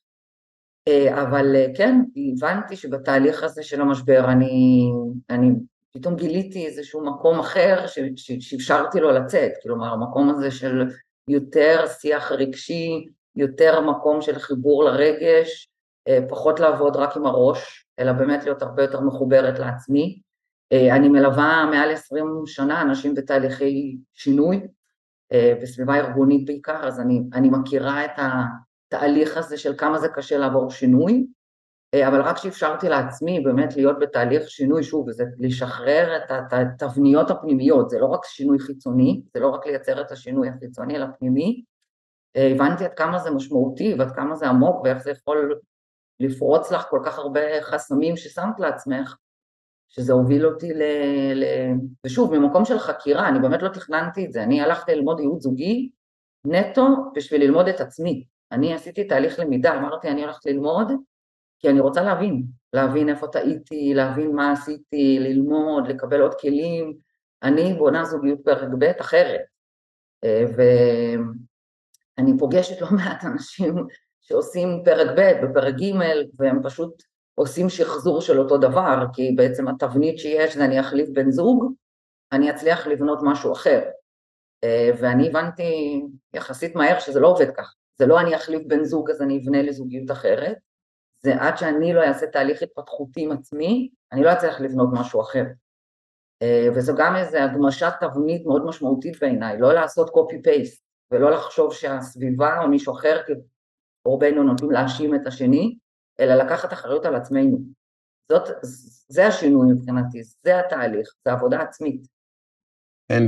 אה, 0.88 1.24
אבל 1.24 1.56
כן, 1.76 2.02
הבנתי 2.34 2.76
שבתהליך 2.76 3.44
הזה 3.44 3.64
של 3.64 3.82
המשבר 3.82 4.26
אני, 4.32 4.90
אני 5.30 5.50
פתאום 5.92 6.16
גיליתי 6.16 6.66
איזשהו 6.66 7.06
מקום 7.06 7.40
אחר 7.40 7.86
שאפשרתי 8.40 9.00
לו 9.00 9.12
לצאת, 9.12 9.52
כלומר 9.64 9.94
המקום 9.94 10.30
הזה 10.30 10.52
של 10.52 10.84
יותר 11.30 11.88
שיח 11.88 12.32
רגשי, 12.32 13.06
יותר 13.36 13.82
מקום 13.82 14.22
של 14.22 14.40
חיבור 14.40 14.84
לרגש, 14.84 15.70
פחות 16.30 16.60
לעבוד 16.60 16.96
רק 16.96 17.18
עם 17.18 17.26
הראש, 17.26 17.86
אלא 18.00 18.12
באמת 18.12 18.44
להיות 18.44 18.62
הרבה 18.62 18.84
יותר 18.84 19.02
מחוברת 19.02 19.60
לעצמי. 19.60 20.20
אה, 20.74 20.96
אני 20.96 21.10
מלווה 21.10 21.66
מעל 21.72 21.92
20 21.92 22.44
שנה 22.46 22.82
אנשים 22.82 23.16
בתהליכי 23.16 23.98
שינוי, 24.14 24.68
אה, 25.32 25.54
בסביבה 25.62 25.96
ארגונית 25.96 26.46
בעיקר, 26.46 26.88
אז 26.88 27.00
אני, 27.00 27.22
אני 27.34 27.50
מכירה 27.50 28.06
את 28.06 28.12
התהליך 28.18 29.38
הזה 29.38 29.58
של 29.58 29.74
כמה 29.78 30.00
זה 30.00 30.08
קשה 30.08 30.38
לעבור 30.38 30.70
שינוי, 30.70 31.28
אה, 31.94 32.08
אבל 32.08 32.22
רק 32.22 32.36
כשאפשרתי 32.36 32.90
לעצמי 32.90 33.40
באמת 33.40 33.76
להיות 33.76 34.00
בתהליך 34.00 34.50
שינוי, 34.50 34.84
שוב, 34.84 35.08
וזה 35.08 35.24
לשחרר 35.40 36.18
את 36.18 36.54
התבניות 36.54 37.32
הפנימיות, 37.32 37.90
זה 37.90 38.00
לא 38.00 38.06
רק 38.06 38.26
שינוי 38.26 38.60
חיצוני, 38.60 39.22
זה 39.34 39.40
לא 39.40 39.50
רק 39.50 39.68
לייצר 39.68 40.02
את 40.02 40.12
השינוי 40.12 40.50
החיצוני 40.50 40.96
אלא 40.96 41.06
פנימי, 41.20 41.64
הבנתי 42.36 42.86
עד 42.86 42.94
כמה 42.94 43.20
זה 43.20 43.32
משמעותי 43.32 43.96
ועד 44.00 44.16
כמה 44.16 44.36
זה 44.36 44.48
עמוק 44.48 44.84
ואיך 44.84 44.98
זה 44.98 45.12
יכול 45.12 45.60
לפרוץ 46.20 46.72
לך 46.72 46.86
כל 46.90 47.00
כך 47.06 47.18
הרבה 47.18 47.62
חסמים 47.62 48.18
ששמת 48.18 48.60
לעצמך, 48.60 49.16
שזה 49.90 50.14
הוביל 50.14 50.46
אותי 50.46 50.74
ל... 50.74 50.84
ל... 51.34 51.46
ושוב, 52.06 52.38
ממקום 52.38 52.66
של 52.66 52.80
חקירה, 52.80 53.30
אני 53.30 53.40
באמת 53.40 53.62
לא 53.62 53.70
תכננתי 53.70 54.26
את 54.26 54.32
זה, 54.32 54.44
אני 54.44 54.62
הלכתי 54.62 54.96
ללמוד 54.96 55.20
ייעוד 55.20 55.42
זוגי 55.42 55.90
נטו 56.46 56.88
בשביל 57.16 57.44
ללמוד 57.44 57.68
את 57.68 57.80
עצמי. 57.80 58.26
אני 58.52 58.74
עשיתי 58.74 59.04
תהליך 59.04 59.40
למידה, 59.40 59.78
אמרתי 59.78 60.08
אני 60.08 60.24
הולכת 60.24 60.46
ללמוד 60.46 60.92
כי 61.60 61.70
אני 61.70 61.80
רוצה 61.80 62.04
להבין, 62.04 62.44
להבין 62.74 63.10
איפה 63.10 63.28
טעיתי, 63.28 63.94
להבין 63.94 64.32
מה 64.32 64.52
עשיתי, 64.52 65.20
ללמוד, 65.20 65.88
לקבל 65.88 66.22
עוד 66.22 66.34
כלים. 66.34 66.98
אני 67.44 67.74
בונה 67.74 68.06
זוגיות 68.06 68.40
פרק 68.44 68.70
ב' 68.80 68.84
אחרת, 68.84 69.42
אה, 70.24 70.44
ואני 72.18 72.38
פוגשת 72.40 72.82
לא 72.82 72.88
מעט 72.98 73.26
אנשים 73.26 73.76
שעושים 74.22 74.82
פרק 74.86 75.08
ב' 75.18 75.32
ופרק 75.44 75.76
ג' 75.76 75.94
והם 76.40 76.64
פשוט 76.64 77.04
עושים 77.40 77.70
שחזור 77.70 78.22
של 78.22 78.40
אותו 78.40 78.58
דבר, 78.58 79.06
כי 79.14 79.32
בעצם 79.36 79.68
התבנית 79.68 80.20
שיש 80.20 80.56
זה 80.56 80.66
אני 80.66 80.80
אחליף 80.80 81.10
בן 81.10 81.32
זוג, 81.32 81.74
אני 82.32 82.52
אצליח 82.52 82.88
לבנות 82.88 83.20
משהו 83.24 83.54
אחר. 83.54 83.82
אה, 84.64 84.90
ואני 85.00 85.30
הבנתי 85.30 86.02
יחסית 86.34 86.76
מהר 86.76 87.00
שזה 87.00 87.20
לא 87.20 87.28
עובד 87.28 87.52
כך, 87.52 87.74
זה 88.00 88.06
לא 88.06 88.20
אני 88.20 88.36
אחליף 88.36 88.62
בן 88.68 88.84
זוג 88.84 89.10
אז 89.12 89.22
אני 89.22 89.38
אבנה 89.38 89.62
לזוגיות 89.62 90.12
אחרת, 90.12 90.58
זה 91.24 91.36
עד 91.36 91.58
שאני 91.58 91.94
לא 91.94 92.04
אעשה 92.04 92.28
תהליך 92.28 92.62
התפתחותי 92.62 93.22
עם 93.22 93.32
עצמי, 93.32 93.90
אני 94.12 94.24
לא 94.24 94.34
אצליח 94.34 94.62
לבנות 94.62 94.90
משהו 94.94 95.22
אחר. 95.22 95.44
אה, 96.42 96.68
וזו 96.76 96.94
גם 96.98 97.16
איזו 97.16 97.38
הגמשת 97.38 97.94
תבנית 98.00 98.46
מאוד 98.46 98.66
משמעותית 98.66 99.20
בעיניי, 99.22 99.58
לא 99.60 99.74
לעשות 99.74 100.10
copy-paste 100.10 100.82
ולא 101.12 101.32
לחשוב 101.32 101.74
שהסביבה 101.74 102.62
או 102.62 102.68
מישהו 102.68 102.94
אחר, 102.94 103.22
כי 103.26 103.34
רובנו 104.06 104.44
נוטים 104.44 104.72
להאשים 104.72 105.16
את 105.16 105.28
השני, 105.28 105.78
אלא 106.20 106.36
לקחת 106.36 106.74
אחריות 106.74 107.06
על 107.06 107.16
עצמנו. 107.16 107.58
זאת, 108.32 108.44
זה 109.08 109.28
השינוי 109.28 109.74
מבחינתי, 109.74 110.24
זה 110.24 110.60
התהליך, 110.60 111.10
זה 111.26 111.32
עבודה 111.32 111.62
עצמית. 111.62 112.08
כן, 113.12 113.24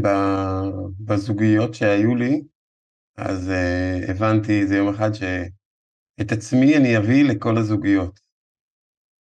בזוגיות 1.05 1.73
שהיו 1.73 2.15
לי, 2.15 2.41
אז 3.17 3.49
uh, 3.49 4.11
הבנתי 4.11 4.61
איזה 4.61 4.75
יום 4.75 4.89
אחד 4.89 5.13
שאת 5.13 6.31
עצמי 6.31 6.77
אני 6.77 6.97
אביא 6.97 7.33
לכל 7.33 7.57
הזוגיות. 7.57 8.19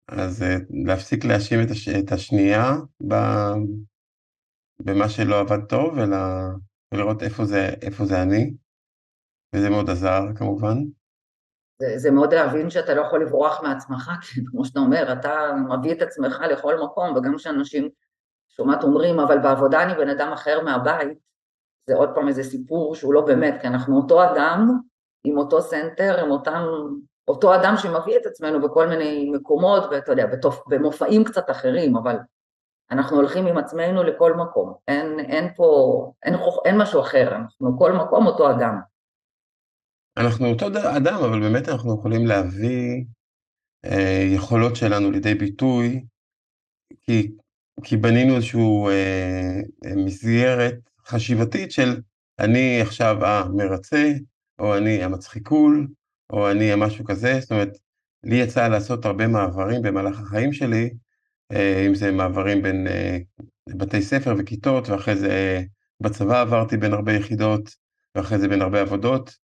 אז 0.08 0.42
uh, 0.42 0.46
להפסיק 0.86 1.24
להאשים 1.24 1.58
את, 1.66 1.70
הש... 1.70 1.88
את 1.88 2.12
השנייה 2.12 2.72
ב... 3.08 3.14
במה 4.80 5.08
שלא 5.08 5.40
עבד 5.40 5.64
טוב, 5.68 5.98
אלא 5.98 6.16
ולראות 6.94 7.22
איפה 7.22 7.44
זה, 7.44 7.68
איפה 7.82 8.04
זה 8.04 8.22
אני, 8.22 8.54
וזה 9.54 9.70
מאוד 9.70 9.90
עזר 9.90 10.20
כמובן. 10.36 10.76
זה, 11.78 11.98
זה 11.98 12.10
מאוד 12.10 12.34
להבין 12.34 12.70
שאתה 12.70 12.94
לא 12.94 13.00
יכול 13.00 13.22
לברוח 13.22 13.62
מעצמך, 13.62 14.10
כי 14.22 14.40
כמו 14.46 14.64
שאתה 14.64 14.80
אומר, 14.80 15.12
אתה 15.12 15.52
מביא 15.68 15.92
את 15.92 16.02
עצמך 16.02 16.42
לכל 16.50 16.80
מקום, 16.84 17.16
וגם 17.16 17.36
כשאנשים 17.36 17.88
שומעת 18.48 18.84
אומרים, 18.84 19.20
אבל 19.20 19.38
בעבודה 19.38 19.82
אני 19.82 19.94
בן 19.94 20.08
אדם 20.08 20.32
אחר 20.32 20.60
מהבית, 20.64 21.18
זה 21.86 21.94
עוד 21.94 22.10
פעם 22.14 22.28
איזה 22.28 22.42
סיפור 22.42 22.94
שהוא 22.94 23.14
לא 23.14 23.20
באמת, 23.20 23.54
כי 23.60 23.66
אנחנו 23.66 23.96
אותו 23.96 24.24
אדם, 24.24 24.78
עם 25.24 25.38
אותו 25.38 25.62
סנטר, 25.62 26.20
עם 26.24 26.30
אותם, 26.30 26.66
אותו 27.28 27.54
אדם 27.54 27.74
שמביא 27.76 28.16
את 28.16 28.26
עצמנו 28.26 28.60
בכל 28.60 28.88
מיני 28.88 29.30
מקומות, 29.30 29.84
ואתה 29.90 30.12
יודע, 30.12 30.26
בתופ, 30.26 30.62
במופעים 30.68 31.24
קצת 31.24 31.50
אחרים, 31.50 31.96
אבל 31.96 32.16
אנחנו 32.90 33.16
הולכים 33.16 33.46
עם 33.46 33.58
עצמנו 33.58 34.02
לכל 34.02 34.34
מקום, 34.34 34.74
אין, 34.88 35.20
אין 35.20 35.54
פה, 35.56 36.12
אין, 36.22 36.34
אין 36.64 36.78
משהו 36.78 37.00
אחר, 37.00 37.34
אנחנו 37.34 37.78
כל 37.78 37.92
מקום 37.92 38.26
אותו 38.26 38.50
אדם. 38.50 38.80
אנחנו 40.18 40.46
אותו 40.46 40.66
אדם, 40.96 41.18
אבל 41.24 41.40
באמת 41.40 41.68
אנחנו 41.68 41.94
יכולים 41.98 42.26
להביא 42.26 43.04
אה, 43.84 44.24
יכולות 44.34 44.76
שלנו 44.76 45.10
לידי 45.10 45.34
ביטוי, 45.34 46.04
כי, 47.02 47.30
כי 47.84 47.96
בנינו 47.96 48.36
איזושהי 48.36 48.60
אה, 48.88 49.60
מסגרת 49.96 50.74
חשיבתית 51.06 51.72
של 51.72 52.00
אני 52.38 52.80
עכשיו 52.80 53.26
המרצה, 53.26 54.12
או 54.58 54.76
אני 54.76 55.02
המצחיקול, 55.04 55.88
או 56.30 56.50
אני 56.50 56.72
המשהו 56.72 57.04
כזה, 57.04 57.40
זאת 57.40 57.52
אומרת, 57.52 57.78
לי 58.24 58.36
יצא 58.36 58.68
לעשות 58.68 59.04
הרבה 59.04 59.26
מעברים 59.26 59.82
במהלך 59.82 60.20
החיים 60.20 60.52
שלי, 60.52 60.90
אה, 61.52 61.86
אם 61.86 61.94
זה 61.94 62.12
מעברים 62.12 62.62
בין 62.62 62.86
אה, 62.86 63.18
בתי 63.68 64.02
ספר 64.02 64.34
וכיתות, 64.38 64.88
ואחרי 64.88 65.16
זה 65.16 65.28
אה, 65.28 65.62
בצבא 66.00 66.40
עברתי 66.40 66.76
בין 66.76 66.92
הרבה 66.92 67.12
יחידות, 67.12 67.70
ואחרי 68.14 68.38
זה 68.38 68.48
בין 68.48 68.62
הרבה 68.62 68.80
עבודות, 68.80 69.36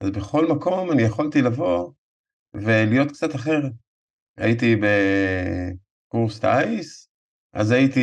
אז 0.00 0.10
בכל 0.10 0.46
מקום 0.46 0.92
אני 0.92 1.02
יכולתי 1.02 1.42
לבוא 1.42 1.92
ולהיות 2.54 3.08
קצת 3.08 3.34
אחר. 3.34 3.60
הייתי 4.36 4.76
בקורס 6.08 6.40
טיס, 6.40 7.08
אז 7.52 7.70
הייתי 7.70 8.00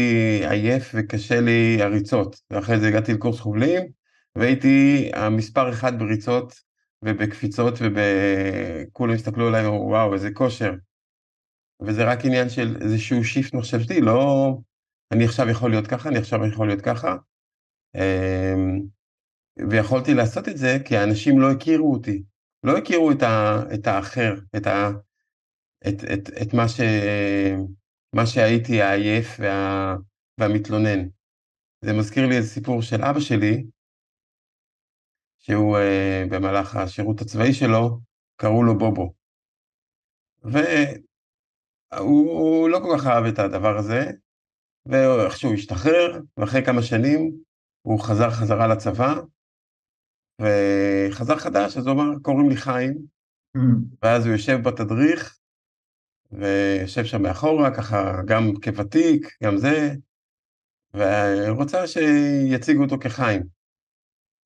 עייף 0.50 0.92
וקשה 0.94 1.42
לי 1.42 1.82
הריצות, 1.82 2.42
ואחרי 2.50 2.80
זה 2.80 2.88
הגעתי 2.88 3.14
לקורס 3.14 3.40
חובלים, 3.40 3.84
והייתי 4.36 5.10
המספר 5.14 5.70
אחד 5.70 6.00
בריצות 6.00 6.54
ובקפיצות, 7.02 7.74
וכולם 7.82 9.14
הסתכלו 9.14 9.48
עליי, 9.48 9.68
וואו, 9.68 10.14
איזה 10.14 10.32
כושר. 10.32 10.74
וזה 11.82 12.04
רק 12.04 12.26
עניין 12.26 12.50
של 12.50 12.78
איזשהו 12.82 13.24
שיפט 13.24 13.54
מחשבתי, 13.54 14.02
לא 14.02 14.58
אני 15.12 15.26
עכשיו 15.26 15.50
יכול 15.50 15.72
להיות 15.72 15.88
ככה, 15.88 16.10
אני 16.10 16.18
עכשיו 16.18 16.46
יכול 16.46 16.68
להיות 16.68 16.82
ככה. 16.82 17.16
ויכולתי 19.70 20.14
לעשות 20.14 20.50
את 20.50 20.58
זה 20.58 20.78
כי 20.86 20.98
האנשים 20.98 21.40
לא 21.40 21.52
הכירו 21.52 21.94
אותי, 21.94 22.24
לא 22.64 22.78
הכירו 22.78 23.12
את, 23.12 23.24
ה, 23.24 23.64
את 23.74 23.88
האחר, 23.88 24.34
את, 24.56 24.68
ה, 24.68 24.90
את, 25.88 26.04
את, 26.14 26.30
את 26.42 26.54
מה, 26.54 26.68
ש, 26.70 26.80
מה 28.16 28.26
שהייתי 28.26 28.82
העייף 28.82 29.28
וה, 29.40 29.96
והמתלונן. 30.40 31.08
זה 31.82 31.94
מזכיר 31.94 32.28
לי 32.28 32.38
איזה 32.38 32.50
סיפור 32.50 32.82
של 32.82 33.04
אבא 33.04 33.20
שלי, 33.20 33.66
שהוא 35.38 35.78
uh, 35.78 35.82
במהלך 36.30 36.76
השירות 36.76 37.22
הצבאי 37.22 37.54
שלו, 37.54 38.00
קראו 38.36 38.64
לו 38.64 38.78
בובו. 38.78 39.14
והוא 41.94 42.70
לא 42.70 42.80
כל 42.80 42.98
כך 42.98 43.08
אהב 43.08 43.26
את 43.26 43.40
הדבר 43.40 43.78
הזה, 43.78 44.12
ואיכשהו 44.86 45.54
השתחרר, 45.54 46.20
ואחרי 46.38 46.66
כמה 46.66 46.82
שנים 46.82 47.32
הוא 47.82 48.00
חזר 48.00 48.30
חזרה 48.30 48.68
לצבא, 48.68 49.14
וחזר 50.42 51.38
חדש, 51.38 51.78
אז 51.78 51.88
הוא 51.88 51.94
אמר, 51.94 52.20
קוראים 52.22 52.50
לי 52.50 52.56
חיים, 52.56 52.94
mm. 53.58 53.60
ואז 54.02 54.26
הוא 54.26 54.34
יושב 54.34 54.58
בתדריך, 54.64 55.38
ויושב 56.32 57.06
שם 57.06 57.22
מאחורה, 57.22 57.76
ככה 57.76 58.22
גם 58.26 58.52
כוותיק, 58.64 59.38
גם 59.44 59.58
זה, 59.58 59.92
ורוצה 60.94 61.88
שיציגו 61.88 62.84
אותו 62.84 62.96
כחיים. 63.00 63.44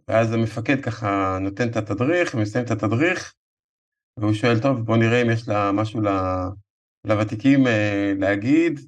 ואז 0.07 0.33
המפקד 0.33 0.81
ככה 0.81 1.37
נותן 1.41 1.69
את 1.69 1.75
התדריך, 1.75 2.33
ומסיים 2.33 2.65
את 2.65 2.71
התדריך, 2.71 3.33
והוא 4.17 4.33
שואל, 4.33 4.59
טוב, 4.61 4.85
בוא 4.85 4.97
נראה 4.97 5.21
אם 5.21 5.29
יש 5.29 5.47
לה 5.47 5.71
משהו 5.71 6.01
לוותיקים 7.05 7.67
אה, 7.67 8.13
להגיד, 8.19 8.79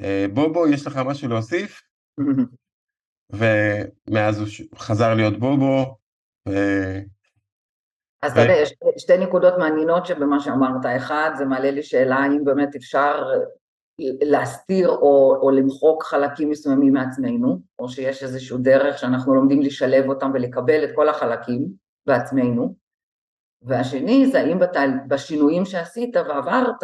אה, 0.00 0.26
בובו, 0.34 0.68
יש 0.68 0.86
לך 0.86 0.96
משהו 0.96 1.28
להוסיף? 1.28 1.82
ומאז 3.32 4.38
הוא 4.38 4.48
חזר 4.78 5.14
להיות 5.14 5.38
בובו, 5.38 5.99
אז 8.22 8.32
אתה 8.32 8.40
יודע, 8.40 8.52
יש 8.52 8.74
שתי 8.96 9.18
נקודות 9.18 9.54
מעניינות 9.58 10.06
שבמה 10.06 10.40
שאמרת. 10.40 10.86
אחד, 10.96 11.30
זה 11.34 11.44
מעלה 11.44 11.70
לי 11.70 11.82
שאלה 11.82 12.16
האם 12.16 12.44
באמת 12.44 12.76
אפשר 12.76 13.30
להסתיר 14.20 14.88
או, 14.88 15.36
או 15.42 15.50
למחוק 15.50 16.04
חלקים 16.04 16.50
מסוימים 16.50 16.92
מעצמנו, 16.92 17.58
או 17.78 17.88
שיש 17.88 18.22
איזושהי 18.22 18.58
דרך 18.60 18.98
שאנחנו 18.98 19.34
לומדים 19.34 19.62
לשלב 19.62 20.08
אותם 20.08 20.30
ולקבל 20.34 20.84
את 20.84 20.90
כל 20.94 21.08
החלקים 21.08 21.68
בעצמנו. 22.06 22.74
והשני 23.62 24.26
זה 24.26 24.40
האם 24.40 24.58
בתל... 24.58 24.90
בשינויים 25.08 25.64
שעשית 25.64 26.16
ועברת, 26.16 26.82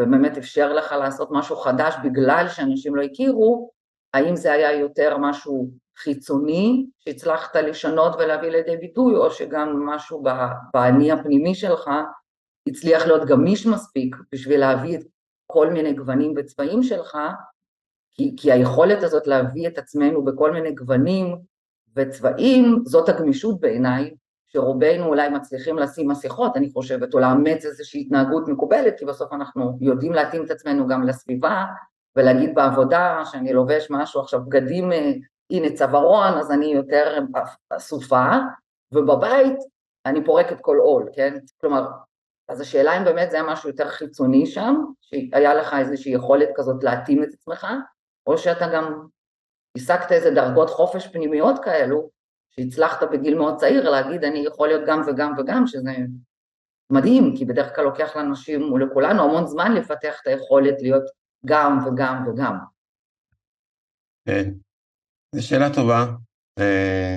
ובאמת 0.00 0.36
אפשר 0.36 0.72
לך 0.72 0.92
לעשות 0.92 1.28
משהו 1.32 1.56
חדש 1.56 1.94
בגלל 2.04 2.46
שאנשים 2.48 2.96
לא 2.96 3.02
הכירו, 3.02 3.70
האם 4.14 4.36
זה 4.36 4.52
היה 4.52 4.72
יותר 4.72 5.16
משהו 5.18 5.70
חיצוני 5.98 6.86
שהצלחת 6.98 7.56
לשנות 7.56 8.14
ולהביא 8.18 8.48
לידי 8.48 8.76
ביטוי, 8.76 9.16
או 9.16 9.30
שגם 9.30 9.86
משהו 9.86 10.22
באני 10.74 11.12
הפנימי 11.12 11.54
שלך 11.54 11.90
הצליח 12.68 13.06
להיות 13.06 13.24
גמיש 13.24 13.66
מספיק 13.66 14.16
בשביל 14.32 14.60
להביא 14.60 14.98
את 14.98 15.02
כל 15.46 15.70
מיני 15.70 15.92
גוונים 15.92 16.34
וצבעים 16.36 16.82
שלך, 16.82 17.18
כי, 18.10 18.34
כי 18.36 18.52
היכולת 18.52 19.02
הזאת 19.02 19.26
להביא 19.26 19.68
את 19.68 19.78
עצמנו 19.78 20.24
בכל 20.24 20.52
מיני 20.52 20.72
גוונים 20.72 21.38
וצבעים, 21.96 22.82
זאת 22.86 23.08
הגמישות 23.08 23.60
בעיניי, 23.60 24.14
שרובנו 24.46 25.06
אולי 25.06 25.28
מצליחים 25.28 25.78
לשים 25.78 26.08
מסכות, 26.10 26.56
אני 26.56 26.70
חושבת, 26.72 27.14
או 27.14 27.18
לאמץ 27.18 27.64
איזושהי 27.64 28.00
התנהגות 28.00 28.48
מקובלת, 28.48 28.98
כי 28.98 29.04
בסוף 29.04 29.32
אנחנו 29.32 29.78
יודעים 29.80 30.12
להתאים 30.12 30.44
את 30.44 30.50
עצמנו 30.50 30.86
גם 30.86 31.02
לסביבה, 31.02 31.64
ולהגיד 32.16 32.54
בעבודה 32.54 33.22
שאני 33.24 33.52
לובש 33.52 33.86
משהו 33.90 34.20
עכשיו, 34.20 34.40
בגדים 34.44 34.92
אה, 34.92 35.12
הנה 35.50 35.76
צווארון, 35.76 36.38
אז 36.38 36.50
אני 36.50 36.66
יותר 36.66 37.18
אסופה, 37.70 38.26
ובבית 38.94 39.58
אני 40.06 40.24
פורקת 40.24 40.60
כל 40.60 40.76
עול, 40.76 41.10
כן? 41.12 41.34
כלומר, 41.60 41.86
אז 42.48 42.60
השאלה 42.60 42.98
אם 42.98 43.04
באמת 43.04 43.30
זה 43.30 43.36
היה 43.36 43.46
משהו 43.52 43.68
יותר 43.68 43.88
חיצוני 43.88 44.46
שם, 44.46 44.74
שהיה 45.00 45.54
לך 45.54 45.74
איזושהי 45.78 46.12
יכולת 46.12 46.48
כזאת 46.54 46.84
להתאים 46.84 47.22
את 47.22 47.28
עצמך, 47.32 47.66
או 48.26 48.38
שאתה 48.38 48.66
גם 48.74 49.06
השגת 49.76 50.12
איזה 50.12 50.30
דרגות 50.30 50.70
חופש 50.70 51.06
פנימיות 51.06 51.64
כאלו, 51.64 52.10
שהצלחת 52.50 53.02
בגיל 53.12 53.38
מאוד 53.38 53.56
צעיר 53.56 53.90
להגיד 53.90 54.24
אני 54.24 54.38
יכול 54.38 54.68
להיות 54.68 54.82
גם 54.86 55.02
וגם 55.06 55.32
וגם, 55.38 55.66
שזה 55.66 55.90
מדהים, 56.92 57.36
כי 57.36 57.44
בדרך 57.44 57.74
כלל 57.74 57.84
לוקח 57.84 58.16
לאנשים 58.16 58.72
ולכולנו 58.72 59.22
המון 59.22 59.46
זמן 59.46 59.72
לפתח 59.72 60.20
את 60.22 60.26
היכולת 60.26 60.82
להיות 60.82 61.04
גם 61.46 61.78
וגם 61.86 62.28
וגם. 62.28 62.58
כן, 64.28 64.50
זו 65.34 65.46
שאלה 65.46 65.74
טובה. 65.74 66.06
אה, 66.58 67.16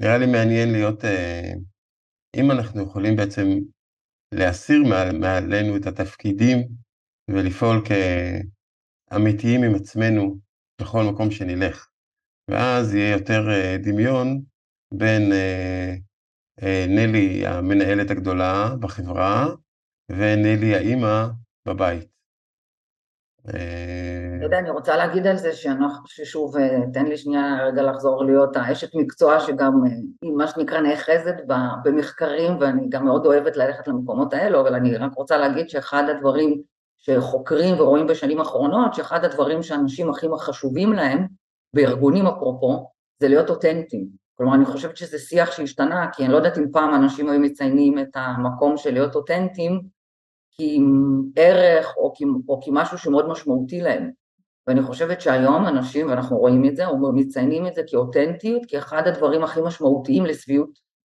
נראה 0.00 0.18
לי 0.18 0.26
מעניין 0.26 0.72
להיות, 0.72 1.04
אה, 1.04 1.52
אם 2.36 2.50
אנחנו 2.50 2.82
יכולים 2.82 3.16
בעצם 3.16 3.46
להסיר 4.34 4.82
מעל, 4.88 5.18
מעלינו 5.18 5.76
את 5.76 5.86
התפקידים 5.86 6.68
ולפעול 7.30 7.82
כאמיתיים 9.10 9.62
עם 9.62 9.74
עצמנו 9.74 10.38
בכל 10.80 11.02
מקום 11.12 11.30
שנלך. 11.30 11.88
ואז 12.50 12.94
יהיה 12.94 13.12
יותר 13.12 13.50
אה, 13.50 13.76
דמיון 13.82 14.42
בין 14.94 15.32
נלי, 16.88 17.46
המנהלת 17.46 18.10
הגדולה 18.10 18.74
בחברה, 18.80 19.46
ונילי 20.10 20.74
האימא 20.74 21.26
בבית. 21.66 22.19
אתה 23.48 24.44
יודע, 24.46 24.58
אני 24.58 24.70
רוצה 24.70 24.96
להגיד 24.96 25.26
על 25.26 25.36
זה 25.36 25.52
שאנחנו, 25.52 26.02
ששוב, 26.06 26.54
תן 26.92 27.06
לי 27.06 27.16
שנייה 27.16 27.64
רגע 27.66 27.82
לחזור 27.82 28.24
להיות 28.24 28.56
האשת 28.56 28.94
מקצוע 28.94 29.40
שגם 29.40 29.72
היא 30.22 30.32
מה 30.32 30.46
שנקרא 30.46 30.80
נאחזת 30.80 31.34
במחקרים 31.84 32.56
ואני 32.60 32.86
גם 32.88 33.04
מאוד 33.04 33.26
אוהבת 33.26 33.56
ללכת 33.56 33.88
למקומות 33.88 34.34
האלו, 34.34 34.60
אבל 34.60 34.74
אני 34.74 34.96
רק 34.96 35.14
רוצה 35.14 35.38
להגיד 35.38 35.68
שאחד 35.68 36.04
הדברים 36.08 36.62
שחוקרים 36.98 37.80
ורואים 37.80 38.06
בשנים 38.06 38.38
האחרונות, 38.38 38.94
שאחד 38.94 39.24
הדברים 39.24 39.62
שאנשים 39.62 40.10
הכי 40.10 40.26
חשובים 40.38 40.92
להם, 40.92 41.26
בארגונים 41.74 42.26
אפרופו, 42.26 42.90
זה 43.20 43.28
להיות 43.28 43.50
אותנטיים. 43.50 44.06
כלומר, 44.34 44.54
אני 44.54 44.64
חושבת 44.64 44.96
שזה 44.96 45.18
שיח 45.18 45.52
שהשתנה, 45.52 46.06
כי 46.12 46.24
אני 46.24 46.32
לא 46.32 46.36
יודעת 46.36 46.58
אם 46.58 46.64
פעם 46.72 46.94
אנשים 46.94 47.30
היו 47.30 47.40
מציינים 47.40 47.98
את 47.98 48.08
המקום 48.14 48.76
של 48.76 48.92
להיות 48.92 49.14
אותנטיים, 49.14 49.80
כערך 51.36 51.94
או, 51.96 52.12
או 52.48 52.60
כמשהו 52.64 52.98
שמאוד 52.98 53.28
משמעותי 53.28 53.80
להם. 53.80 54.10
ואני 54.66 54.82
חושבת 54.82 55.20
שהיום 55.20 55.66
אנשים, 55.66 56.08
ואנחנו 56.08 56.36
רואים 56.38 56.64
את 56.64 56.76
זה, 56.76 56.84
מציינים 57.14 57.66
את 57.66 57.74
זה 57.74 57.82
כאותנטיות, 57.86 58.62
כאחד 58.68 59.06
הדברים 59.06 59.44
הכי 59.44 59.60
משמעותיים 59.60 60.26
לשביעות 60.26 60.70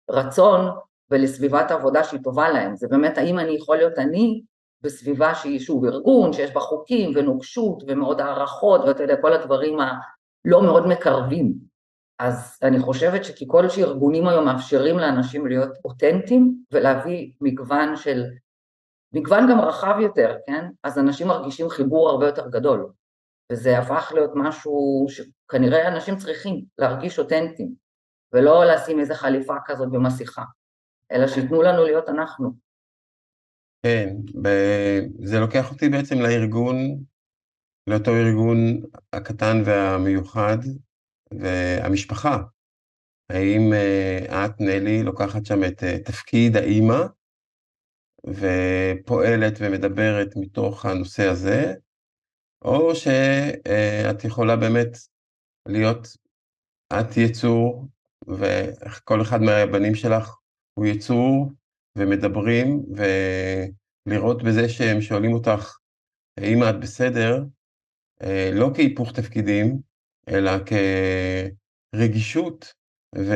רצון 0.10 0.72
ולסביבת 1.12 1.72
עבודה 1.72 2.04
שהיא 2.04 2.20
טובה 2.24 2.50
להם. 2.50 2.76
זה 2.76 2.88
באמת 2.88 3.18
האם 3.18 3.40
אני 3.40 3.52
יכול 3.52 3.78
להיות 3.78 3.98
אני 3.98 4.42
בסביבה 4.82 5.36
שהיא 5.36 5.60
שוב 5.60 5.86
ארגון, 5.86 6.34
שיש 6.34 6.54
בה 6.54 6.60
חוקים 6.60 7.12
ונוקשות 7.16 7.84
ומאוד 7.88 8.22
הערכות 8.22 8.82
ואתה 8.82 9.04
יודע, 9.04 9.22
כל 9.22 9.34
הדברים 9.34 9.80
הלא 9.80 10.64
מאוד 10.64 10.88
מקרבים. 10.88 11.54
אז 12.20 12.58
אני 12.64 12.80
חושבת 12.80 13.26
שככל 13.26 13.70
שארגונים 13.70 14.28
היום 14.28 14.46
מאפשרים 14.46 14.98
לאנשים 14.98 15.48
להיות 15.48 15.70
אותנטיים 15.86 16.56
ולהביא 16.72 17.32
מגוון 17.42 17.96
של 17.96 18.24
מגוון 19.14 19.48
גם 19.52 19.60
רחב 19.60 19.96
יותר, 20.02 20.38
כן? 20.46 20.66
אז 20.84 21.00
אנשים 21.00 21.28
מרגישים 21.28 21.70
חיבור 21.70 22.10
הרבה 22.10 22.26
יותר 22.26 22.50
גדול, 22.50 22.92
וזה 23.52 23.80
הפך 23.80 24.12
להיות 24.16 24.32
משהו 24.36 25.06
שכנראה 25.10 25.88
אנשים 25.88 26.18
צריכים 26.18 26.66
להרגיש 26.78 27.20
אותנטיים, 27.20 27.74
ולא 28.34 28.66
לשים 28.66 29.00
איזה 29.00 29.16
חליפה 29.16 29.56
כזאת 29.66 29.92
במסכה, 29.92 30.44
אלא 31.12 31.28
שייתנו 31.28 31.62
לנו 31.62 31.84
להיות 31.84 32.10
אנחנו. 32.10 32.52
כן, 33.86 34.16
זה 35.24 35.40
לוקח 35.40 35.72
אותי 35.72 35.90
בעצם 35.90 36.16
לארגון, 36.20 36.76
לאותו 37.88 38.12
ארגון 38.12 38.58
הקטן 39.14 39.62
והמיוחד, 39.66 40.58
והמשפחה. 41.32 42.38
האם 43.30 43.74
אה, 43.74 44.46
את, 44.46 44.62
נלי, 44.62 45.04
לוקחת 45.04 45.46
שם 45.46 45.64
את 45.64 45.84
אה, 45.84 46.00
תפקיד 46.00 46.58
האימא, 46.58 47.06
ופועלת 48.28 49.54
ומדברת 49.60 50.36
מתוך 50.36 50.86
הנושא 50.86 51.24
הזה, 51.24 51.74
או 52.62 52.96
שאת 52.96 54.24
יכולה 54.24 54.56
באמת 54.56 54.98
להיות, 55.68 56.08
את 56.94 57.18
יצור, 57.18 57.88
וכל 58.28 59.22
אחד 59.22 59.42
מהבנים 59.42 59.96
שלך 59.96 60.36
הוא 60.74 60.86
יצור, 60.86 61.52
ומדברים, 61.98 62.86
ולראות 64.08 64.44
בזה 64.44 64.70
שהם 64.70 65.02
שואלים 65.02 65.34
אותך, 65.34 65.78
האם 66.38 66.64
את 66.70 66.80
בסדר, 66.80 67.44
לא 68.54 68.72
כהיפוך 68.76 69.12
תפקידים, 69.12 69.80
אלא 70.30 70.52
כרגישות, 71.94 72.74
ו... 73.18 73.34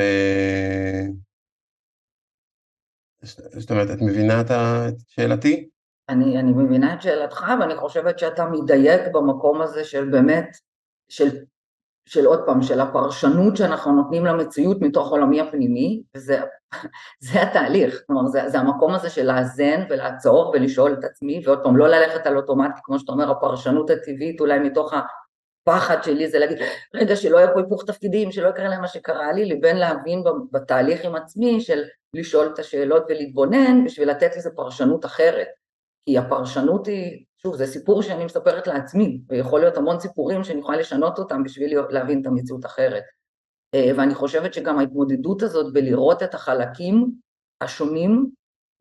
זאת 3.25 3.71
אומרת, 3.71 3.89
את 3.91 4.01
מבינה 4.01 4.41
את 4.41 4.47
שאלתי? 5.07 5.69
אני, 6.09 6.39
אני 6.39 6.51
מבינה 6.51 6.93
את 6.93 7.01
שאלתך, 7.01 7.45
ואני 7.59 7.75
חושבת 7.75 8.19
שאתה 8.19 8.45
מדייק 8.45 9.01
במקום 9.13 9.61
הזה 9.61 9.83
של 9.83 10.09
באמת, 10.09 10.57
של, 11.09 11.29
של 12.05 12.25
עוד 12.25 12.39
פעם, 12.45 12.61
של 12.61 12.79
הפרשנות 12.79 13.57
שאנחנו 13.57 13.91
נותנים 13.91 14.25
למציאות 14.25 14.81
מתוך 14.81 15.11
עולמי 15.11 15.41
הפנימי, 15.41 16.03
וזה 16.15 16.39
זה 17.31 17.41
התהליך, 17.41 18.03
כלומר 18.07 18.27
זה, 18.27 18.49
זה 18.49 18.59
המקום 18.59 18.93
הזה 18.93 19.09
של 19.09 19.31
לאזן 19.31 19.83
ולעצור 19.89 20.51
ולשאול 20.53 20.93
את 20.93 21.03
עצמי, 21.03 21.41
ועוד 21.45 21.63
פעם, 21.63 21.77
לא 21.77 21.87
ללכת 21.87 22.27
על 22.27 22.37
אוטומטי, 22.37 22.79
כמו 22.83 22.99
שאתה 22.99 23.11
אומר, 23.11 23.31
הפרשנות 23.31 23.89
הטבעית 23.89 24.39
אולי 24.39 24.59
מתוך 24.59 24.93
הפחד 25.67 26.03
שלי 26.03 26.29
זה 26.29 26.39
להגיד, 26.39 26.57
רגע, 26.93 27.15
שלא 27.15 27.37
יהיה 27.37 27.53
פה 27.53 27.59
היפוך 27.59 27.85
תפקידים, 27.85 28.31
שלא 28.31 28.49
יקרה 28.49 28.69
להם 28.69 28.81
מה 28.81 28.87
שקרה 28.87 29.31
לי, 29.33 29.45
לבין 29.45 29.77
להבין 29.77 30.23
בתהליך 30.51 31.05
עם 31.05 31.15
עצמי 31.15 31.61
של 31.61 31.83
לשאול 32.13 32.51
את 32.53 32.59
השאלות 32.59 33.03
ולהתבונן 33.09 33.85
בשביל 33.85 34.09
לתת 34.09 34.37
לזה 34.37 34.49
פרשנות 34.55 35.05
אחרת. 35.05 35.47
כי 36.05 36.17
הפרשנות 36.17 36.87
היא, 36.87 37.25
שוב, 37.37 37.55
זה 37.55 37.67
סיפור 37.67 38.01
שאני 38.01 38.25
מספרת 38.25 38.67
לעצמי, 38.67 39.21
ויכול 39.29 39.59
להיות 39.59 39.77
המון 39.77 39.99
סיפורים 39.99 40.43
שאני 40.43 40.59
יכולה 40.59 40.77
לשנות 40.77 41.19
אותם 41.19 41.43
בשביל 41.43 41.79
להבין 41.89 42.21
את 42.21 42.25
המציאות 42.25 42.65
אחרת. 42.65 43.03
אה, 43.75 43.91
ואני 43.97 44.15
חושבת 44.15 44.53
שגם 44.53 44.79
ההתמודדות 44.79 45.41
הזאת 45.41 45.73
בלראות 45.73 46.23
את 46.23 46.33
החלקים 46.33 47.11
השונים, 47.61 48.29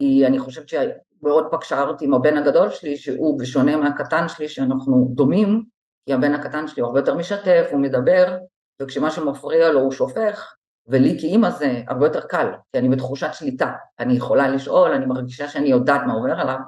היא, 0.01 0.27
אני 0.27 0.39
חושבת 0.39 0.69
שמאוד 0.69 1.47
פגשה 1.51 1.83
אותי 1.83 2.05
עם 2.05 2.15
הבן 2.15 2.37
הגדול 2.37 2.71
שלי, 2.71 2.97
שהוא 2.97 3.39
בשונה 3.39 3.77
מהקטן 3.77 4.29
שלי, 4.29 4.49
שאנחנו 4.49 5.09
דומים, 5.15 5.74
כי 6.07 6.13
הבן 6.13 6.35
הקטן 6.35 6.69
שלי 6.69 6.83
הוא 6.83 6.87
הרבה 6.87 7.01
יותר 7.01 7.15
משתף, 7.15 7.69
הוא 7.71 7.81
מדבר, 7.81 8.39
וכשמשהו 8.83 9.31
מפריע 9.31 9.73
לו 9.73 9.81
הוא 9.81 9.93
שופך, 9.93 10.55
ולי 10.87 11.17
כאימא 11.21 11.51
זה 11.51 11.83
הרבה 11.89 12.07
יותר 12.07 12.21
קל, 12.21 12.53
כי 12.73 12.79
אני 12.79 12.89
בתחושת 12.89 13.31
שליטה, 13.33 13.73
אני 13.99 14.15
יכולה 14.15 14.49
לשאול, 14.49 14.91
אני 14.91 15.07
מרגישה 15.07 15.49
שאני 15.49 15.69
יודעת 15.69 16.01
מה 16.07 16.13
עובר 16.13 16.41
עליו. 16.41 16.59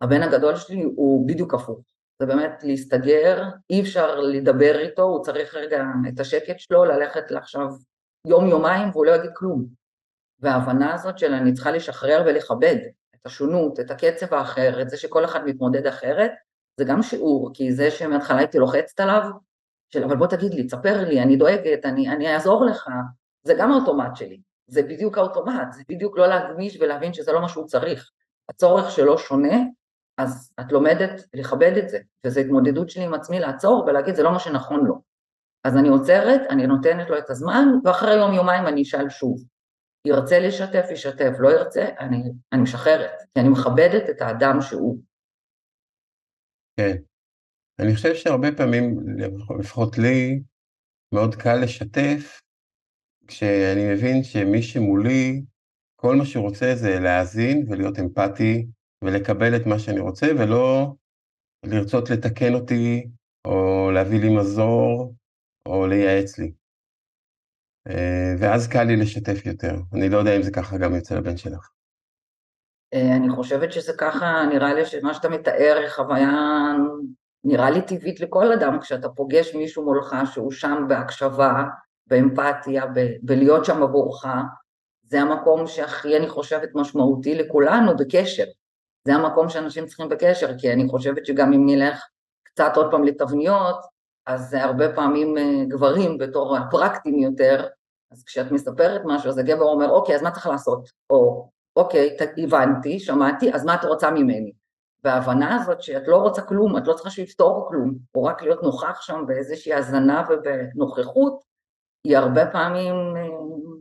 הבן 0.00 0.22
הגדול 0.22 0.56
שלי 0.56 0.82
הוא 0.82 1.28
בדיוק 1.28 1.54
הפוך, 1.54 1.80
זה 2.18 2.26
באמת 2.26 2.62
להסתגר, 2.62 3.48
אי 3.70 3.80
אפשר 3.80 4.20
לדבר 4.20 4.78
איתו, 4.78 5.02
הוא 5.02 5.24
צריך 5.24 5.54
רגע 5.54 5.84
את 6.08 6.20
השקט 6.20 6.58
שלו, 6.58 6.84
ללכת 6.84 7.30
לעכשיו 7.30 7.66
יום-יומיים 8.26 8.88
והוא 8.92 9.06
לא 9.06 9.12
יגיד 9.12 9.30
כלום. 9.34 9.66
וההבנה 10.40 10.94
הזאת 10.94 11.18
של 11.18 11.34
אני 11.34 11.54
צריכה 11.54 11.70
לשחרר 11.70 12.22
ולכבד 12.26 12.76
את 13.14 13.26
השונות, 13.26 13.80
את 13.80 13.90
הקצב 13.90 14.34
האחר, 14.34 14.82
את 14.82 14.90
זה 14.90 14.96
שכל 14.96 15.24
אחד 15.24 15.44
מתמודד 15.44 15.86
אחרת, 15.86 16.32
זה 16.76 16.84
גם 16.84 17.02
שיעור, 17.02 17.50
כי 17.54 17.72
זה 17.72 17.90
שמההתחלה 17.90 18.38
הייתי 18.38 18.58
לוחצת 18.58 19.00
עליו, 19.00 19.22
של 19.92 20.04
אבל 20.04 20.16
בוא 20.16 20.26
תגיד 20.26 20.54
לי, 20.54 20.66
תספר 20.66 21.04
לי, 21.08 21.22
אני 21.22 21.36
דואגת, 21.36 21.84
אני, 21.86 22.08
אני 22.08 22.34
אעזור 22.34 22.64
לך, 22.64 22.88
זה 23.42 23.54
גם 23.58 23.72
האוטומט 23.72 24.16
שלי, 24.16 24.40
זה 24.66 24.82
בדיוק 24.82 25.18
האוטומט, 25.18 25.72
זה 25.72 25.82
בדיוק 25.88 26.18
לא 26.18 26.26
להגמיש 26.26 26.78
ולהבין 26.80 27.12
שזה 27.12 27.32
לא 27.32 27.40
מה 27.40 27.48
שהוא 27.48 27.66
צריך. 27.66 28.10
הצורך 28.48 28.90
שלו 28.90 29.18
שונה, 29.18 29.56
אז 30.18 30.52
את 30.60 30.72
לומדת 30.72 31.22
לכבד 31.34 31.72
את 31.76 31.88
זה, 31.88 31.98
וזו 32.26 32.40
התמודדות 32.40 32.90
שלי 32.90 33.04
עם 33.04 33.14
עצמי 33.14 33.40
לעצור 33.40 33.84
ולהגיד 33.86 34.14
זה 34.14 34.22
לא 34.22 34.32
מה 34.32 34.38
שנכון 34.38 34.84
לו. 34.84 35.00
אז 35.64 35.76
אני 35.76 35.88
עוצרת, 35.88 36.40
אני 36.50 36.66
נותנת 36.66 37.10
לו 37.10 37.18
את 37.18 37.30
הזמן, 37.30 37.68
ואחרי 37.84 38.14
יום 38.14 38.34
יומיים 38.34 38.66
אני 38.66 38.82
אשאל 38.82 39.08
שוב. 39.08 39.44
ירצה 40.06 40.38
לשתף, 40.38 40.86
ישתף, 40.90 41.32
לא 41.38 41.48
ירצה, 41.48 41.88
אני, 41.98 42.22
אני 42.52 42.62
משחררת, 42.62 43.22
כי 43.34 43.40
אני 43.40 43.48
מכבדת 43.48 44.10
את 44.10 44.22
האדם 44.22 44.60
שהוא. 44.60 44.98
כן. 46.80 46.96
אני 47.78 47.94
חושב 47.94 48.14
שהרבה 48.14 48.56
פעמים, 48.56 48.96
לפחות 49.58 49.98
לי, 49.98 50.42
מאוד 51.14 51.34
קל 51.34 51.56
לשתף, 51.64 52.40
כשאני 53.26 53.92
מבין 53.94 54.22
שמי 54.24 54.62
שמולי, 54.62 55.42
כל 55.96 56.16
מה 56.16 56.24
שהוא 56.26 56.44
רוצה 56.44 56.74
זה 56.74 57.00
להאזין 57.00 57.66
ולהיות 57.68 57.98
אמפתי 57.98 58.66
ולקבל 59.04 59.56
את 59.56 59.66
מה 59.66 59.78
שאני 59.78 60.00
רוצה, 60.00 60.26
ולא 60.38 60.94
לרצות 61.66 62.10
לתקן 62.10 62.54
אותי, 62.54 63.06
או 63.46 63.90
להביא 63.94 64.20
לי 64.20 64.36
מזור, 64.36 65.14
או 65.68 65.86
לייעץ 65.86 66.38
לי. 66.38 66.52
אה, 67.88 68.34
ואז 68.38 68.68
קל 68.68 68.84
לי 68.84 68.96
לשתף 68.96 69.46
יותר. 69.46 69.74
אני 69.92 70.08
לא 70.08 70.18
יודע 70.18 70.36
אם 70.36 70.42
זה 70.42 70.50
ככה 70.52 70.78
גם 70.78 70.94
אצל 70.94 71.16
הבן 71.18 71.36
שלך. 71.36 71.70
אה, 72.94 73.16
אני 73.16 73.30
חושבת 73.30 73.72
שזה 73.72 73.92
ככה, 73.98 74.44
נראה 74.48 74.74
לי 74.74 74.86
שמה 74.86 75.14
שאתה 75.14 75.28
מתאר 75.28 75.76
היא 75.80 75.88
חוויה, 75.88 76.72
נראה 77.44 77.70
לי 77.70 77.82
טבעית 77.82 78.20
לכל 78.20 78.52
אדם, 78.52 78.80
כשאתה 78.80 79.08
פוגש 79.08 79.54
מישהו 79.54 79.84
מולך 79.84 80.16
שהוא 80.24 80.52
שם 80.52 80.84
בהקשבה, 80.88 81.64
באמפתיה, 82.06 82.86
ב- 82.86 83.16
בלהיות 83.22 83.64
שם 83.64 83.82
עבורך, 83.82 84.24
זה 85.02 85.20
המקום 85.20 85.66
שהכי 85.66 86.16
אני 86.16 86.28
חושבת 86.28 86.68
משמעותי 86.74 87.34
לכולנו 87.34 87.96
בקשר. 87.96 88.44
זה 89.04 89.14
המקום 89.14 89.48
שאנשים 89.48 89.86
צריכים 89.86 90.08
בקשר, 90.08 90.58
כי 90.58 90.72
אני 90.72 90.88
חושבת 90.88 91.26
שגם 91.26 91.52
אם 91.52 91.66
נלך 91.66 92.04
קצת 92.42 92.72
עוד 92.76 92.90
פעם 92.90 93.04
לתבניות, 93.04 93.76
אז 94.26 94.50
זה 94.50 94.64
הרבה 94.64 94.94
פעמים 94.94 95.38
אה, 95.38 95.64
גברים 95.68 96.18
בתור 96.18 96.56
הפרקטיים 96.56 97.18
יותר, 97.18 97.66
אז 98.12 98.24
כשאת 98.24 98.52
מספרת 98.52 99.00
משהו, 99.04 99.28
אז 99.28 99.38
הגבר 99.38 99.64
אומר, 99.64 99.90
אוקיי, 99.90 100.14
אז 100.14 100.22
מה 100.22 100.30
צריך 100.30 100.46
לעשות? 100.46 100.88
או, 101.10 101.48
אוקיי, 101.76 102.16
הבנתי, 102.44 103.00
שמעתי, 103.00 103.54
אז 103.54 103.64
מה 103.64 103.74
את 103.74 103.84
רוצה 103.84 104.10
ממני? 104.10 104.52
וההבנה 105.04 105.62
הזאת 105.62 105.82
שאת 105.82 106.08
לא 106.08 106.16
רוצה 106.16 106.42
כלום, 106.42 106.76
את 106.76 106.86
לא 106.86 106.92
צריכה 106.92 107.10
שהוא 107.10 107.24
יפתור 107.24 107.66
כלום, 107.68 107.94
או 108.14 108.24
רק 108.24 108.42
להיות 108.42 108.62
נוכח 108.62 109.00
שם 109.00 109.24
באיזושהי 109.26 109.74
הזנה 109.74 110.24
ובנוכחות, 110.28 111.42
היא 112.04 112.16
הרבה 112.16 112.46
פעמים 112.46 112.94
אה, 113.16 113.22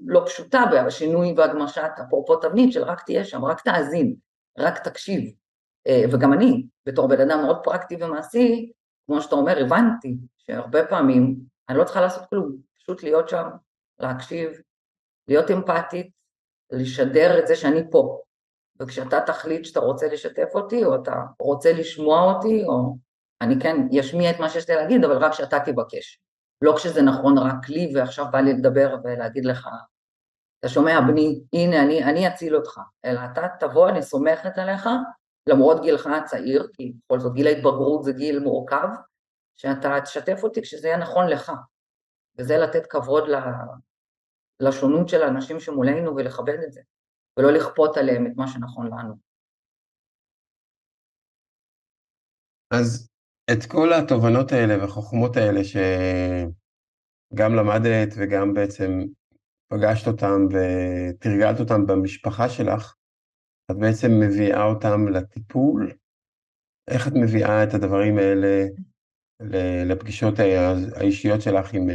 לא 0.06 0.24
פשוטה 0.26 0.64
בשינוי 0.88 1.34
והגמשת 1.38 1.92
אפרופו 2.08 2.36
תבנית 2.36 2.74
של 2.74 2.84
רק 2.84 3.04
תהיה 3.06 3.26
שם, 3.26 3.46
רק 3.46 3.62
תאזין, 3.62 4.16
רק 4.58 4.88
תקשיב. 4.88 5.32
אה, 5.88 6.04
וגם 6.12 6.34
אני, 6.34 6.66
בתור 6.86 7.08
בן 7.08 7.22
אדם 7.22 7.42
מאוד 7.42 7.64
פרקטי 7.64 7.96
ומעשי, 8.04 8.72
כמו 9.06 9.22
שאתה 9.22 9.36
אומר, 9.36 9.58
הבנתי 9.66 10.18
שהרבה 10.38 10.86
פעמים 10.86 11.40
אני 11.70 11.78
לא 11.78 11.84
צריכה 11.84 12.02
לעשות 12.02 12.30
כלום, 12.30 12.56
פשוט 12.80 13.04
להיות 13.04 13.30
שם, 13.30 13.48
להקשיב, 14.00 14.52
להיות 15.28 15.52
אמפתית, 15.52 16.19
לשדר 16.72 17.40
את 17.40 17.48
זה 17.48 17.56
שאני 17.56 17.92
פה. 17.92 18.22
וכשאתה 18.80 19.22
תחליט 19.22 19.66
שאתה 19.66 19.80
רוצה 19.80 20.08
לשתף 20.08 20.50
אותי, 20.56 20.86
או 20.86 20.96
אתה 20.96 21.14
רוצה 21.40 21.74
לשמוע 21.74 22.34
אותי, 22.34 22.64
או 22.64 22.96
אני 23.42 23.56
כן 23.62 23.76
אשמיע 24.00 24.32
את 24.32 24.40
מה 24.40 24.50
שיש 24.50 24.70
לי 24.70 24.76
להגיד, 24.76 25.04
אבל 25.04 25.18
רק 25.18 25.34
שאתה 25.34 25.60
תבקש. 25.60 26.20
לא 26.62 26.74
כשזה 26.76 27.02
נכון 27.02 27.38
רק 27.38 27.70
לי, 27.70 27.92
ועכשיו 27.96 28.26
בא 28.32 28.40
לי 28.40 28.54
לדבר 28.54 28.96
ולהגיד 29.04 29.46
לך, 29.46 29.70
אתה 30.60 30.70
שומע 30.70 31.02
בני, 31.02 31.42
הנה 31.54 31.84
אני, 31.84 32.04
אני 32.04 32.28
אציל 32.28 32.56
אותך, 32.56 32.80
אלא 33.06 33.20
אתה 33.34 33.48
תבוא, 33.60 33.90
אני 33.90 34.02
סומכת 34.02 34.58
עליך, 34.58 34.90
למרות 35.48 35.82
גילך 35.82 36.08
הצעיר, 36.08 36.68
כי 36.74 36.94
בכל 37.06 37.20
זאת 37.20 37.34
גיל 37.34 37.48
ההתבגרות 37.48 38.04
זה 38.04 38.12
גיל 38.12 38.40
מורכב, 38.40 38.88
שאתה 39.56 40.02
תשתף 40.04 40.44
אותי 40.44 40.62
כשזה 40.62 40.88
יהיה 40.88 40.98
נכון 40.98 41.28
לך, 41.28 41.52
וזה 42.38 42.58
לתת 42.58 42.86
כבוד 42.86 43.28
לשונות 44.60 45.10
של 45.10 45.22
האנשים 45.22 45.60
שמולנו 45.60 46.16
ולכבד 46.16 46.60
את 46.66 46.72
זה, 46.72 46.82
ולא 47.40 47.52
לכפות 47.52 47.98
עליהם 47.98 48.28
את 48.28 48.32
מה 48.36 48.48
שנכון 48.48 48.88
לנו. 48.88 49.16
אז 52.74 53.10
את 53.52 53.72
כל 53.72 53.90
התובנות 53.94 54.52
האלה 54.52 54.82
והחוכמות 54.82 55.38
האלה 55.38 55.60
שגם 55.64 57.52
למדת 57.56 58.10
וגם 58.18 58.54
בעצם 58.54 58.92
פגשת 59.72 60.08
אותם 60.08 60.40
ותרגלת 60.52 61.60
אותם 61.60 61.86
במשפחה 61.88 62.50
שלך, 62.50 62.96
את 63.72 63.76
בעצם 63.76 64.08
מביאה 64.20 64.64
אותם 64.64 65.08
לטיפול? 65.08 65.94
איך 66.88 67.08
את 67.08 67.14
מביאה 67.22 67.64
את 67.64 67.74
הדברים 67.74 68.18
האלה 68.18 68.66
לפגישות 69.86 70.34
האישיות 70.96 71.42
שלך 71.42 71.74
עם, 71.74 71.88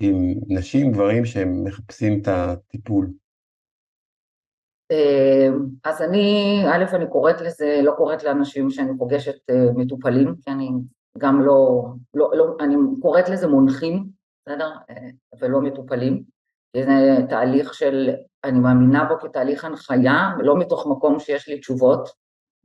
עם 0.00 0.34
נשים, 0.48 0.92
גברים 0.92 1.24
שהם 1.24 1.64
מחפשים 1.64 2.20
את 2.22 2.28
הטיפול? 2.28 3.10
אז 5.84 6.02
אני, 6.02 6.58
א', 6.72 6.84
אני 6.92 7.06
קוראת 7.10 7.40
לזה, 7.40 7.80
לא 7.82 7.92
קוראת 7.96 8.24
לאנשים 8.24 8.70
שאני 8.70 8.98
פוגשת 8.98 9.50
אה, 9.50 9.72
מטופלים, 9.76 10.34
כי 10.42 10.50
אני 10.50 10.70
גם 11.18 11.40
לא, 11.40 11.84
לא, 12.14 12.30
לא 12.34 12.56
אני 12.60 12.74
קוראת 13.00 13.28
לזה 13.28 13.46
מונחים, 13.46 14.08
בסדר? 14.46 14.70
אה, 14.90 15.08
ולא 15.40 15.60
מטופלים. 15.60 16.22
זה 16.76 17.16
תהליך 17.28 17.74
של, 17.74 18.10
אני 18.44 18.58
מאמינה 18.58 19.04
בו 19.04 19.18
כתהליך 19.20 19.64
הנחיה, 19.64 20.30
לא 20.38 20.58
מתוך 20.58 20.86
מקום 20.90 21.20
שיש 21.20 21.48
לי 21.48 21.58
תשובות, 21.58 22.08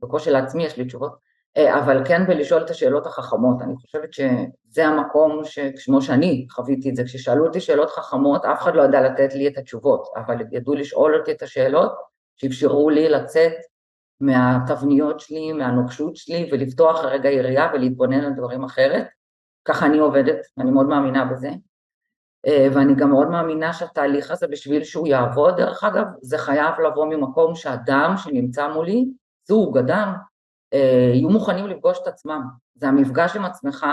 בקושי 0.02 0.30
לעצמי 0.30 0.64
יש 0.64 0.76
לי 0.76 0.84
תשובות, 0.84 1.29
אבל 1.58 2.02
כן 2.04 2.26
בלשאול 2.26 2.62
את 2.62 2.70
השאלות 2.70 3.06
החכמות. 3.06 3.62
אני 3.62 3.76
חושבת 3.76 4.12
שזה 4.12 4.86
המקום 4.86 5.40
שכמו 5.44 6.02
שאני 6.02 6.46
חוויתי 6.50 6.90
את 6.90 6.96
זה, 6.96 7.04
כששאלו 7.04 7.46
אותי 7.46 7.60
שאלות 7.60 7.90
חכמות, 7.90 8.44
אף 8.44 8.62
אחד 8.62 8.74
לא 8.74 8.82
ידע 8.82 9.00
לתת 9.00 9.34
לי 9.34 9.48
את 9.48 9.58
התשובות, 9.58 10.08
אבל 10.16 10.36
ידעו 10.52 10.74
לשאול 10.74 11.16
אותי 11.16 11.32
את 11.32 11.42
השאלות, 11.42 11.92
שאפשרו 12.36 12.90
לי 12.90 13.08
לצאת 13.08 13.52
מהתבניות 14.20 15.20
שלי, 15.20 15.52
מהנוקשות 15.52 16.16
שלי, 16.16 16.48
ולפתוח 16.52 17.04
רגע 17.04 17.30
יריעה 17.30 17.70
ולהתבונן 17.74 18.24
על 18.24 18.32
דברים 18.32 18.64
אחרת. 18.64 19.06
ככה 19.64 19.86
אני 19.86 19.98
עובדת, 19.98 20.38
אני 20.58 20.70
מאוד 20.70 20.86
מאמינה 20.86 21.24
בזה. 21.24 21.50
אה, 22.46 22.68
ואני 22.74 22.94
גם 22.94 23.10
מאוד 23.10 23.28
מאמינה 23.28 23.72
שהתהליך 23.72 24.30
הזה, 24.30 24.46
בשביל 24.46 24.84
שהוא 24.84 25.08
יעבוד, 25.08 25.56
דרך 25.56 25.84
אגב, 25.84 26.04
זה 26.22 26.38
חייב 26.38 26.74
לבוא 26.80 27.06
ממקום 27.06 27.54
שאדם 27.54 28.14
שנמצא 28.16 28.68
מולי, 28.68 29.06
זוג, 29.48 29.78
אדם, 29.78 30.08
אה, 30.08 30.29
יהיו 30.72 31.28
מוכנים 31.28 31.66
לפגוש 31.66 31.98
את 32.02 32.06
עצמם. 32.06 32.42
זה 32.74 32.88
המפגש 32.88 33.36
עם 33.36 33.44
עצמך, 33.44 33.86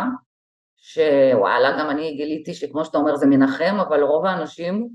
שוואלה, 0.77 1.79
גם 1.79 1.89
אני 1.89 2.15
גיליתי 2.15 2.53
שכמו 2.53 2.85
שאתה 2.85 2.97
אומר 2.97 3.15
זה 3.15 3.27
מנחם, 3.27 3.77
אבל 3.87 4.03
רוב 4.03 4.25
האנשים 4.25 4.89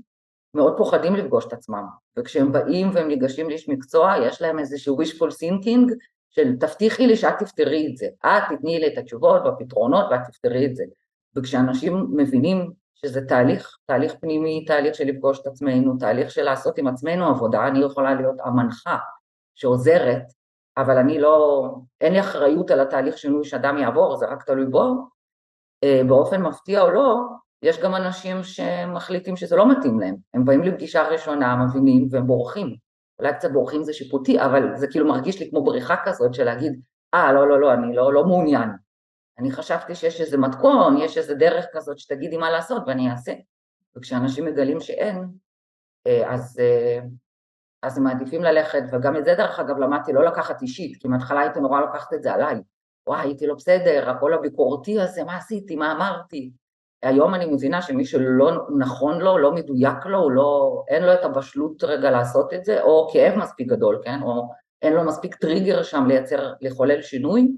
מאוד 0.53 0.77
פוחדים 0.77 1.15
לפגוש 1.15 1.45
את 1.45 1.53
עצמם, 1.53 1.83
וכשהם 2.17 2.51
באים 2.51 2.89
והם 2.93 3.07
ניגשים 3.07 3.49
לאיש 3.49 3.69
מקצוע, 3.69 4.13
יש 4.21 4.41
להם 4.41 4.59
איזשהו 4.59 5.01
wishful 5.01 5.31
thinking 5.31 5.93
של 6.29 6.55
תבטיחי 6.59 7.07
לי 7.07 7.15
שאת 7.15 7.39
תפתרי 7.39 7.87
את 7.91 7.97
זה, 7.97 8.07
את 8.25 8.43
תתני 8.49 8.79
לי 8.79 8.87
את 8.87 8.97
התשובות 8.97 9.41
והפתרונות 9.45 10.05
ואת 10.11 10.19
תפתרי 10.27 10.65
את 10.65 10.75
זה. 10.75 10.83
וכשאנשים 11.35 12.07
מבינים 12.15 12.71
שזה 12.95 13.21
תהליך, 13.21 13.77
תהליך 13.85 14.13
פנימי, 14.21 14.65
תהליך 14.65 14.95
של 14.95 15.05
לפגוש 15.05 15.39
את 15.39 15.47
עצמנו, 15.47 15.97
תהליך 15.99 16.31
של 16.31 16.43
לעשות 16.43 16.77
עם 16.77 16.87
עצמנו 16.87 17.27
עבודה, 17.27 17.67
אני 17.67 17.85
יכולה 17.85 18.13
להיות 18.13 18.35
המנחה 18.43 18.97
שעוזרת, 19.55 20.23
אבל 20.77 20.97
אני 20.97 21.19
לא, 21.19 21.67
אין 22.01 22.13
לי 22.13 22.19
אחריות 22.19 22.71
על 22.71 22.79
התהליך 22.79 23.17
שינוי 23.17 23.43
שאדם 23.43 23.77
יעבור, 23.77 24.17
זה 24.17 24.25
רק 24.25 24.43
תלוי 24.43 24.65
בו, 24.65 24.93
אה, 25.83 26.01
באופן 26.07 26.41
מפתיע 26.41 26.81
או 26.81 26.91
לא, 26.91 27.15
יש 27.61 27.79
גם 27.79 27.95
אנשים 27.95 28.43
שמחליטים 28.43 29.35
שזה 29.35 29.55
לא 29.55 29.71
מתאים 29.71 29.99
להם, 29.99 30.15
הם 30.33 30.45
באים 30.45 30.63
לפגישה 30.63 31.07
ראשונה, 31.07 31.55
מבינים, 31.55 32.07
והם 32.11 32.27
בורחים. 32.27 32.75
אולי 33.19 33.33
קצת 33.33 33.51
בורחים 33.51 33.83
זה 33.83 33.93
שיפוטי, 33.93 34.41
אבל 34.41 34.75
זה 34.75 34.87
כאילו 34.87 35.07
מרגיש 35.07 35.39
לי 35.39 35.49
כמו 35.49 35.63
בריחה 35.63 35.95
כזאת 36.05 36.33
של 36.33 36.43
להגיד, 36.43 36.79
אה, 37.13 37.29
ah, 37.29 37.33
לא, 37.33 37.47
לא, 37.47 37.59
לא, 37.59 37.73
אני 37.73 37.95
לא, 37.95 38.13
לא 38.13 38.25
מעוניין. 38.25 38.69
אני 39.39 39.51
חשבתי 39.51 39.95
שיש 39.95 40.21
איזה 40.21 40.37
מתכון, 40.37 40.97
יש 40.97 41.17
איזה 41.17 41.35
דרך 41.35 41.65
כזאת 41.73 41.99
שתגידי 41.99 42.37
מה 42.37 42.51
לעשות 42.51 42.83
ואני 42.87 43.11
אעשה. 43.11 43.33
וכשאנשים 43.95 44.45
מגלים 44.45 44.79
שאין, 44.79 45.27
אה, 46.07 46.33
אז, 46.33 46.59
אה, 46.59 46.99
אז 47.83 47.97
הם 47.97 48.03
מעדיפים 48.03 48.43
ללכת, 48.43 48.83
וגם 48.91 49.17
את 49.17 49.25
זה 49.25 49.35
דרך 49.35 49.59
אגב 49.59 49.77
למדתי 49.77 50.13
לא 50.13 50.25
לקחת 50.25 50.61
אישית, 50.61 51.01
כי 51.01 51.07
מההתחלה 51.07 51.41
הייתי 51.41 51.59
נורא 51.59 51.81
לקחת 51.81 52.13
את 52.13 52.23
זה 52.23 52.33
עליי. 52.33 52.61
וואי, 53.07 53.21
הייתי 53.21 53.47
לא 53.47 53.55
בסדר, 53.55 54.09
הכל 54.09 54.33
הביקורתי 54.33 55.01
הזה, 55.01 55.23
מה 55.23 55.37
עשיתי, 55.37 55.75
מה 55.75 55.91
אמרתי. 55.91 56.51
היום 57.03 57.33
אני 57.33 57.45
מבינה 57.45 57.81
שמי 57.81 58.05
שלא 58.05 58.51
נכון 58.79 59.21
לו, 59.21 59.37
לא 59.37 59.51
מדויק 59.51 60.05
לו, 60.05 60.29
לא, 60.29 60.83
אין 60.87 61.03
לו 61.03 61.13
את 61.13 61.23
הבשלות 61.23 61.83
רגע 61.83 62.11
לעשות 62.11 62.53
את 62.53 62.65
זה, 62.65 62.81
או 62.81 63.07
כאב 63.13 63.35
מספיק 63.37 63.67
גדול, 63.67 64.01
כן? 64.03 64.21
או 64.21 64.49
אין 64.81 64.93
לו 64.93 65.03
מספיק 65.03 65.35
טריגר 65.35 65.83
שם 65.83 66.05
לייצר, 66.07 66.53
לחולל 66.61 67.01
שינוי, 67.01 67.51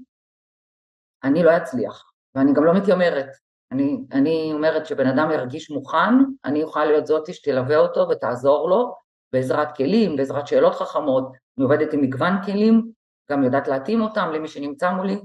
אני 1.24 1.42
לא 1.42 1.56
אצליח, 1.56 2.10
ואני 2.34 2.52
גם 2.52 2.64
לא 2.64 2.74
מתיימרת. 2.74 3.28
אני, 3.72 3.98
אני 4.12 4.50
אומרת 4.52 4.86
שבן 4.86 5.06
אדם 5.06 5.30
ירגיש 5.30 5.70
מוכן, 5.70 6.14
אני 6.44 6.62
אוכל 6.62 6.84
להיות 6.84 7.06
זאתי 7.06 7.32
שתלווה 7.32 7.76
אותו 7.76 8.08
ותעזור 8.08 8.70
לו 8.70 9.05
בעזרת 9.32 9.76
כלים, 9.76 10.16
בעזרת 10.16 10.46
שאלות 10.46 10.74
חכמות, 10.74 11.32
אני 11.58 11.64
עובדת 11.64 11.92
עם 11.92 12.00
מגוון 12.00 12.32
כלים, 12.44 12.90
גם 13.30 13.44
יודעת 13.44 13.68
להתאים 13.68 14.00
אותם 14.00 14.30
למי 14.34 14.48
שנמצא 14.48 14.90
מולי, 14.90 15.16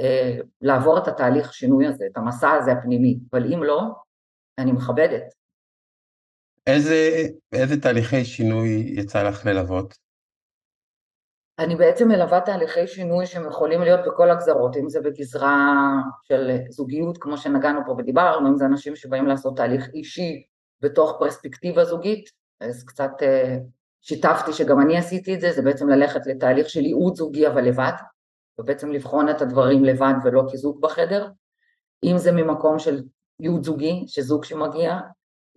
אה, 0.00 0.38
לעבור 0.60 0.98
את 0.98 1.08
התהליך 1.08 1.54
שינוי 1.54 1.86
הזה, 1.86 2.04
את 2.12 2.16
המסע 2.16 2.50
הזה 2.50 2.72
הפנימי, 2.72 3.18
אבל 3.32 3.52
אם 3.52 3.62
לא, 3.62 3.82
אני 4.58 4.72
מכבדת. 4.72 5.22
איזה, 6.66 7.22
איזה 7.52 7.80
תהליכי 7.80 8.24
שינוי 8.24 8.92
יצא 8.96 9.22
לך 9.22 9.46
ללוות? 9.46 9.94
אני 11.58 11.76
בעצם 11.76 12.08
מלווה 12.08 12.40
תהליכי 12.40 12.86
שינוי 12.86 13.26
שהם 13.26 13.48
יכולים 13.48 13.80
להיות 13.80 14.00
בכל 14.06 14.30
הגזרות, 14.30 14.76
אם 14.76 14.88
זה 14.88 15.00
בגזרה 15.00 15.74
של 16.22 16.58
זוגיות, 16.70 17.18
כמו 17.18 17.36
שנגענו 17.36 17.80
פה 17.86 17.92
ודיברנו, 17.92 18.48
אם 18.48 18.56
זה 18.56 18.64
אנשים 18.64 18.96
שבאים 18.96 19.26
לעשות 19.26 19.56
תהליך 19.56 19.88
אישי 19.94 20.46
בתוך 20.80 21.16
פרספקטיבה 21.18 21.84
זוגית, 21.84 22.30
אז 22.68 22.84
קצת 22.84 23.10
אה, 23.22 23.56
שיתפתי 24.02 24.52
שגם 24.52 24.80
אני 24.80 24.96
עשיתי 24.98 25.34
את 25.34 25.40
זה, 25.40 25.52
זה 25.52 25.62
בעצם 25.62 25.88
ללכת 25.88 26.26
לתהליך 26.26 26.68
של 26.68 26.80
ייעוד 26.80 27.16
זוגי 27.16 27.48
אבל 27.48 27.64
לבד, 27.64 27.92
ובעצם 28.58 28.92
לבחון 28.92 29.28
את 29.28 29.42
הדברים 29.42 29.84
לבד 29.84 30.14
ולא 30.24 30.42
כזוג 30.52 30.80
בחדר, 30.80 31.28
אם 32.04 32.18
זה 32.18 32.32
ממקום 32.32 32.78
של 32.78 33.02
ייעוד 33.40 33.64
זוגי, 33.64 34.04
שזוג 34.06 34.44
שמגיע, 34.44 34.98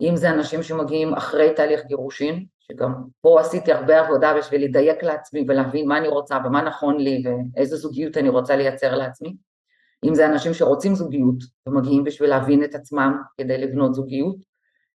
אם 0.00 0.16
זה 0.16 0.30
אנשים 0.30 0.62
שמגיעים 0.62 1.14
אחרי 1.14 1.54
תהליך 1.54 1.84
גירושין, 1.86 2.44
שגם 2.58 2.94
פה 3.20 3.40
עשיתי 3.40 3.72
הרבה 3.72 4.00
עבודה 4.00 4.34
בשביל 4.38 4.64
לדייק 4.64 5.02
לעצמי 5.02 5.44
ולהבין 5.48 5.88
מה 5.88 5.98
אני 5.98 6.08
רוצה 6.08 6.38
ומה 6.44 6.62
נכון 6.62 6.96
לי 6.96 7.22
ואיזה 7.54 7.76
זוגיות 7.76 8.16
אני 8.16 8.28
רוצה 8.28 8.56
לייצר 8.56 8.94
לעצמי, 8.94 9.36
אם 10.04 10.14
זה 10.14 10.26
אנשים 10.26 10.54
שרוצים 10.54 10.94
זוגיות 10.94 11.38
ומגיעים 11.68 12.04
בשביל 12.04 12.30
להבין 12.30 12.64
את 12.64 12.74
עצמם 12.74 13.22
כדי 13.40 13.58
לבנות 13.58 13.94
זוגיות, 13.94 14.36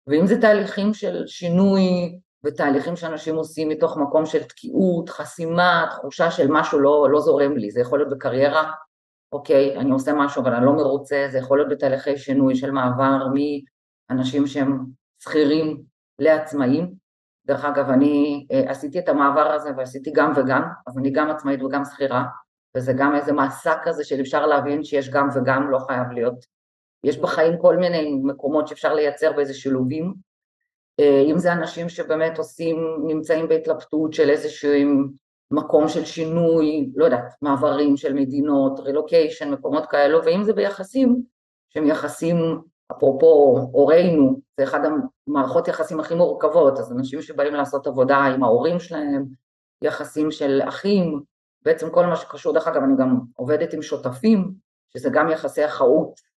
ואם 0.07 0.27
זה 0.27 0.41
תהליכים 0.41 0.93
של 0.93 1.23
שינוי 1.27 1.81
ותהליכים 2.43 2.95
שאנשים 2.95 3.35
עושים 3.35 3.69
מתוך 3.69 3.97
מקום 3.97 4.25
של 4.25 4.43
תקיעות, 4.43 5.09
חסימה, 5.09 5.85
תחושה 5.91 6.31
של 6.31 6.47
משהו 6.49 6.79
לא, 6.79 7.07
לא 7.11 7.19
זורם 7.19 7.57
לי, 7.57 7.71
זה 7.71 7.81
יכול 7.81 7.99
להיות 7.99 8.09
בקריירה, 8.09 8.71
אוקיי, 9.31 9.77
אני 9.77 9.91
עושה 9.91 10.13
משהו 10.13 10.41
אבל 10.41 10.53
אני 10.53 10.65
לא 10.65 10.73
מרוצה, 10.73 11.27
זה 11.31 11.37
יכול 11.37 11.57
להיות 11.57 11.69
בתהליכי 11.69 12.17
שינוי 12.17 12.55
של 12.55 12.71
מעבר 12.71 13.27
מאנשים 14.09 14.47
שהם 14.47 14.85
שכירים 15.19 15.81
לעצמאים, 16.19 16.93
דרך 17.45 17.65
אגב, 17.65 17.89
אני 17.89 18.45
אה, 18.51 18.71
עשיתי 18.71 18.99
את 18.99 19.09
המעבר 19.09 19.51
הזה 19.51 19.69
ועשיתי 19.77 20.11
גם 20.15 20.33
וגם, 20.35 20.61
אז 20.87 20.97
אני 20.97 21.11
גם 21.11 21.29
עצמאית 21.29 21.63
וגם 21.63 21.85
שכירה, 21.85 22.23
וזה 22.77 22.93
גם 22.93 23.15
איזה 23.15 23.33
מסע 23.33 23.73
כזה 23.83 24.03
של 24.03 24.21
אפשר 24.21 24.45
להבין 24.45 24.83
שיש 24.83 25.09
גם 25.09 25.27
וגם, 25.35 25.71
לא 25.71 25.79
חייב 25.79 26.11
להיות. 26.11 26.45
יש 27.03 27.17
בחיים 27.17 27.57
כל 27.57 27.77
מיני 27.77 28.19
מקומות 28.23 28.67
שאפשר 28.67 28.93
לייצר 28.93 29.31
באיזה 29.31 29.53
שילובים, 29.53 30.13
אה, 30.99 31.23
אם 31.31 31.37
זה 31.37 31.53
אנשים 31.53 31.89
שבאמת 31.89 32.37
עושים, 32.37 32.77
נמצאים 33.07 33.47
בהתלבטות 33.47 34.13
של 34.13 34.29
איזשהם 34.29 35.07
מקום 35.51 35.87
של 35.87 36.05
שינוי, 36.05 36.89
לא 36.95 37.05
יודעת, 37.05 37.33
מעברים 37.41 37.97
של 37.97 38.13
מדינות, 38.13 38.79
רילוקיישן, 38.79 39.51
מקומות 39.51 39.85
כאלו, 39.85 40.25
ואם 40.25 40.43
זה 40.43 40.53
ביחסים 40.53 41.21
שהם 41.69 41.87
יחסים, 41.87 42.61
אפרופו 42.91 43.57
הורינו, 43.71 44.39
זה 44.57 44.63
אחד 44.63 44.79
המערכות 45.27 45.67
יחסים 45.67 45.99
הכי 45.99 46.15
מורכבות, 46.15 46.79
אז 46.79 46.91
אנשים 46.91 47.21
שבאים 47.21 47.53
לעשות 47.53 47.87
עבודה 47.87 48.17
עם 48.17 48.43
ההורים 48.43 48.79
שלהם, 48.79 49.25
יחסים 49.81 50.31
של 50.31 50.61
אחים, 50.67 51.21
בעצם 51.61 51.89
כל 51.89 52.05
מה 52.05 52.15
שקשור, 52.15 52.53
דרך 52.53 52.67
אגב 52.67 52.83
אני 52.83 52.93
גם 52.97 53.19
עובדת 53.35 53.73
עם 53.73 53.81
שותפים, 53.81 54.51
שזה 54.93 55.09
גם 55.13 55.29
יחסי 55.29 55.65
אחאות 55.65 56.30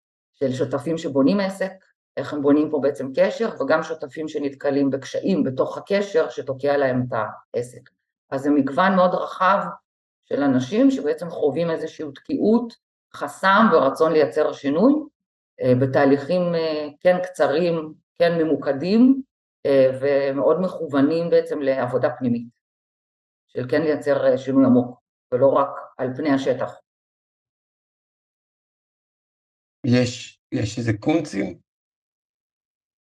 של 0.44 0.54
שותפים 0.54 0.98
שבונים 0.98 1.40
עסק, 1.40 1.72
איך 2.18 2.34
הם 2.34 2.42
בונים 2.42 2.70
פה 2.70 2.80
בעצם 2.82 3.12
קשר, 3.16 3.50
וגם 3.60 3.84
שותפים 3.84 4.28
שנתקלים 4.28 4.90
בקשיים 4.90 5.44
בתוך 5.44 5.78
הקשר 5.78 6.30
שתוקע 6.30 6.78
להם 6.78 7.04
את 7.08 7.14
העסק. 7.54 7.90
אז 8.32 8.42
זה 8.42 8.50
מגוון 8.50 8.96
מאוד 8.96 9.16
רחב 9.16 9.60
של 10.26 10.44
אנשים 10.44 10.92
שבעצם 10.92 11.30
חווים 11.30 11.70
איזושהי 11.72 12.06
תקיעות, 12.16 12.74
חסם 13.16 13.66
ורצון 13.72 14.12
לייצר 14.12 14.52
שינוי, 14.52 14.94
אה, 15.62 15.74
בתהליכים 15.76 16.56
אה, 16.56 16.88
כן 17.00 17.18
קצרים, 17.24 17.94
כן 18.20 18.38
ממוקדים, 18.44 19.22
אה, 19.66 19.92
ומאוד 20.02 20.62
מכוונים 20.62 21.30
בעצם 21.30 21.62
לעבודה 21.62 22.10
פנימית, 22.10 22.48
של 23.48 23.70
כן 23.70 23.82
לייצר 23.82 24.38
שינוי 24.38 24.66
עמוק, 24.66 25.00
ולא 25.32 25.48
רק 25.48 25.70
על 25.98 26.14
פני 26.16 26.30
השטח. 26.30 26.74
יש, 29.86 30.40
יש 30.52 30.78
איזה 30.78 30.92
קונצים? 31.00 31.58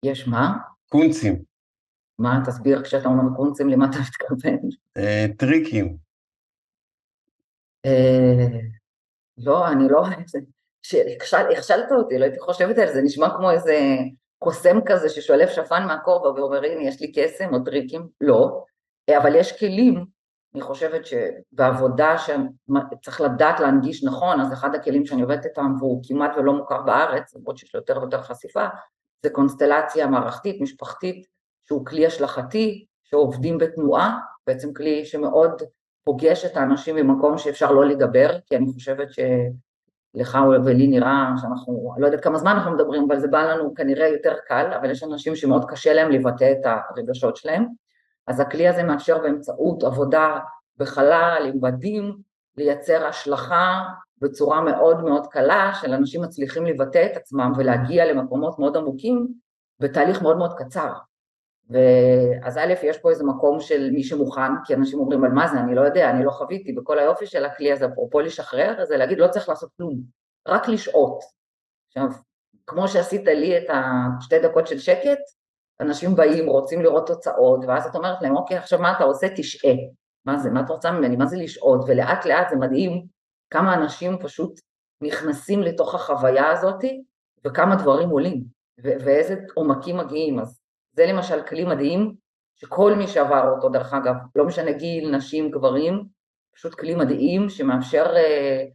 יש 0.05 0.27
מה? 0.27 0.57
קונצים. 0.89 1.43
מה, 2.19 2.39
תסביר 2.45 2.83
כשאתה 2.83 3.07
אומר 3.07 3.35
קונצים 3.35 3.69
למה 3.69 3.85
אתה 3.85 3.97
מתכוון. 3.99 4.59
אה, 4.97 5.25
טריקים. 5.37 5.97
אה, 7.85 8.59
לא, 9.37 9.67
אני 9.67 9.83
לא... 9.89 10.03
הכשלת 11.51 11.91
אותי, 11.91 12.17
לא 12.17 12.23
הייתי 12.23 12.39
חושבת 12.39 12.77
על 12.77 12.93
זה, 12.93 13.01
נשמע 13.01 13.29
כמו 13.37 13.51
איזה 13.51 13.77
קוסם 14.39 14.77
כזה 14.85 15.09
ששולף 15.09 15.49
שפן 15.49 15.83
מהכובע 15.87 16.29
ואומר, 16.29 16.63
הנה, 16.63 16.83
יש 16.83 17.01
לי 17.01 17.11
קסם 17.11 17.53
או 17.53 17.63
טריקים. 17.63 18.07
לא, 18.21 18.63
אבל 19.17 19.35
יש 19.35 19.59
כלים, 19.59 20.05
אני 20.53 20.61
חושבת 20.61 21.01
שבעבודה 21.05 22.15
שצריך 22.17 23.21
לדעת 23.21 23.59
להנגיש 23.59 24.03
נכון, 24.03 24.41
אז 24.41 24.53
אחד 24.53 24.75
הכלים 24.75 25.05
שאני 25.05 25.21
עובדת 25.21 25.45
איתם, 25.45 25.73
והוא 25.79 26.03
כמעט 26.07 26.31
ולא 26.37 26.53
מוכר 26.53 26.81
בארץ, 26.81 27.35
למרות 27.35 27.57
שיש 27.57 27.75
לו 27.75 27.79
יותר 27.79 27.99
ויותר 28.01 28.21
חשיפה, 28.21 28.67
זה 29.23 29.29
קונסטלציה 29.29 30.07
מערכתית, 30.07 30.61
משפחתית, 30.61 31.27
שהוא 31.67 31.85
כלי 31.85 32.05
השלכתי, 32.05 32.85
שעובדים 33.03 33.57
בתנועה, 33.57 34.19
בעצם 34.47 34.73
כלי 34.73 35.05
שמאוד 35.05 35.61
פוגש 36.03 36.45
את 36.45 36.57
האנשים 36.57 36.95
במקום 36.95 37.37
שאפשר 37.37 37.71
לא 37.71 37.85
לדבר, 37.85 38.39
כי 38.45 38.55
אני 38.55 38.65
חושבת 38.73 39.07
שלך 39.11 40.37
ולי 40.65 40.87
נראה 40.87 41.33
שאנחנו, 41.41 41.95
לא 41.97 42.05
יודעת 42.05 42.23
כמה 42.23 42.37
זמן 42.37 42.51
אנחנו 42.51 42.71
מדברים, 42.71 43.03
אבל 43.07 43.19
זה 43.19 43.27
בא 43.27 43.43
לנו 43.43 43.75
כנראה 43.75 44.07
יותר 44.07 44.33
קל, 44.47 44.73
אבל 44.79 44.91
יש 44.91 45.03
אנשים 45.03 45.35
שמאוד 45.35 45.65
קשה 45.65 45.93
להם 45.93 46.11
לבטא 46.11 46.51
את 46.51 46.65
הרגשות 46.65 47.35
שלהם, 47.35 47.65
אז 48.31 48.39
הכלי 48.39 48.67
הזה 48.67 48.83
מאפשר 48.83 49.17
באמצעות 49.17 49.83
עבודה 49.83 50.39
בחלל, 50.77 51.43
עם 51.53 51.61
בדים, 51.61 52.17
לייצר 52.57 53.07
השלכה 53.07 53.83
בצורה 54.17 54.61
מאוד 54.61 55.03
מאוד 55.03 55.27
קלה, 55.27 55.71
של 55.81 55.93
אנשים 55.93 56.21
מצליחים 56.21 56.65
לבטא 56.65 57.07
את 57.11 57.17
עצמם 57.17 57.51
ולהגיע 57.57 58.05
למקומות 58.05 58.59
מאוד 58.59 58.77
עמוקים 58.77 59.27
בתהליך 59.79 60.21
מאוד 60.21 60.37
מאוד 60.37 60.53
קצר. 60.53 60.93
ואז 61.69 62.57
א', 62.57 62.73
יש 62.83 62.97
פה 62.97 63.09
איזה 63.09 63.23
מקום 63.23 63.59
של 63.59 63.89
מי 63.91 64.03
שמוכן, 64.03 64.51
כי 64.65 64.73
אנשים 64.73 64.99
אומרים, 64.99 65.23
על 65.23 65.31
מה 65.31 65.47
זה, 65.47 65.59
אני 65.59 65.75
לא 65.75 65.81
יודע, 65.81 66.09
אני 66.09 66.25
לא 66.25 66.31
חוויתי, 66.31 66.75
וכל 66.79 66.99
היופי 66.99 67.25
של 67.25 67.45
הכלי 67.45 67.71
הזה, 67.71 67.85
אפרופו 67.85 68.19
לשחרר, 68.19 68.85
זה 68.85 68.97
להגיד, 68.97 69.17
לא 69.17 69.27
צריך 69.27 69.49
לעשות 69.49 69.69
כלום, 69.77 70.01
רק 70.47 70.67
לשהות. 70.67 71.19
עכשיו, 71.87 72.07
כמו 72.67 72.87
שעשית 72.87 73.25
לי 73.25 73.57
את 73.57 73.63
השתי 74.19 74.39
דקות 74.39 74.67
של 74.67 74.79
שקט, 74.79 75.19
אנשים 75.81 76.15
באים, 76.15 76.47
רוצים 76.47 76.81
לראות 76.81 77.07
תוצאות, 77.07 77.59
ואז 77.67 77.85
את 77.85 77.95
אומרת 77.95 78.21
להם, 78.21 78.35
אוקיי, 78.35 78.57
עכשיו 78.57 78.79
מה 78.79 78.91
אתה 78.91 79.03
עושה? 79.03 79.27
תשעה. 79.35 79.75
מה 80.25 80.37
זה, 80.37 80.49
מה 80.49 80.61
את 80.61 80.69
רוצה 80.69 80.91
ממני? 80.91 81.15
מה 81.15 81.25
זה 81.25 81.37
לשהות? 81.37 81.81
ולאט 81.87 82.25
לאט 82.25 82.49
זה 82.49 82.55
מדהים 82.55 83.05
כמה 83.49 83.73
אנשים 83.73 84.17
פשוט 84.19 84.59
נכנסים 85.01 85.61
לתוך 85.61 85.95
החוויה 85.95 86.51
הזאת, 86.51 86.83
וכמה 87.45 87.75
דברים 87.75 88.09
עולים, 88.09 88.43
ואיזה 88.77 89.35
עומקים 89.55 89.97
מגיעים. 89.97 90.39
אז 90.39 90.61
זה 90.93 91.05
למשל 91.05 91.41
כלי 91.41 91.65
מדהים, 91.65 92.15
שכל 92.55 92.95
מי 92.95 93.07
שעבר 93.07 93.49
אותו, 93.55 93.69
דרך 93.69 93.93
אגב, 93.93 94.15
לא 94.35 94.45
משנה 94.45 94.71
גיל, 94.71 95.15
נשים, 95.15 95.51
גברים, 95.51 96.03
פשוט 96.55 96.73
כלי 96.75 96.95
מדהים 96.95 97.49
שמאפשר 97.49 98.05
אה, 98.15 98.65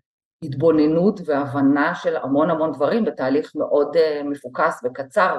התבוננות 0.43 1.21
והבנה 1.25 1.95
של 1.95 2.17
המון 2.17 2.51
המון 2.51 2.73
דברים 2.73 3.05
בתהליך 3.05 3.53
מאוד 3.57 3.97
אה, 3.97 4.23
מפוקס 4.25 4.81
וקצר 4.85 5.39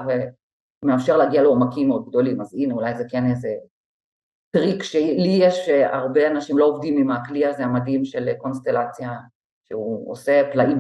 ומאפשר 0.84 1.18
להגיע 1.18 1.42
לעומקים 1.42 1.88
מאוד 1.88 2.10
גדולים, 2.10 2.42
אז 2.42 2.54
הנה 2.54 2.74
אולי 2.74 2.98
זה 2.98 3.04
כן 3.10 3.30
איזה 3.32 3.50
טריק 4.52 4.84
שלי 4.84 5.40
יש, 5.42 5.70
הרבה 5.70 6.28
אנשים 6.28 6.58
לא 6.58 6.66
עובדים 6.66 6.98
עם 6.98 7.12
הכלי 7.12 7.46
הזה 7.46 7.64
המדהים 7.64 8.06
של 8.06 8.34
קונסטלציה, 8.38 9.12
שהוא 9.68 10.12
עושה 10.12 10.42
פלאים. 10.54 10.80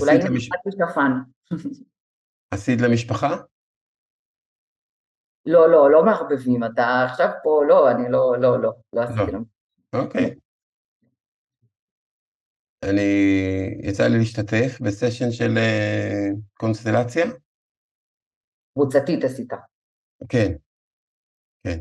אולי 0.00 0.18
למש... 0.18 0.48
שפן. 0.70 1.12
עשית 2.54 2.80
למשפחה? 2.80 3.36
לא, 5.46 5.70
לא, 5.70 5.90
לא 5.90 6.04
מערבבים, 6.04 6.64
אתה 6.64 7.04
עכשיו 7.10 7.28
פה, 7.42 7.62
לא, 7.68 7.90
אני 7.90 8.12
לא, 8.12 8.36
לא, 8.38 8.62
לא, 8.62 8.72
לא 8.92 9.00
עשיתי 9.00 9.32
להם. 9.32 9.44
אוקיי. 9.92 10.34
אני, 12.82 13.00
יצא 13.82 14.06
לי 14.06 14.18
להשתתף 14.18 14.80
בסשן 14.80 15.30
של 15.30 15.58
אה, 15.58 16.28
קונסטלציה. 16.54 17.26
קבוצתית 18.74 19.24
עשית. 19.24 19.52
כן, 20.28 20.52
כן. 21.66 21.78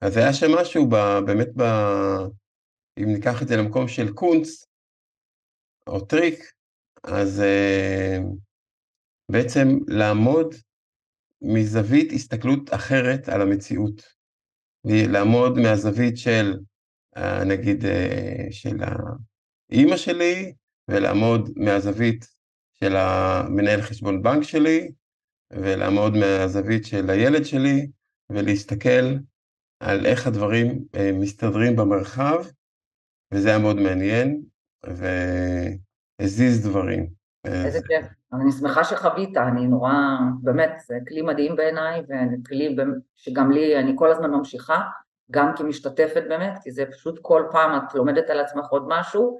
אז 0.00 0.16
היה 0.16 0.32
שם 0.32 0.46
משהו 0.60 0.86
ב, 0.86 0.94
באמת, 1.26 1.48
ב, 1.56 1.62
אם 2.98 3.12
ניקח 3.12 3.42
את 3.42 3.48
זה 3.48 3.56
למקום 3.56 3.88
של 3.88 4.12
קונץ, 4.12 4.68
או 5.86 6.00
טריק, 6.00 6.52
אז 7.04 7.42
אה, 7.42 8.22
בעצם 9.30 9.68
לעמוד 9.86 10.54
מזווית 11.42 12.12
הסתכלות 12.12 12.74
אחרת 12.74 13.28
על 13.28 13.42
המציאות. 13.42 14.02
לעמוד 14.84 15.58
מהזווית 15.58 16.18
של, 16.18 16.54
אה, 17.18 17.44
נגיד, 17.44 17.82
אה, 17.84 18.50
של 18.50 18.76
האימא 18.82 19.96
שלי, 19.96 20.52
ולעמוד 20.88 21.50
מהזווית 21.56 22.28
של 22.74 22.96
המנהל 22.96 23.82
חשבון 23.82 24.22
בנק 24.22 24.42
שלי, 24.42 24.90
ולעמוד 25.52 26.16
מהזווית 26.16 26.86
של 26.86 27.10
הילד 27.10 27.44
שלי, 27.44 27.90
ולהסתכל 28.30 29.14
על 29.80 30.06
איך 30.06 30.26
הדברים 30.26 30.84
אה, 30.94 31.10
מסתדרים 31.14 31.76
במרחב, 31.76 32.44
וזה 33.34 33.48
היה 33.48 33.58
מאוד 33.58 33.76
מעניין, 33.76 34.42
והזיז 34.86 36.68
דברים. 36.68 37.06
איזה 37.44 37.78
כיף, 37.86 38.06
אני 38.32 38.52
שמחה 38.52 38.84
שחווית, 38.84 39.36
אני 39.36 39.66
נורא, 39.66 39.92
באמת, 40.42 40.70
זה 40.86 40.98
כלי 41.08 41.22
מדהים 41.22 41.56
בעיניי, 41.56 42.02
וכלי 42.02 42.76
שגם 43.16 43.50
לי, 43.50 43.78
אני 43.78 43.92
כל 43.96 44.10
הזמן 44.10 44.30
ממשיכה, 44.30 44.80
גם 45.30 45.52
כמשתתפת 45.56 46.22
באמת, 46.28 46.58
כי 46.62 46.70
זה 46.70 46.84
פשוט 46.86 47.18
כל 47.22 47.42
פעם 47.50 47.76
את 47.78 47.94
לומדת 47.94 48.30
על 48.30 48.40
עצמך 48.40 48.66
עוד 48.70 48.84
משהו, 48.88 49.38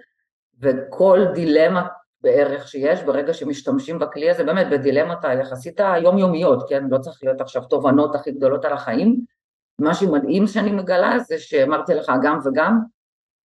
וכל 0.60 1.20
דילמה 1.34 1.86
בערך 2.20 2.68
שיש 2.68 3.02
ברגע 3.02 3.34
שמשתמשים 3.34 3.98
בכלי 3.98 4.30
הזה, 4.30 4.44
באמת 4.44 4.66
בדילמות 4.70 5.24
היחסית 5.24 5.80
היומיומיות, 5.80 6.68
כן, 6.68 6.84
לא 6.90 6.98
צריך 6.98 7.18
להיות 7.22 7.40
עכשיו 7.40 7.64
תובנות 7.64 8.14
הכי 8.14 8.32
גדולות 8.32 8.64
על 8.64 8.72
החיים, 8.72 9.20
מה 9.80 9.94
שמדהים 9.94 10.46
שאני 10.46 10.72
מגלה 10.72 11.18
זה 11.18 11.38
שאמרתי 11.38 11.94
לך 11.94 12.12
גם 12.22 12.38
וגם, 12.44 12.78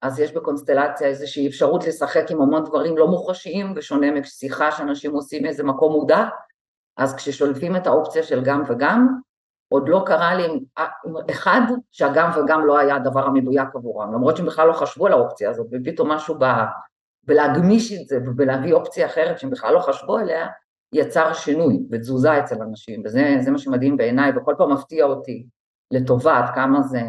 אז 0.01 0.19
יש 0.19 0.31
בקונסטלציה 0.31 1.07
איזושהי 1.07 1.47
אפשרות 1.47 1.87
לשחק 1.87 2.31
עם 2.31 2.41
המון 2.41 2.63
דברים 2.63 2.97
לא 2.97 3.07
מוחשיים, 3.07 3.73
בשונה 3.73 4.11
משיחה 4.11 4.71
שאנשים 4.71 5.11
עושים 5.11 5.43
מאיזה 5.43 5.63
מקום 5.63 5.93
מודע, 5.93 6.25
אז 6.97 7.15
כששולפים 7.15 7.75
את 7.75 7.87
האופציה 7.87 8.23
של 8.23 8.43
גם 8.43 8.63
וגם, 8.67 9.07
עוד 9.69 9.89
לא 9.89 10.03
קרה 10.05 10.35
לי 10.35 10.45
עם 10.45 11.15
אחד 11.31 11.61
שהגם 11.91 12.29
וגם 12.35 12.65
לא 12.65 12.79
היה 12.79 12.95
הדבר 12.95 13.25
המדויק 13.25 13.67
עבורם, 13.75 14.13
למרות 14.13 14.37
שהם 14.37 14.45
בכלל 14.45 14.67
לא 14.67 14.73
חשבו 14.73 15.05
על 15.07 15.11
האופציה 15.11 15.49
הזאת, 15.49 15.67
ופתאום 15.71 16.11
משהו 16.11 16.35
ב... 16.39 16.45
בלהגמיש 17.23 17.93
את 17.93 18.07
זה 18.07 18.17
ובלהביא 18.17 18.73
אופציה 18.73 19.05
אחרת 19.05 19.39
שהם 19.39 19.49
בכלל 19.49 19.73
לא 19.73 19.79
חשבו 19.79 20.17
עליה, 20.17 20.47
יצר 20.93 21.33
שינוי 21.33 21.79
ותזוזה 21.91 22.39
אצל 22.39 22.61
אנשים, 22.61 23.01
וזה 23.05 23.51
מה 23.51 23.57
שמדהים 23.57 23.97
בעיניי, 23.97 24.31
וכל 24.35 24.55
פעם 24.57 24.73
מפתיע 24.73 25.05
אותי 25.05 25.45
לטובה, 25.91 26.37
עד 26.37 26.55
כמה 26.55 26.81
זה... 26.81 27.01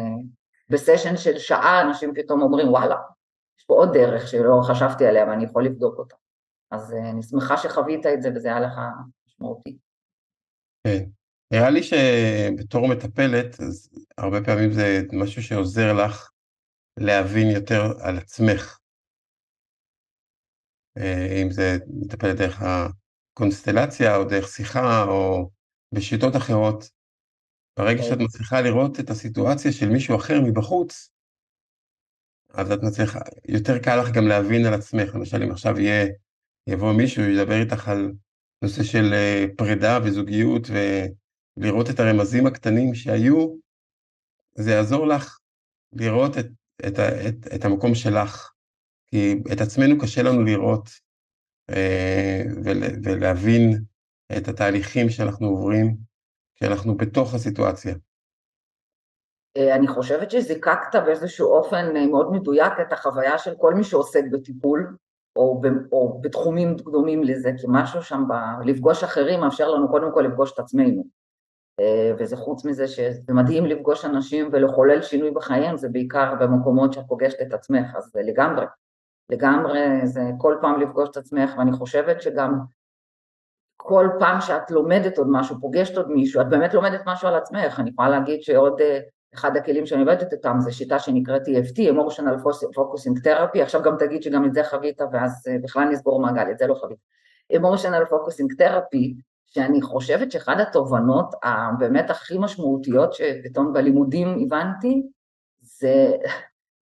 בסשן 0.69 1.17
של 1.17 1.37
שעה 1.37 1.81
אנשים 1.81 2.13
פתאום 2.15 2.41
אומרים 2.41 2.69
וואלה, 2.69 2.95
יש 3.59 3.65
פה 3.65 3.73
עוד 3.73 3.93
דרך 3.93 4.27
שלא 4.27 4.61
חשבתי 4.63 5.05
עליה 5.05 5.25
ואני 5.27 5.43
יכול 5.43 5.65
לבדוק 5.65 5.97
אותה. 5.97 6.15
אז 6.71 6.93
אה, 6.93 7.09
אני 7.09 7.23
שמחה 7.23 7.57
שחווית 7.57 8.05
את 8.05 8.21
זה 8.21 8.29
וזה 8.35 8.47
היה 8.47 8.59
לך 8.59 8.73
משמעותי. 9.27 9.77
כן, 10.87 11.03
נראה 11.53 11.69
לי 11.69 11.83
שבתור 11.83 12.87
מטפלת, 12.87 13.59
אז 13.59 13.89
הרבה 14.17 14.43
פעמים 14.43 14.71
זה 14.71 15.01
משהו 15.13 15.43
שעוזר 15.43 15.93
לך 15.93 16.29
להבין 16.99 17.49
יותר 17.49 17.81
על 18.01 18.17
עצמך. 18.17 18.79
אה, 20.97 21.41
אם 21.41 21.51
זה 21.51 21.77
מטפל 21.87 22.33
דרך 22.33 22.61
הקונסטלציה, 22.61 24.15
או 24.15 24.23
דרך 24.23 24.47
שיחה, 24.47 25.03
או 25.03 25.49
בשיטות 25.91 26.35
אחרות. 26.35 26.89
ברגע 27.79 28.03
שאת 28.03 28.11
אוקיי. 28.11 28.25
מצליחה 28.25 28.61
לראות 28.61 28.99
את 28.99 29.09
הסיטואציה 29.09 29.71
של 29.71 29.89
מישהו 29.89 30.15
אחר 30.15 30.41
מבחוץ, 30.41 31.09
אז 32.53 32.71
את 32.71 32.79
מצליחה, 32.83 33.19
יותר 33.47 33.79
קל 33.79 34.01
לך 34.01 34.11
גם 34.11 34.27
להבין 34.27 34.65
על 34.65 34.73
עצמך. 34.73 35.15
למשל, 35.15 35.43
אם 35.43 35.51
עכשיו 35.51 35.79
יהיה, 35.79 36.07
יבוא 36.67 36.93
מישהו, 36.93 37.23
ידבר 37.23 37.61
איתך 37.61 37.87
על 37.87 38.11
נושא 38.61 38.83
של 38.83 39.13
אה, 39.13 39.45
פרידה 39.57 39.99
וזוגיות, 40.03 40.67
ולראות 41.57 41.89
את 41.89 41.99
הרמזים 41.99 42.47
הקטנים 42.47 42.95
שהיו, 42.95 43.55
זה 44.55 44.71
יעזור 44.71 45.07
לך 45.07 45.39
לראות 45.93 46.37
את, 46.37 46.45
את, 46.87 46.99
את, 46.99 47.53
את 47.55 47.65
המקום 47.65 47.95
שלך. 47.95 48.54
כי 49.07 49.43
את 49.53 49.61
עצמנו 49.61 49.99
קשה 50.01 50.23
לנו 50.23 50.43
לראות 50.43 50.89
אה, 51.69 52.41
ול, 52.63 52.77
ולהבין 53.03 53.83
את 54.37 54.47
התהליכים 54.47 55.09
שאנחנו 55.09 55.47
עוברים 55.47 55.95
כשאנחנו 56.55 56.97
בתוך 56.97 57.33
הסיטואציה. 57.33 57.95
אה, 59.57 59.75
אני 59.75 59.87
חושבת 59.87 60.31
שזיקקת 60.31 60.95
באיזשהו 61.05 61.47
אופן 61.47 61.95
אה, 61.95 62.07
מאוד 62.07 62.31
מדויק 62.31 62.73
את 62.81 62.93
החוויה 62.93 63.37
של 63.37 63.55
כל 63.57 63.73
מי 63.73 63.83
שעוסק 63.83 64.23
בטיפול, 64.31 64.95
או, 65.35 65.61
או 65.91 66.21
בתחומים 66.21 66.75
דומים 66.75 67.23
לזה, 67.23 67.51
כי 67.57 67.65
משהו 67.69 68.01
שם 68.01 68.23
ב... 68.27 68.33
לפגוש 68.65 69.03
אחרים 69.03 69.39
מאפשר 69.39 69.69
לנו 69.69 69.89
קודם 69.89 70.13
כל 70.13 70.21
לפגוש 70.21 70.53
את 70.53 70.59
עצמנו. 70.59 71.03
וזה 72.19 72.37
חוץ 72.37 72.65
מזה 72.65 72.87
שזה 72.87 73.33
מדהים 73.33 73.65
לפגוש 73.65 74.05
אנשים 74.05 74.49
ולחולל 74.51 75.01
שינוי 75.01 75.31
בחייהם, 75.31 75.77
זה 75.77 75.89
בעיקר 75.89 76.33
במקומות 76.39 76.93
שאת 76.93 77.03
פוגשת 77.07 77.41
את 77.41 77.53
עצמך, 77.53 77.95
אז 77.95 78.11
לגמרי. 78.15 78.65
לגמרי 79.29 80.07
זה 80.07 80.21
כל 80.37 80.57
פעם 80.61 80.81
לפגוש 80.81 81.09
את 81.09 81.17
עצמך, 81.17 81.51
ואני 81.57 81.71
חושבת 81.71 82.21
שגם 82.21 82.59
כל 83.77 84.07
פעם 84.19 84.41
שאת 84.41 84.71
לומדת 84.71 85.17
עוד 85.17 85.27
משהו, 85.29 85.55
פוגשת 85.61 85.97
עוד 85.97 86.11
מישהו, 86.11 86.41
את 86.41 86.49
באמת 86.49 86.73
לומדת 86.73 87.01
משהו 87.05 87.27
על 87.27 87.35
עצמך. 87.35 87.79
אני 87.79 87.89
יכולה 87.89 88.09
להגיד 88.09 88.41
שעוד 88.41 88.81
אחד 89.35 89.57
הכלים 89.57 89.85
שאני 89.85 90.01
עובדת 90.01 90.33
איתם 90.33 90.57
זה 90.59 90.71
שיטה 90.71 90.99
שנקראת 90.99 91.41
EFT, 91.41 91.77
Emotional 91.77 92.37
Focusing 92.77 93.25
Therapy, 93.25 93.59
עכשיו 93.61 93.81
גם 93.81 93.95
תגיד 93.99 94.23
שגם 94.23 94.45
את 94.45 94.53
זה 94.53 94.63
חווית 94.63 95.01
ואז 95.11 95.47
אה, 95.47 95.57
בכלל 95.63 95.89
נסגור 95.89 96.21
מעגל, 96.21 96.51
את 96.51 96.57
זה 96.57 96.67
לא 96.67 96.73
חווית. 96.73 96.97
Emotional 97.53 98.09
Focusing 98.09 98.61
Therapy, 98.61 99.21
שאני 99.45 99.81
חושבת 99.81 100.31
שאחד 100.31 100.59
התובנות 100.59 101.35
הבאמת 101.43 102.09
הכי 102.09 102.37
משמעותיות 102.37 103.13
שפתאום 103.13 103.73
בלימודים 103.73 104.37
הבנתי, 104.45 105.03
זה, 105.61 106.17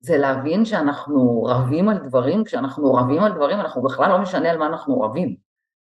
זה 0.04 0.18
להבין 0.18 0.64
שאנחנו 0.64 1.42
רבים 1.42 1.88
על 1.88 1.98
דברים, 1.98 2.44
כשאנחנו 2.44 2.94
רבים 2.94 3.22
על 3.22 3.32
דברים 3.32 3.60
אנחנו 3.60 3.82
בכלל 3.82 4.10
לא 4.10 4.18
משנה 4.18 4.50
על 4.50 4.58
מה 4.58 4.66
אנחנו 4.66 5.00
רבים. 5.00 5.36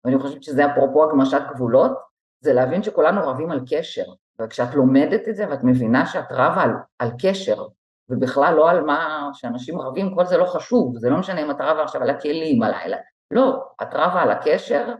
ואני 0.05 0.19
חושבת 0.19 0.43
שזה 0.43 0.65
אפרופו 0.65 1.03
הגמשת 1.03 1.41
גבולות, 1.49 1.91
זה 2.39 2.53
להבין 2.53 2.83
שכולנו 2.83 3.27
רבים 3.27 3.51
על 3.51 3.61
קשר, 3.69 4.03
וכשאת 4.41 4.75
לומדת 4.75 5.27
את 5.27 5.35
זה 5.35 5.49
ואת 5.49 5.63
מבינה 5.63 6.05
שאת 6.05 6.31
רבה 6.31 6.61
על, 6.61 6.71
על 6.99 7.09
קשר, 7.21 7.67
ובכלל 8.09 8.53
לא 8.55 8.69
על 8.69 8.81
מה 8.81 9.29
שאנשים 9.33 9.81
רבים, 9.81 10.15
כל 10.15 10.25
זה 10.25 10.37
לא 10.37 10.45
חשוב, 10.45 10.97
זה 10.97 11.09
לא 11.09 11.17
משנה 11.17 11.41
אם 11.41 11.51
את 11.51 11.57
רבה 11.59 11.83
עכשיו 11.83 12.01
על 12.01 12.09
הכלים, 12.09 12.63
הלילה, 12.63 12.97
לא, 13.31 13.63
את 13.81 13.93
רבה 13.93 14.21
על 14.21 14.31
הקשר, 14.31 14.93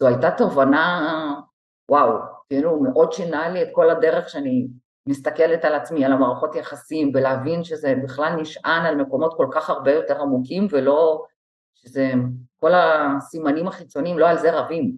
זו 0.00 0.06
הייתה 0.06 0.30
תובנה, 0.30 1.10
וואו, 1.90 2.18
כאילו 2.48 2.80
מאוד 2.80 3.12
שינה 3.12 3.48
לי 3.48 3.62
את 3.62 3.68
כל 3.72 3.90
הדרך 3.90 4.28
שאני 4.28 4.66
מסתכלת 5.06 5.64
על 5.64 5.74
עצמי, 5.74 6.04
על 6.04 6.12
המערכות 6.12 6.54
יחסים, 6.54 7.10
ולהבין 7.14 7.64
שזה 7.64 7.94
בכלל 8.04 8.36
נשען 8.40 8.86
על 8.86 8.96
מקומות 8.96 9.34
כל 9.36 9.46
כך 9.52 9.70
הרבה 9.70 9.92
יותר 9.92 10.20
עמוקים, 10.20 10.66
ולא, 10.70 11.24
שזה, 11.74 12.12
כל 12.60 12.72
הסימנים 12.74 13.68
החיצוניים, 13.68 14.18
לא 14.18 14.28
על 14.28 14.38
זה 14.38 14.58
רבים. 14.58 14.96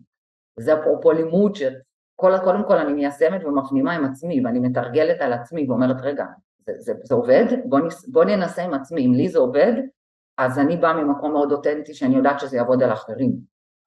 וזה 0.58 0.80
אפרופו 0.80 1.12
לימוד, 1.12 1.54
שקודם 1.54 2.64
כל 2.66 2.78
אני 2.78 2.92
מיישמת 2.92 3.44
ומפנימה 3.44 3.92
עם 3.92 4.04
עצמי, 4.04 4.44
ואני 4.44 4.58
מתרגלת 4.58 5.20
על 5.20 5.32
עצמי 5.32 5.66
ואומרת, 5.68 5.96
רגע, 6.00 6.24
זה, 6.66 6.72
זה, 6.78 6.92
זה 7.02 7.14
עובד? 7.14 7.44
בוא, 7.64 7.80
נס, 7.80 8.08
בוא 8.08 8.24
ננסה 8.24 8.62
עם 8.62 8.74
עצמי, 8.74 9.06
אם 9.06 9.14
לי 9.14 9.28
זה 9.28 9.38
עובד, 9.38 9.72
אז 10.38 10.58
אני 10.58 10.76
באה 10.76 11.02
ממקום 11.02 11.32
מאוד 11.32 11.52
אותנטי 11.52 11.94
שאני 11.94 12.16
יודעת 12.16 12.40
שזה 12.40 12.56
יעבוד 12.56 12.82
על 12.82 12.92
אחרים. 12.92 13.36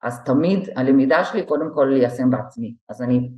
אז 0.02 0.24
תמיד 0.24 0.68
הלמידה 0.76 1.24
שלי 1.24 1.46
קודם 1.46 1.74
כל 1.74 1.84
ליישם 1.84 2.30
בעצמי. 2.30 2.74
אז 2.88 3.02
אני 3.02 3.30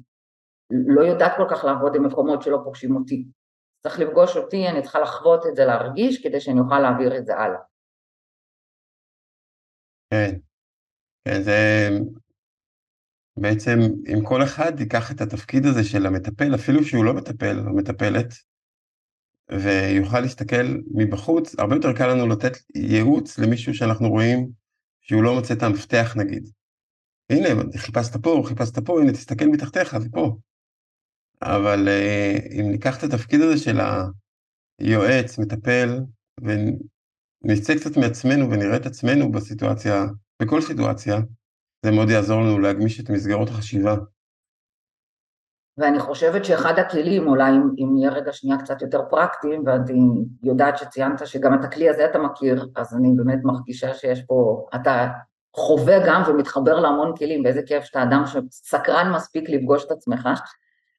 לא 0.86 1.02
יודעת 1.02 1.32
כל 1.36 1.46
כך 1.50 1.64
לעבוד 1.64 1.96
עם 1.96 2.06
מקומות 2.06 2.42
שלא 2.42 2.58
פוגשים 2.64 2.96
אותי. 2.96 3.24
צריך 3.82 3.98
לפגוש 3.98 4.36
אותי, 4.36 4.68
אני 4.68 4.82
צריכה 4.82 5.00
לחוות 5.00 5.46
את 5.46 5.56
זה, 5.56 5.64
להרגיש, 5.64 6.22
כדי 6.22 6.40
שאני 6.40 6.60
אוכל 6.60 6.78
להעביר 6.78 7.18
את 7.18 7.26
זה 7.26 7.36
הלאה. 7.36 7.60
כן, 10.10 10.36
כן, 11.24 11.42
זה 11.42 11.88
בעצם 13.36 13.78
אם 14.12 14.24
כל 14.24 14.42
אחד 14.42 14.80
ייקח 14.80 15.12
את 15.12 15.20
התפקיד 15.20 15.66
הזה 15.66 15.84
של 15.84 16.06
המטפל, 16.06 16.54
אפילו 16.54 16.84
שהוא 16.84 17.04
לא 17.04 17.14
מטפל 17.14 17.58
או 17.66 17.76
מטפלת, 17.76 18.34
ויוכל 19.50 20.20
להסתכל 20.20 20.66
מבחוץ, 20.94 21.58
הרבה 21.58 21.76
יותר 21.76 21.92
קל 21.92 22.06
לנו 22.06 22.28
לתת 22.28 22.52
ייעוץ 22.74 23.38
למישהו 23.38 23.74
שאנחנו 23.74 24.08
רואים 24.08 24.48
שהוא 25.00 25.22
לא 25.22 25.34
מוצא 25.34 25.54
את 25.54 25.62
המפתח 25.62 26.14
נגיד. 26.16 26.48
הנה, 27.30 27.48
חיפשת 27.76 28.16
פה, 28.22 28.42
חיפשת 28.46 28.78
פה, 28.78 29.00
הנה, 29.00 29.12
תסתכל 29.12 29.44
מתחתיך, 29.44 29.98
זה 29.98 30.08
פה. 30.12 30.36
אבל 31.42 31.88
אה, 31.88 32.36
אם 32.60 32.70
ניקח 32.70 32.98
את 32.98 33.02
התפקיד 33.02 33.40
הזה 33.40 33.58
של 33.58 33.80
היועץ, 34.80 35.38
מטפל, 35.38 36.00
ונצא 36.40 37.74
קצת 37.74 37.96
מעצמנו 37.96 38.50
ונראה 38.50 38.76
את 38.76 38.86
עצמנו 38.86 39.32
בסיטואציה, 39.32 40.04
בכל 40.42 40.60
סיטואציה, 40.60 41.16
זה 41.84 41.90
מאוד 41.90 42.10
יעזור 42.10 42.40
לנו 42.40 42.58
להגמיש 42.58 43.00
את 43.00 43.10
מסגרות 43.10 43.48
החשיבה. 43.48 43.96
ואני 45.78 46.00
חושבת 46.00 46.44
שאחד 46.44 46.78
הכלים, 46.78 47.28
אולי 47.28 47.50
אם, 47.50 47.70
אם 47.78 47.88
נהיה 47.94 48.10
רגע 48.10 48.32
שנייה 48.32 48.58
קצת 48.58 48.82
יותר 48.82 49.00
פרקטיים, 49.10 49.62
ואני 49.66 50.24
יודעת 50.42 50.78
שציינת 50.78 51.26
שגם 51.26 51.54
את 51.54 51.64
הכלי 51.64 51.88
הזה 51.88 52.04
אתה 52.04 52.18
מכיר, 52.18 52.68
אז 52.76 52.94
אני 52.94 53.08
באמת 53.16 53.38
מרגישה 53.44 53.94
שיש 53.94 54.22
פה, 54.22 54.66
אתה 54.74 55.08
חווה 55.56 56.06
גם 56.06 56.22
ומתחבר 56.28 56.80
להמון 56.80 57.16
כלים, 57.16 57.44
ואיזה 57.44 57.60
כיף 57.66 57.84
שאתה 57.84 58.02
אדם 58.02 58.22
שסקרן 58.26 59.12
מספיק 59.14 59.48
לפגוש 59.48 59.84
את 59.84 59.90
עצמך. 59.90 60.28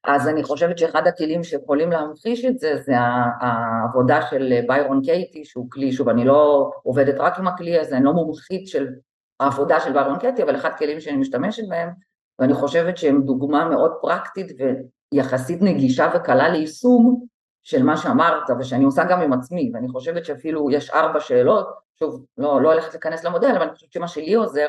אז 0.06 0.28
אני 0.28 0.42
חושבת 0.42 0.78
שאחד 0.78 1.06
הכלים 1.06 1.44
שיכולים 1.44 1.90
להמחיש 1.90 2.44
את 2.44 2.58
זה, 2.58 2.76
זה 2.76 2.92
העבודה 3.40 4.22
של 4.30 4.60
ביירון 4.66 5.00
קייטי, 5.04 5.44
שהוא 5.44 5.70
כלי, 5.70 5.92
שוב, 5.92 6.08
אני 6.08 6.24
לא 6.24 6.70
עובדת 6.82 7.14
רק 7.18 7.38
עם 7.38 7.48
הכלי 7.48 7.78
הזה, 7.78 7.96
אני 7.96 8.04
לא 8.04 8.12
מומחית 8.12 8.68
של 8.68 8.86
העבודה 9.40 9.80
של 9.80 9.92
ביירון 9.92 10.18
קייטי, 10.18 10.42
אבל 10.42 10.56
אחד 10.56 10.70
הכלים 10.74 11.00
שאני 11.00 11.16
משתמשת 11.16 11.68
בהם, 11.68 11.88
ואני 12.38 12.54
חושבת 12.54 12.96
שהם 12.96 13.22
דוגמה 13.22 13.68
מאוד 13.68 13.92
פרקטית 14.00 14.46
ויחסית 15.12 15.62
נגישה 15.62 16.10
וקלה 16.14 16.48
ליישום 16.48 17.26
של 17.62 17.82
מה 17.82 17.96
שאמרת, 17.96 18.50
ושאני 18.58 18.84
עושה 18.84 19.04
גם 19.04 19.20
עם 19.20 19.32
עצמי, 19.32 19.70
ואני 19.74 19.88
חושבת 19.88 20.24
שאפילו 20.24 20.70
יש 20.70 20.90
ארבע 20.90 21.20
שאלות, 21.20 21.68
שוב, 21.98 22.24
לא, 22.38 22.62
לא 22.62 22.72
הולכת 22.72 22.92
להיכנס 22.92 23.24
למודל, 23.24 23.50
אבל 23.56 23.62
אני 23.62 23.72
חושבת 23.74 23.92
שמה 23.92 24.08
שלי 24.08 24.34
עוזר, 24.34 24.66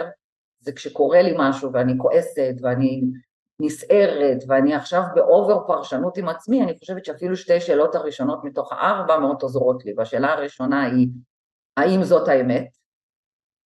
זה 0.59 0.71
כשקורה 0.71 1.21
לי 1.21 1.33
משהו 1.37 1.73
ואני 1.73 1.93
כועסת 1.97 2.53
ואני 2.61 3.01
נסערת 3.59 4.37
ואני 4.47 4.75
עכשיו 4.75 5.01
באובר 5.15 5.67
פרשנות 5.67 6.17
עם 6.17 6.29
עצמי, 6.29 6.63
אני 6.63 6.77
חושבת 6.79 7.05
שאפילו 7.05 7.37
שתי 7.37 7.61
שאלות 7.61 7.95
הראשונות 7.95 8.43
מתוך 8.43 8.73
הארבע 8.73 9.19
מאוד 9.19 9.41
עוזרות 9.41 9.85
לי, 9.85 9.93
והשאלה 9.97 10.33
הראשונה 10.33 10.83
היא, 10.83 11.07
האם 11.77 12.03
זאת 12.03 12.27
האמת? 12.27 12.67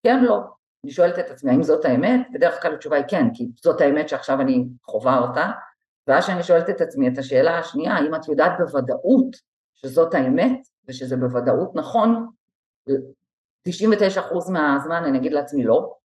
כן, 0.04 0.24
לא. 0.24 0.40
אני 0.84 0.92
שואלת 0.92 1.20
את 1.20 1.30
עצמי, 1.30 1.52
האם 1.52 1.64
זאת 1.64 1.86
האמת? 1.86 2.28
בדרך 2.34 2.62
כלל 2.62 2.74
התשובה 2.74 2.96
היא 2.98 3.06
כן, 3.08 3.26
כי 3.34 3.48
זאת 3.64 3.82
האמת 3.82 4.10
שעכשיו 4.10 4.42
אני 4.42 4.66
חווה 4.84 5.20
אותה, 5.20 5.52
ואז 6.08 6.26
שאני 6.26 6.44
שואלת 6.44 6.70
את 6.70 6.82
עצמי 6.82 7.08
את 7.08 7.18
השאלה 7.18 7.60
השנייה, 7.60 7.94
האם 7.94 8.16
את 8.16 8.28
יודעת 8.28 8.52
בוודאות 8.60 9.36
שזאת 9.76 10.14
האמת, 10.14 10.60
ושזה 10.88 11.18
בוודאות 11.18 11.76
נכון, 11.76 12.28
99% 13.70 14.52
מהזמן 14.52 15.04
אני 15.04 15.18
אגיד 15.18 15.34
לעצמי 15.34 15.64
לא, 15.64 15.96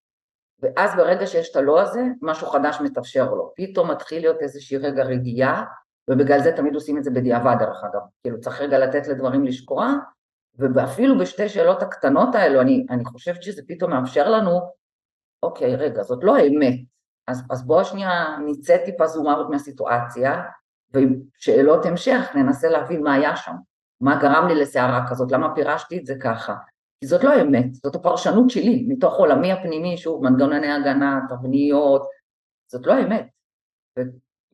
ואז 0.63 0.97
ברגע 0.97 1.27
שיש 1.27 1.51
את 1.51 1.57
הלא 1.57 1.81
הזה, 1.81 2.03
משהו 2.23 2.47
חדש 2.47 2.81
מתאפשר 2.81 3.35
לו. 3.35 3.53
פתאום 3.57 3.91
מתחיל 3.91 4.23
להיות 4.23 4.43
איזושהי 4.43 4.77
רגע 4.77 5.03
רגיעה, 5.03 5.65
ובגלל 6.11 6.41
זה 6.41 6.53
תמיד 6.53 6.75
עושים 6.75 6.99
את 6.99 7.05
זה 7.05 7.11
בדיעבד 7.11 7.57
דרך 7.59 7.85
אגב. 7.85 8.01
כאילו 8.23 8.41
צריך 8.41 8.61
רגע 8.61 8.79
לתת 8.79 9.07
לדברים 9.09 9.45
לשקוע, 9.45 9.93
ואפילו 10.59 11.19
בשתי 11.19 11.49
שאלות 11.49 11.83
הקטנות 11.83 12.35
האלו, 12.35 12.61
אני, 12.61 12.87
אני 12.91 13.05
חושבת 13.05 13.43
שזה 13.43 13.63
פתאום 13.69 13.91
מאפשר 13.91 14.31
לנו, 14.31 14.61
אוקיי, 15.43 15.77
רגע, 15.77 16.03
זאת 16.03 16.25
לא 16.25 16.37
האמת. 16.37 16.75
אז, 17.29 17.43
אז 17.51 17.67
בואו 17.67 17.85
שנייה 17.85 18.37
נצא 18.47 18.77
טיפה 18.85 19.07
זום 19.07 19.29
אאוט 19.29 19.51
מהסיטואציה, 19.51 20.43
ועם 20.93 21.21
שאלות 21.39 21.87
המשך 21.87 22.31
ננסה 22.35 22.69
להבין 22.69 23.03
מה 23.03 23.15
היה 23.15 23.37
שם, 23.37 23.55
מה 24.01 24.17
גרם 24.17 24.49
לי 24.49 24.55
לסערה 24.55 25.07
כזאת, 25.09 25.33
למה 25.33 25.55
פירשתי 25.55 25.99
את 25.99 26.07
זה 26.07 26.15
ככה, 26.23 26.55
כי 27.01 27.07
זאת 27.07 27.25
לא 27.25 27.43
אמת, 27.43 27.75
זאת 27.75 27.95
הפרשנות 27.95 28.51
שלי, 28.51 28.87
מתוך 28.89 29.15
עולמי 29.15 29.53
הפנימי, 29.53 29.97
שוב, 29.97 30.23
מנגנוני 30.23 30.73
הגנה, 30.73 31.21
תבניות, 31.29 32.03
זאת 32.73 32.87
לא 32.87 33.01
אמת. 33.01 33.27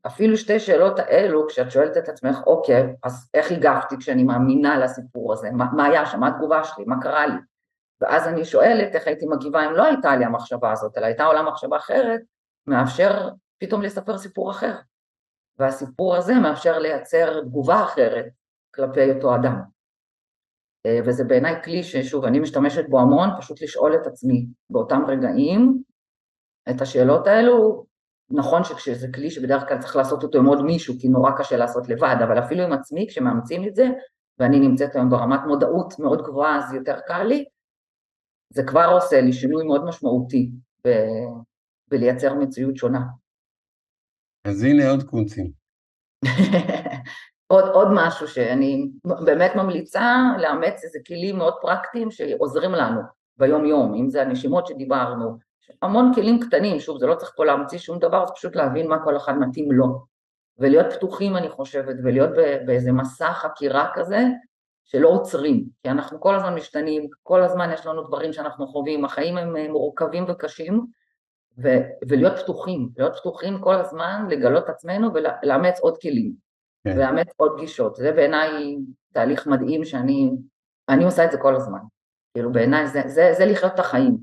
אפילו 0.06 0.36
שתי 0.36 0.60
שאלות 0.60 0.98
האלו, 0.98 1.46
כשאת 1.48 1.70
שואלת 1.70 1.96
את 1.96 2.08
עצמך, 2.08 2.38
אוקיי, 2.46 2.94
אז 3.04 3.30
איך 3.34 3.52
הגבתי 3.52 3.96
כשאני 3.98 4.24
מאמינה 4.24 4.78
לסיפור 4.78 5.32
הזה? 5.32 5.50
מה, 5.50 5.64
מה 5.76 5.84
היה 5.84 6.06
שם? 6.06 6.20
מה 6.20 6.28
התגובה 6.28 6.64
שלי? 6.64 6.84
מה 6.84 7.02
קרה 7.02 7.26
לי? 7.26 7.34
ואז 8.00 8.28
אני 8.28 8.44
שואלת 8.44 8.94
איך 8.94 9.06
הייתי 9.06 9.26
מגיבה 9.26 9.66
אם 9.66 9.72
לא 9.72 9.84
הייתה 9.84 10.16
לי 10.16 10.24
המחשבה 10.24 10.72
הזאת, 10.72 10.98
אלא 10.98 11.06
הייתה 11.06 11.24
עולה 11.24 11.42
מחשבה 11.42 11.76
אחרת, 11.76 12.20
מאפשר 12.66 13.28
פתאום 13.58 13.82
לספר 13.82 14.18
סיפור 14.18 14.50
אחר. 14.50 14.74
והסיפור 15.58 16.16
הזה 16.16 16.34
מאפשר 16.34 16.78
לייצר 16.78 17.40
תגובה 17.40 17.82
אחרת 17.84 18.26
כלפי 18.74 19.10
אותו 19.10 19.34
אדם. 19.34 19.60
אה, 20.86 20.98
וזה 21.06 21.24
בעיניי 21.24 21.62
כלי 21.64 21.82
ששוב, 21.82 22.24
אני 22.24 22.40
משתמשת 22.40 22.84
בו 22.88 23.00
המון, 23.00 23.28
פשוט 23.38 23.62
לשאול 23.62 23.94
את 23.94 24.06
עצמי 24.06 24.46
באותם 24.70 25.02
רגעים 25.08 25.82
את 26.70 26.80
השאלות 26.80 27.26
האלו, 27.26 27.84
נכון 28.30 28.64
שכשזה 28.64 29.08
כלי 29.14 29.30
שבדרך 29.30 29.68
כלל 29.68 29.78
צריך 29.78 29.96
לעשות 29.96 30.22
אותו 30.22 30.38
עם 30.38 30.46
עוד 30.46 30.62
מישהו, 30.62 30.94
כי 31.00 31.08
נורא 31.08 31.30
קשה 31.38 31.56
לעשות 31.56 31.88
לבד, 31.88 32.16
אבל 32.24 32.38
אפילו 32.38 32.62
עם 32.62 32.72
עצמי, 32.72 33.06
כשמאמצים 33.08 33.68
את 33.68 33.74
זה, 33.74 33.88
ואני 34.38 34.60
נמצאת 34.60 34.94
היום 34.94 35.10
ברמת 35.10 35.40
מודעות 35.46 35.98
מאוד 35.98 36.22
גבוהה, 36.22 36.58
אז 36.58 36.74
יותר 36.74 37.00
קל 37.06 37.22
לי, 37.22 37.44
זה 38.52 38.62
כבר 38.66 38.90
עושה 38.92 39.20
לי 39.20 39.32
שינוי 39.32 39.64
מאוד 39.64 39.84
משמעותי 39.84 40.50
ב... 40.86 40.90
בלייצר 41.88 42.34
מציאות 42.34 42.76
שונה. 42.76 43.00
אז 44.44 44.62
הנה 44.62 44.90
עוד 44.90 45.02
קונצים. 45.02 45.50
עוד, 47.50 47.64
עוד 47.68 47.88
משהו 47.92 48.28
שאני 48.28 48.90
באמת 49.24 49.56
ממליצה 49.56 50.16
לאמץ 50.38 50.84
איזה 50.84 50.98
כלים 51.06 51.38
מאוד 51.38 51.54
פרקטיים 51.60 52.10
שעוזרים 52.10 52.72
לנו 52.72 53.00
ביום 53.38 53.64
יום, 53.64 53.94
אם 53.94 54.10
זה 54.10 54.22
הנשימות 54.22 54.66
שדיברנו, 54.66 55.38
המון 55.82 56.14
כלים 56.14 56.40
קטנים, 56.40 56.80
שוב 56.80 56.98
זה 56.98 57.06
לא 57.06 57.14
צריך 57.14 57.32
פה 57.36 57.44
להמציא 57.44 57.78
שום 57.78 57.98
דבר, 57.98 58.26
זה 58.26 58.32
פשוט 58.32 58.56
להבין 58.56 58.88
מה 58.88 59.04
כל 59.04 59.16
אחד 59.16 59.38
מתאים 59.38 59.72
לו, 59.72 60.04
ולהיות 60.58 60.92
פתוחים 60.92 61.36
אני 61.36 61.48
חושבת, 61.48 61.96
ולהיות 62.04 62.30
באיזה 62.66 62.92
מסע 62.92 63.32
חקירה 63.32 63.90
כזה, 63.94 64.24
שלא 64.84 65.08
עוצרים, 65.08 65.64
כי 65.82 65.90
אנחנו 65.90 66.20
כל 66.20 66.34
הזמן 66.34 66.54
משתנים, 66.54 67.08
כל 67.22 67.42
הזמן 67.42 67.70
יש 67.72 67.86
לנו 67.86 68.02
דברים 68.02 68.32
שאנחנו 68.32 68.66
חווים, 68.66 69.04
החיים 69.04 69.36
הם 69.36 69.56
אה, 69.56 69.68
מורכבים 69.68 70.24
וקשים, 70.28 70.86
ו- 71.62 71.80
ולהיות 72.08 72.38
פתוחים, 72.38 72.88
להיות 72.96 73.16
פתוחים 73.16 73.60
כל 73.60 73.74
הזמן, 73.74 74.26
לגלות 74.30 74.68
עצמנו 74.68 75.10
ולאמץ 75.14 75.80
עוד 75.80 75.98
כלים, 76.02 76.49
כן. 76.84 76.90
ולאמץ 76.96 77.28
עוד 77.36 77.60
גישות, 77.60 77.96
זה 77.96 78.12
בעיניי 78.12 78.76
תהליך 79.12 79.46
מדהים 79.46 79.84
שאני, 79.84 80.30
אני 80.88 81.04
עושה 81.04 81.24
את 81.24 81.30
זה 81.30 81.38
כל 81.38 81.56
הזמן, 81.56 81.80
כאילו 82.34 82.52
בעיניי 82.52 82.86
זה, 82.86 83.02
זה, 83.06 83.30
זה 83.38 83.44
לחיות 83.44 83.74
את 83.74 83.78
החיים, 83.78 84.16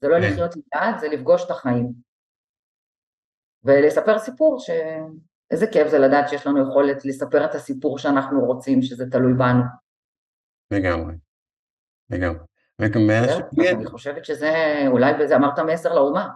זה 0.00 0.08
לא 0.08 0.16
כן. 0.20 0.32
לחיות 0.32 0.50
לבד, 0.56 0.92
זה 1.00 1.08
לפגוש 1.08 1.44
את 1.44 1.50
החיים. 1.50 1.92
ולספר 3.64 4.18
סיפור 4.18 4.58
ש... 4.60 4.70
איזה 5.50 5.66
כיף 5.66 5.88
זה 5.88 5.98
לדעת 5.98 6.28
שיש 6.28 6.46
לנו 6.46 6.70
יכולת 6.70 7.04
לספר 7.04 7.44
את 7.44 7.54
הסיפור 7.54 7.98
שאנחנו 7.98 8.40
רוצים, 8.40 8.82
שזה 8.82 9.10
תלוי 9.10 9.34
בנו. 9.34 9.62
לגמרי, 10.70 11.14
לגמרי. 12.10 12.44
אני 13.72 13.86
חושבת 13.86 14.24
שזה, 14.24 14.52
אולי 14.86 15.12
בזה 15.20 15.36
אמרת 15.36 15.58
מסר 15.58 15.94
לאומה. 15.94 16.28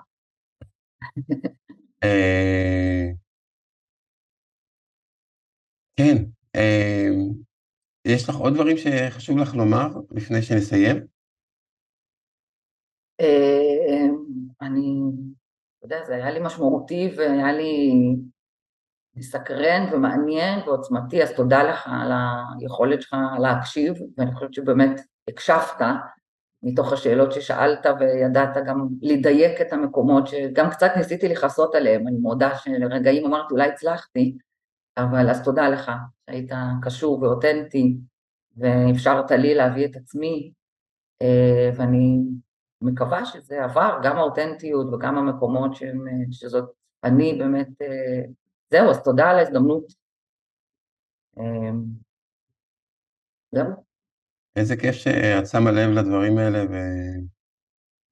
כן, 5.98 6.16
אה, 6.56 7.08
יש 8.04 8.28
לך 8.28 8.34
עוד 8.34 8.54
דברים 8.54 8.76
שחשוב 8.76 9.38
לך 9.38 9.54
לומר 9.54 9.88
לפני 10.10 10.42
שנסיים? 10.42 10.96
אה, 13.20 14.06
אני, 14.62 15.00
אתה 15.78 15.86
יודע, 15.86 16.04
זה 16.04 16.14
היה 16.14 16.30
לי 16.30 16.40
משמעותי 16.42 17.10
והיה 17.16 17.52
לי 17.52 17.92
מסקרן 19.16 19.92
ומעניין 19.92 20.60
ועוצמתי, 20.66 21.22
אז 21.22 21.32
תודה 21.32 21.62
לך 21.62 21.88
על 21.92 22.12
היכולת 22.60 23.02
שלך 23.02 23.16
להקשיב, 23.40 23.94
ואני 24.18 24.34
חושבת 24.34 24.54
שבאמת 24.54 25.00
הקשבת 25.28 25.86
מתוך 26.62 26.92
השאלות 26.92 27.32
ששאלת 27.32 27.86
וידעת 28.00 28.56
גם 28.66 28.88
לדייק 29.02 29.60
את 29.60 29.72
המקומות 29.72 30.26
שגם 30.26 30.70
קצת 30.70 30.90
ניסיתי 30.96 31.28
לכסות 31.28 31.74
עליהם, 31.74 32.08
אני 32.08 32.16
מודה 32.16 32.56
שלרגעים 32.56 33.26
אמרתי 33.26 33.54
אולי 33.54 33.68
הצלחתי, 33.68 34.38
אבל 34.98 35.30
אז 35.30 35.44
תודה 35.44 35.68
לך 35.68 35.92
שהיית 36.26 36.50
קשור 36.82 37.22
ואותנטי 37.22 37.96
ואפשרת 38.56 39.30
לי 39.30 39.54
להביא 39.54 39.86
את 39.86 39.96
עצמי 39.96 40.52
אה, 41.22 41.70
ואני 41.76 42.18
מקווה 42.82 43.24
שזה 43.24 43.64
עבר, 43.64 44.00
גם 44.02 44.16
האותנטיות 44.16 44.86
וגם 44.92 45.18
המקומות 45.18 45.74
שהם, 45.74 46.04
שזאת 46.30 46.70
אני 47.04 47.38
באמת, 47.38 47.68
אה, 47.82 48.22
זהו, 48.70 48.90
אז 48.90 49.02
תודה 49.04 49.30
על 49.30 49.38
ההזדמנות. 49.38 49.92
אה, 51.38 51.70
זהו. 53.52 53.66
איזה 54.56 54.76
כיף 54.76 54.94
שאת 54.94 55.46
שמה 55.46 55.70
לב 55.70 55.90
לדברים 55.90 56.38
האלה 56.38 56.64
ו... 56.70 56.74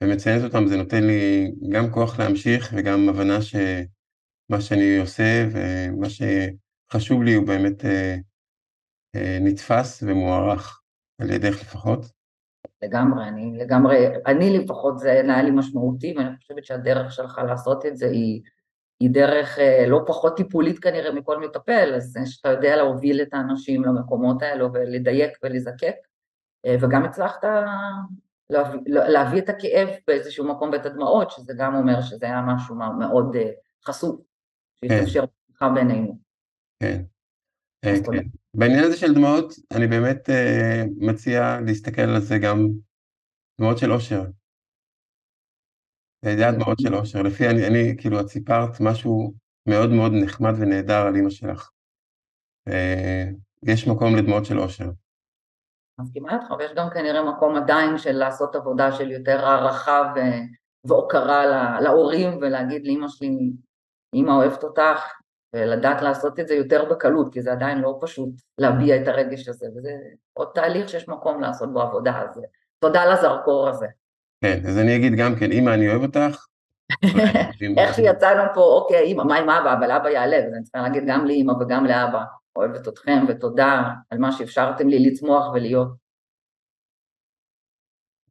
ומציינת 0.02 0.44
אותם, 0.44 0.66
זה 0.66 0.76
נותן 0.76 1.04
לי 1.04 1.52
גם 1.72 1.90
כוח 1.90 2.18
להמשיך 2.18 2.74
וגם 2.76 3.08
הבנה 3.08 3.42
שמה 3.42 4.60
שאני 4.60 4.98
עושה 4.98 5.48
ומה 5.52 6.10
שחשוב 6.88 7.22
לי 7.22 7.34
הוא 7.34 7.46
באמת 7.46 7.84
אה, 7.84 8.16
אה, 9.16 9.38
נתפס 9.40 10.02
ומוערך 10.06 10.82
על 11.20 11.30
ידך 11.30 11.60
לפחות. 11.60 12.06
לגמרי, 12.82 13.28
אני 13.28 13.58
לגמרי, 13.58 14.06
אני 14.26 14.58
לפחות 14.58 14.98
זה 14.98 15.10
היה 15.10 15.42
לי 15.42 15.50
משמעותי 15.50 16.14
ואני 16.16 16.36
חושבת 16.36 16.64
שהדרך 16.64 17.12
שלך 17.12 17.40
לעשות 17.46 17.86
את 17.86 17.96
זה 17.96 18.06
היא, 18.06 18.42
היא 19.00 19.10
דרך 19.10 19.58
אה, 19.58 19.84
לא 19.88 20.00
פחות 20.06 20.36
טיפולית 20.36 20.78
כנראה 20.78 21.12
מכל 21.12 21.40
מטפל, 21.40 21.92
אז 21.96 22.18
שאתה 22.24 22.48
יודע 22.48 22.76
להוביל 22.76 23.22
את 23.22 23.34
האנשים 23.34 23.84
למקומות 23.84 24.42
האלו 24.42 24.72
ולדייק 24.72 25.32
ולזקק, 25.42 25.94
אה, 26.66 26.76
וגם 26.80 27.04
הצלחת 27.04 27.44
להביא, 28.50 28.80
להביא 28.86 29.38
את 29.38 29.48
הכאב 29.48 29.88
באיזשהו 30.06 30.48
מקום 30.48 30.70
ואת 30.72 30.86
הדמעות, 30.86 31.30
שזה 31.30 31.54
גם 31.58 31.74
אומר 31.74 32.00
שזה 32.00 32.26
היה 32.26 32.42
משהו 32.46 32.74
מאוד 32.74 33.36
אה, 33.36 33.50
חשוף, 33.86 34.20
שהתאפשר 34.74 35.24
כן. 35.58 35.74
בינינו. 35.74 36.25
כן. 36.82 37.02
אה, 37.84 37.94
כן. 38.12 38.28
בעניין 38.54 38.84
הזה 38.84 38.96
של 38.96 39.14
דמעות, 39.14 39.52
אני 39.76 39.86
באמת 39.86 40.28
מציע 40.96 41.60
להסתכל 41.66 42.02
על 42.02 42.20
זה 42.20 42.38
גם 42.38 42.68
דמעות 43.60 43.78
של 43.78 43.92
אושר. 43.92 44.22
זה 46.24 46.30
היה 46.30 46.52
דמעות 46.52 46.78
של 46.78 46.94
אושר. 46.94 47.22
לפי, 47.22 47.48
אני, 47.48 47.66
אני, 47.66 47.96
כאילו, 47.98 48.20
את 48.20 48.28
סיפרת 48.28 48.80
משהו 48.80 49.34
מאוד 49.68 49.90
מאוד 49.90 50.12
נחמד 50.24 50.52
ונהדר 50.60 51.06
על 51.06 51.14
אימא 51.16 51.30
שלך. 51.30 51.70
יש 53.66 53.88
מקום 53.88 54.16
לדמעות 54.16 54.44
של 54.44 54.60
אושר. 54.60 54.90
מסכימה 56.00 56.34
איתך, 56.34 56.50
ויש 56.58 56.72
גם 56.76 56.88
כנראה 56.94 57.32
מקום 57.32 57.56
עדיין 57.56 57.98
של 57.98 58.12
לעשות 58.12 58.54
עבודה 58.54 58.92
של 58.92 59.10
יותר 59.10 59.44
הערכה 59.46 60.14
והוקרה 60.84 61.80
להורים 61.80 62.36
ולהגיד 62.36 62.86
לאמא 62.86 63.08
שלי, 63.08 63.52
אמא 64.14 64.30
אוהבת 64.30 64.64
אותך, 64.64 65.12
ולדעת 65.56 66.02
לעשות 66.02 66.40
את 66.40 66.48
זה 66.48 66.54
יותר 66.54 66.84
בקלות, 66.90 67.32
כי 67.32 67.42
זה 67.42 67.52
עדיין 67.52 67.78
לא 67.78 67.98
פשוט 68.00 68.30
להביע 68.58 69.02
את 69.02 69.08
הרגש 69.08 69.48
הזה, 69.48 69.66
וזה 69.76 69.90
עוד 70.32 70.48
תהליך 70.54 70.88
שיש 70.88 71.08
מקום 71.08 71.40
לעשות 71.40 71.72
בו 71.72 71.80
עבודה, 71.80 72.22
אז 72.22 72.40
תודה 72.78 73.12
לזרקור 73.12 73.68
הזה. 73.68 73.86
כן, 74.40 74.60
אז 74.68 74.78
אני 74.78 74.96
אגיד 74.96 75.12
גם 75.18 75.34
כן, 75.40 75.52
אמא, 75.52 75.70
אני 75.70 75.88
אוהב 75.88 76.02
אותך. 76.02 76.46
איך 77.78 77.94
שיצאנו 77.94 78.42
פה, 78.54 78.60
אוקיי, 78.60 79.12
אמא, 79.12 79.24
מה 79.24 79.36
עם 79.36 79.50
אבא? 79.50 79.72
אבל 79.72 79.90
אבא 79.90 80.08
יעלה, 80.08 80.36
אז 80.36 80.52
אני 80.54 80.62
צריכה 80.62 80.78
להגיד 80.78 81.02
גם 81.06 81.26
לאמא 81.26 81.52
וגם 81.52 81.84
לאבא. 81.84 82.22
אוהבת 82.56 82.88
אתכם 82.88 83.24
ותודה 83.28 83.82
על 84.10 84.18
מה 84.18 84.32
שאפשרתם 84.32 84.88
לי 84.88 84.98
לצמוח 84.98 85.52
ולהיות. 85.54 85.88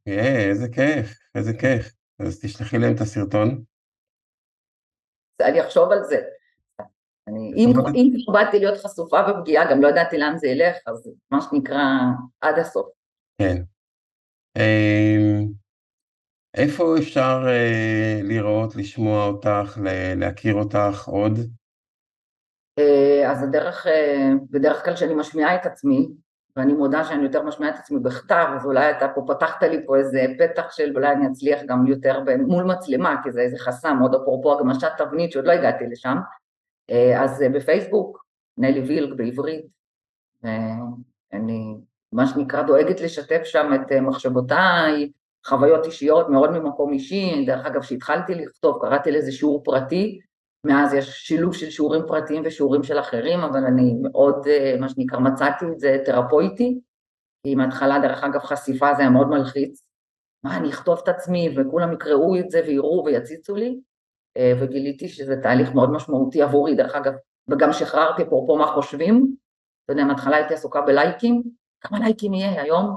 איזה 0.06 0.68
כיף, 0.68 1.18
איזה 1.34 1.52
כיף. 1.60 1.92
אז 2.18 2.40
תשלחי 2.40 2.78
להם 2.78 2.94
את 2.94 3.00
הסרטון. 3.00 3.62
אני 5.40 5.60
אחשוב 5.60 5.92
על 5.92 6.04
זה. 6.04 6.22
אני, 7.28 7.52
אם, 7.56 7.72
אם 7.94 8.12
כבר 8.24 8.32
באתי 8.32 8.58
להיות 8.58 8.78
חשופה 8.78 9.20
ופגיעה, 9.28 9.70
גם 9.70 9.82
לא 9.82 9.88
ידעתי 9.88 10.18
לאן 10.18 10.38
זה 10.38 10.48
ילך, 10.48 10.76
אז 10.86 11.10
מה 11.30 11.40
שנקרא, 11.40 11.82
עד 12.40 12.58
הסוף. 12.58 12.86
כן. 13.38 13.62
אמ, 14.56 15.46
איפה 16.56 16.98
אפשר 16.98 17.44
אה, 17.46 18.20
לראות, 18.22 18.76
לשמוע 18.76 19.26
אותך, 19.26 19.78
להכיר 20.16 20.54
אותך 20.54 21.08
עוד? 21.08 21.38
אה, 22.78 23.30
אז 23.30 23.42
הדרך, 23.42 23.86
אה, 23.86 24.30
בדרך 24.50 24.84
כלל 24.84 24.94
כשאני 24.94 25.14
משמיעה 25.14 25.54
את 25.54 25.66
עצמי, 25.66 26.08
ואני 26.56 26.72
מודה 26.72 27.04
שאני 27.04 27.22
יותר 27.22 27.42
משמיעה 27.42 27.74
את 27.74 27.78
עצמי 27.78 27.98
בכתב, 27.98 28.46
אז 28.56 28.66
אולי 28.66 28.90
אתה 28.90 29.08
פה 29.14 29.24
פתחת 29.28 29.62
לי 29.62 29.86
פה 29.86 29.96
איזה 29.96 30.20
פתח 30.38 30.72
של 30.72 30.92
אולי 30.94 31.12
אני 31.12 31.26
אצליח 31.26 31.60
גם 31.66 31.86
יותר 31.86 32.22
מול 32.46 32.64
מצלמה, 32.64 33.16
כי 33.22 33.32
זה 33.32 33.40
איזה 33.40 33.58
חסם, 33.58 33.98
עוד 34.02 34.14
אפרופו 34.14 34.52
הגמשת 34.52 34.92
תבנית 34.98 35.32
שעוד 35.32 35.44
לא 35.44 35.52
הגעתי 35.52 35.84
לשם, 35.86 36.16
אז 37.18 37.44
בפייסבוק, 37.54 38.24
נלי 38.58 38.80
וילק 38.80 39.16
בעברית, 39.16 39.66
ואני 40.42 41.74
מה 42.12 42.26
שנקרא 42.26 42.62
דואגת 42.62 43.00
לשתף 43.00 43.40
שם 43.44 43.70
את 43.74 43.92
מחשבותיי, 43.92 45.10
חוויות 45.46 45.86
אישיות 45.86 46.28
מאוד 46.28 46.50
ממקום 46.50 46.92
אישי, 46.92 47.44
דרך 47.46 47.66
אגב 47.66 47.80
כשהתחלתי 47.80 48.34
לכתוב 48.34 48.78
קראתי 48.80 49.10
לזה 49.10 49.32
שיעור 49.32 49.62
פרטי, 49.64 50.18
מאז 50.64 50.94
יש 50.94 51.06
שילוב 51.08 51.54
של 51.54 51.70
שיעורים 51.70 52.02
פרטיים 52.06 52.42
ושיעורים 52.44 52.82
של 52.82 52.98
אחרים, 53.00 53.40
אבל 53.40 53.64
אני 53.64 53.94
מאוד, 54.02 54.46
מה 54.80 54.88
שנקרא, 54.88 55.18
מצאתי 55.18 55.64
את 55.72 55.80
זה 55.80 55.98
תרפויטי, 56.04 56.80
כי 57.42 57.54
מההתחלה, 57.54 57.98
דרך 57.98 58.24
אגב, 58.24 58.40
חשיפה 58.40 58.94
זה 58.94 59.02
היה 59.02 59.10
מאוד 59.10 59.28
מלחיץ. 59.28 59.86
מה, 60.44 60.56
אני 60.56 60.68
אכתוב 60.68 60.98
את 61.02 61.08
עצמי 61.08 61.54
וכולם 61.56 61.92
יקראו 61.92 62.38
את 62.38 62.50
זה 62.50 62.60
ויראו 62.66 63.04
ויציצו 63.04 63.56
לי, 63.56 63.80
וגיליתי 64.60 65.08
שזה 65.08 65.36
תהליך 65.42 65.74
מאוד 65.74 65.90
משמעותי 65.90 66.42
עבורי, 66.42 66.74
דרך 66.74 66.94
אגב, 66.94 67.12
וגם 67.48 67.72
שחררתי 67.72 68.22
אפרופו 68.22 68.56
מה 68.56 68.66
חושבים, 68.66 69.36
אתה 69.84 69.92
יודע, 69.92 70.04
מההתחלה 70.04 70.36
הייתי 70.36 70.54
עסוקה 70.54 70.80
בלייקים, 70.80 71.42
כמה 71.80 71.98
לייקים 71.98 72.34
יהיה 72.34 72.62
היום? 72.62 72.96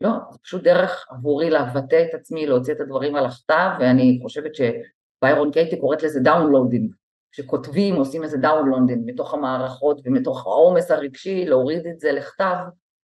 לא, 0.00 0.10
זה 0.30 0.38
פשוט 0.38 0.62
דרך 0.62 1.06
עבורי 1.10 1.50
לבטא 1.50 2.04
את 2.08 2.14
עצמי, 2.14 2.46
להוציא 2.46 2.74
את 2.74 2.80
הדברים 2.80 3.16
על 3.16 3.26
הכתב, 3.26 3.70
ואני 3.80 4.18
חושבת 4.22 4.50
שביירון 4.54 5.52
קייטי 5.52 5.80
קוראת 5.80 6.02
לזה 6.02 6.20
downloading, 6.20 6.94
כשכותבים 7.32 7.94
עושים 7.94 8.22
איזה 8.22 8.38
downloading 8.38 9.02
מתוך 9.06 9.34
המערכות 9.34 10.00
ומתוך 10.04 10.46
העומס 10.46 10.90
הרגשי, 10.90 11.44
להוריד 11.44 11.86
את 11.86 12.00
זה 12.00 12.12
לכתב, 12.12 12.56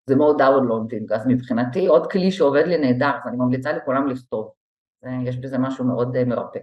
זה 0.07 0.17
מאוד 0.17 0.39
downloading, 0.39 1.12
אז 1.13 1.27
מבחינתי 1.27 1.87
עוד 1.87 2.11
כלי 2.11 2.31
שעובד 2.31 2.65
לי 2.67 2.79
נהדר, 2.79 3.11
אז 3.25 3.29
אני 3.29 3.37
ממליצה 3.37 3.73
לכולם 3.73 4.09
לכתוב, 4.09 4.51
יש 5.25 5.37
בזה 5.37 5.59
משהו 5.59 5.85
מאוד 5.85 6.25
מרפא. 6.25 6.59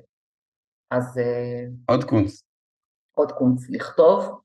אז... 0.92 1.20
עוד 1.86 2.04
קונץ. 2.04 2.44
עוד 3.12 3.32
קונץ, 3.32 3.70
לכתוב, 3.70 4.42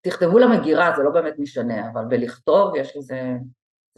תכתבו 0.00 0.38
למגירה, 0.38 0.92
זה 0.96 1.02
לא 1.02 1.10
באמת 1.10 1.34
משנה, 1.38 1.90
אבל 1.92 2.04
בלכתוב 2.04 2.76
יש 2.76 2.96
לזה, 2.96 3.32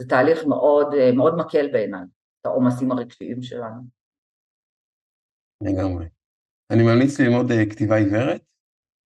זה 0.01 0.07
תהליך 0.07 0.45
מאוד, 0.45 0.87
מאוד 1.15 1.35
מקל 1.37 1.71
בעיניי, 1.71 2.03
את 2.41 2.45
העומסים 2.45 2.91
הרגשיים 2.91 3.41
שלנו. 3.41 3.81
לגמרי. 5.61 6.05
אני 6.71 6.83
ממליץ 6.83 7.19
ללמוד 7.19 7.51
כתיבה 7.69 7.95
עיוורת, 7.95 8.41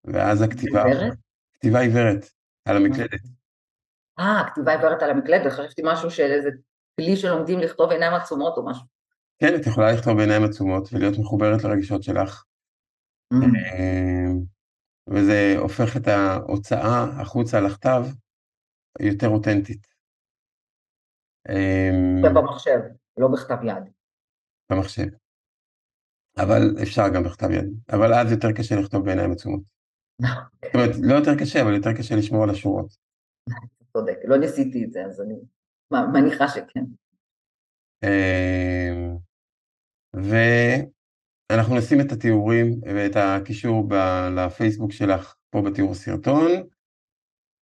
ואז 0.03 0.41
הכתיבה... 0.41 0.83
עיוורת? 0.83 1.17
כתיבה 1.53 1.79
עיוורת, 1.79 2.29
על 2.65 2.77
המקלדת. 2.77 3.21
אה, 4.19 4.43
כתיבה 4.51 4.71
עיוורת 4.71 5.01
על 5.01 5.09
המקלדת, 5.09 5.51
חשבתי 5.51 5.81
משהו 5.85 6.11
של 6.11 6.31
איזה 6.31 6.49
כלי 6.99 7.15
שלומדים 7.15 7.59
לכתוב 7.59 7.91
עיניים 7.91 8.13
עצומות 8.13 8.57
או 8.57 8.65
משהו. 8.65 8.83
כן, 9.39 9.55
את 9.55 9.67
יכולה 9.67 9.91
לכתוב 9.91 10.17
בעיניים 10.17 10.43
עצומות 10.43 10.89
ולהיות 10.93 11.17
מחוברת 11.19 11.63
לרגשות 11.63 12.03
שלך. 12.03 12.43
וזה 15.09 15.55
הופך 15.57 15.97
את 15.97 16.07
ההוצאה 16.07 17.21
החוצה 17.21 17.61
לכתב 17.61 18.01
יותר 18.99 19.27
אותנטית. 19.27 19.87
ובמחשב, 22.23 22.79
לא 23.17 23.27
בכתב 23.27 23.63
יד. 23.63 23.93
במחשב. 24.71 25.07
אבל 26.37 26.61
אפשר 26.83 27.03
גם 27.15 27.23
בכתב 27.23 27.51
יד, 27.51 27.65
אבל 27.93 28.13
אז 28.13 28.31
יותר 28.31 28.51
קשה 28.57 28.75
לכתוב 28.75 29.05
בעיניים 29.05 29.31
עצומות. 29.31 29.61
זאת 30.21 30.75
אומרת, 30.75 30.95
לא 31.03 31.15
יותר 31.15 31.31
קשה, 31.39 31.61
אבל 31.61 31.75
יותר 31.75 31.93
קשה 31.97 32.15
לשמור 32.15 32.43
על 32.43 32.49
השורות. 32.49 32.97
צודק, 33.93 34.17
לא 34.23 34.37
ניסיתי 34.37 34.83
את 34.85 34.91
זה, 34.91 35.05
אז 35.05 35.21
אני 35.21 35.35
מניחה 36.13 36.47
שכן. 36.47 36.83
ואנחנו 41.51 41.77
נשים 41.77 42.01
את 42.01 42.11
התיאורים 42.11 42.81
ואת 42.95 43.15
הקישור 43.15 43.83
לפייסבוק 44.35 44.91
שלך 44.91 45.35
פה 45.49 45.61
בתיאור 45.61 45.91
הסרטון, 45.91 46.51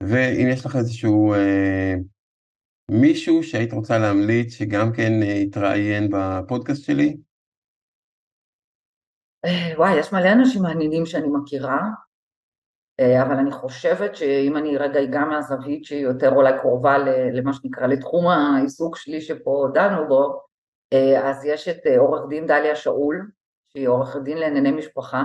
ואם 0.03 0.48
יש 0.53 0.66
לך 0.66 0.76
איזשהו 0.76 1.34
אה, 1.34 1.94
מישהו 2.91 3.44
שהיית 3.44 3.74
רוצה 3.74 3.98
להמליץ 3.98 4.53
שגם 4.53 4.91
כן 4.95 5.12
יתראיין 5.24 6.10
בפודקאסט 6.12 6.84
שלי? 6.84 7.18
וואי, 9.78 9.99
יש 9.99 10.14
מלא 10.14 10.32
אנשים 10.32 10.62
מעניינים 10.62 11.06
שאני 11.06 11.28
מכירה, 11.28 11.82
אבל 13.22 13.36
אני 13.36 13.52
חושבת 13.52 14.16
שאם 14.16 14.57
אני 14.57 14.78
רגע 14.78 15.03
אגע 15.03 15.20
מהזווית 15.20 15.86
שהיא 15.86 16.03
יותר 16.03 16.30
אולי 16.30 16.53
קרובה 16.62 16.98
למה 17.34 17.53
שנקרא, 17.53 17.88
לתחום 17.88 18.28
העיסוק 18.28 18.98
שלי 18.98 19.22
שפה 19.22 19.68
דנו 19.74 20.07
בו, 20.07 20.41
אז 21.24 21.45
יש 21.45 21.68
את 21.68 21.80
עורך 21.98 22.22
דין 22.30 22.48
דליה 22.48 22.76
שאול, 22.76 23.30
שהיא 23.76 23.88
עורכת 23.88 24.22
דין 24.22 24.38
לענייני 24.38 24.72
משפחה, 24.72 25.23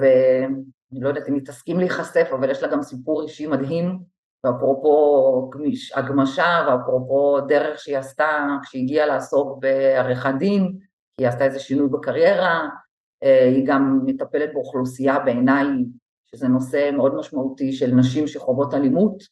ואני 0.00 1.00
לא 1.00 1.08
יודעת 1.08 1.28
אם 1.28 1.34
היא 1.34 1.44
תסכים 1.46 1.78
להיחשף, 1.78 2.28
אבל 2.32 2.50
יש 2.50 2.62
לה 2.62 2.68
גם 2.68 2.82
סיפור 2.82 3.22
אישי 3.22 3.46
מדהים, 3.46 3.98
ואפרופו 4.44 5.50
הגמשה, 5.94 6.66
ואפרופו 6.68 7.40
דרך 7.40 7.78
שהיא 7.78 7.98
עשתה 7.98 8.46
כשהיא 8.62 8.82
הגיעה 8.82 9.06
לעסוק 9.06 9.58
בעריכת 9.58 10.34
דין, 10.38 10.78
היא 11.18 11.28
עשתה 11.28 11.44
איזה 11.44 11.58
שינוי 11.58 11.88
בקריירה, 11.88 12.68
היא 13.22 13.66
גם 13.66 14.00
מטפלת 14.04 14.52
באוכלוסייה 14.52 15.18
בעיניי, 15.18 15.66
שזה 16.26 16.48
נושא 16.48 16.90
מאוד 16.96 17.14
משמעותי 17.14 17.72
של 17.72 17.94
נשים 17.94 18.26
שחוות 18.26 18.74
אלימות, 18.74 19.22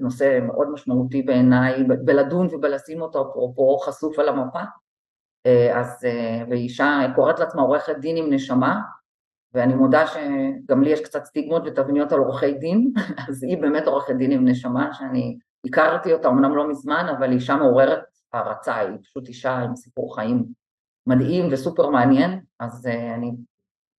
נושא 0.00 0.38
מאוד 0.42 0.68
משמעותי 0.70 1.22
בעיניי, 1.22 1.84
בלדון 1.84 2.48
ובלשים 2.50 3.02
אותו 3.02 3.30
אפרופו 3.30 3.78
חשוף 3.78 4.18
על 4.18 4.28
המפה, 4.28 4.62
אז, 5.74 6.06
ואישה 6.50 7.00
קוראת 7.14 7.38
לעצמה 7.38 7.62
עורכת 7.62 7.96
דין 7.98 8.16
עם 8.16 8.32
נשמה, 8.32 8.80
ואני 9.54 9.74
מודה 9.74 10.04
שגם 10.06 10.82
לי 10.82 10.90
יש 10.90 11.00
קצת 11.00 11.24
סטיגמות 11.24 11.62
ותבניות 11.66 12.12
על 12.12 12.18
עורכי 12.18 12.52
דין, 12.52 12.92
אז 13.28 13.42
היא 13.42 13.58
באמת 13.58 13.86
עורכת 13.86 14.14
דין 14.14 14.32
עם 14.32 14.48
נשמה, 14.48 14.94
שאני 14.94 15.38
הכרתי 15.66 16.12
אותה 16.12 16.28
אמנם 16.28 16.56
לא 16.56 16.70
מזמן, 16.70 17.06
אבל 17.18 17.32
אישה 17.32 17.56
מעוררת 17.56 18.02
הערצה, 18.32 18.76
היא 18.76 18.98
פשוט 19.02 19.28
אישה 19.28 19.56
עם 19.56 19.76
סיפור 19.76 20.14
חיים 20.14 20.44
מדהים 21.06 21.48
וסופר 21.52 21.90
מעניין, 21.90 22.40
אז 22.60 22.86
אני 22.86 23.30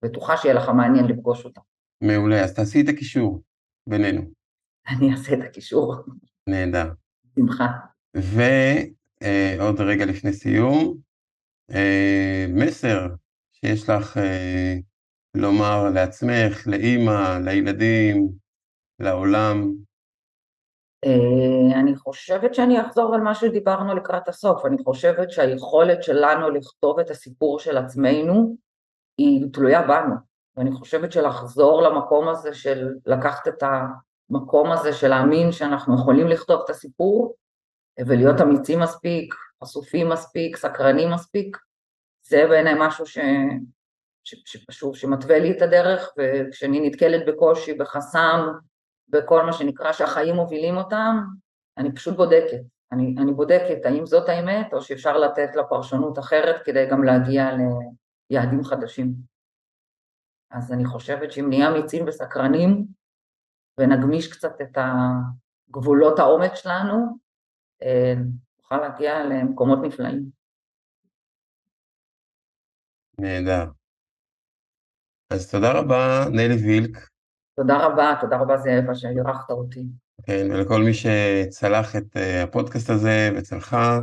בטוחה 0.03 0.37
שיהיה 0.37 0.55
לך 0.55 0.69
מעניין 0.69 1.05
לפגוש 1.05 1.45
אותה. 1.45 1.61
מעולה, 2.01 2.43
אז 2.43 2.53
תעשי 2.53 2.81
את 2.81 2.89
הקישור 2.89 3.41
בינינו. 3.87 4.21
אני 4.89 5.11
אעשה 5.11 5.33
את 5.33 5.39
הקישור. 5.43 5.95
נהדר. 6.47 6.91
שמחה. 7.35 7.67
ועוד 8.15 9.81
רגע 9.81 10.05
לפני 10.05 10.33
סיום, 10.33 10.97
מסר 12.49 13.07
שיש 13.53 13.89
לך 13.89 14.19
לומר 15.35 15.89
לעצמך, 15.93 16.67
לאימא, 16.67 17.37
לילדים, 17.45 18.29
לעולם? 18.99 19.71
אני 21.75 21.95
חושבת 21.95 22.53
שאני 22.53 22.81
אחזור 22.81 23.15
על 23.15 23.21
מה 23.21 23.35
שדיברנו 23.35 23.95
לקראת 23.95 24.27
הסוף, 24.27 24.65
אני 24.65 24.77
חושבת 24.83 25.31
שהיכולת 25.31 26.03
שלנו 26.03 26.49
לכתוב 26.49 26.99
את 26.99 27.09
הסיפור 27.09 27.59
של 27.59 27.77
עצמנו 27.77 28.55
היא 29.17 29.45
תלויה 29.53 29.81
בנו, 29.81 30.15
ואני 30.57 30.71
חושבת 30.71 31.11
שלחזור 31.11 31.81
למקום 31.81 32.27
הזה 32.27 32.53
של 32.53 32.89
לקחת 33.05 33.47
את 33.47 33.63
המקום 33.63 34.71
הזה 34.71 34.93
של 34.93 35.07
להאמין 35.07 35.51
שאנחנו 35.51 35.95
יכולים 35.95 36.27
לכתוב 36.27 36.61
את 36.65 36.69
הסיפור 36.69 37.35
ולהיות 38.07 38.41
אמיצים 38.41 38.79
מספיק, 38.79 39.33
חשופים 39.63 40.09
מספיק, 40.09 40.57
סקרנים 40.57 41.11
מספיק, 41.11 41.57
זה 42.27 42.45
בעיניי 42.49 42.73
משהו 42.77 43.05
ש... 43.05 43.17
שפשוט, 44.23 44.95
שמתווה 44.95 45.39
לי 45.39 45.51
את 45.57 45.61
הדרך, 45.61 46.09
וכשאני 46.17 46.89
נתקלת 46.89 47.25
בקושי, 47.27 47.73
בחסם, 47.73 48.47
בכל 49.07 49.45
מה 49.45 49.53
שנקרא 49.53 49.91
שהחיים 49.91 50.35
מובילים 50.35 50.77
אותם, 50.77 51.15
אני 51.77 51.95
פשוט 51.95 52.15
בודקת. 52.15 52.61
אני, 52.91 53.15
אני 53.17 53.33
בודקת 53.33 53.85
האם 53.85 54.05
זאת 54.05 54.29
האמת, 54.29 54.73
או 54.73 54.81
שאפשר 54.81 55.17
לתת 55.17 55.55
לה 55.55 55.63
פרשנות 55.63 56.19
אחרת 56.19 56.65
כדי 56.65 56.87
גם 56.91 57.03
להגיע 57.03 57.49
ליעדים 58.31 58.63
חדשים. 58.63 59.13
אז 60.51 60.71
אני 60.71 60.85
חושבת 60.85 61.31
שאם 61.31 61.49
נהיה 61.49 61.69
אמיצים 61.69 62.07
וסקרנים, 62.07 62.85
ונגמיש 63.79 64.33
קצת 64.33 64.61
את 64.61 64.77
הגבולות 64.77 66.19
העומק 66.19 66.55
שלנו, 66.55 67.17
נוכל 68.71 68.87
להגיע 68.87 69.23
למקומות 69.23 69.79
נפלאים. 69.83 70.29
נהדר. 73.19 73.65
אז 75.29 75.51
תודה 75.51 75.71
רבה, 75.71 76.25
נלי 76.31 76.55
וילק. 76.65 76.97
תודה 77.55 77.85
רבה, 77.85 78.13
תודה 78.21 78.37
רבה 78.37 78.57
זאבה 78.57 78.95
שאירחת 78.95 79.49
אותי. 79.49 79.85
כן, 80.23 80.47
ולכל 80.51 80.81
מי 80.85 80.93
שצלח 80.93 81.95
את 81.95 82.15
הפודקאסט 82.43 82.89
הזה 82.89 83.29
וצלחה, 83.37 83.99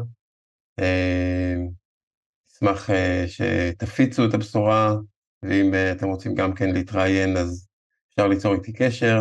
אשמח 2.51 2.89
שתפיצו 3.27 4.23
את 4.29 4.35
הבשורה, 4.35 4.95
ואם 5.43 5.73
אתם 5.97 6.07
רוצים 6.07 6.35
גם 6.35 6.55
כן 6.55 6.71
להתראיין, 6.73 7.37
אז 7.37 7.69
אפשר 8.11 8.29
ליצור 8.29 8.55
איתי 8.55 8.73
קשר. 8.73 9.19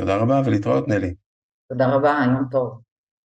תודה 0.00 0.16
רבה 0.16 0.40
ולהתראות, 0.46 0.88
נלי. 0.88 1.14
תודה 1.68 1.94
רבה, 1.94 2.18
יום 2.26 2.44
טוב. 2.50 2.85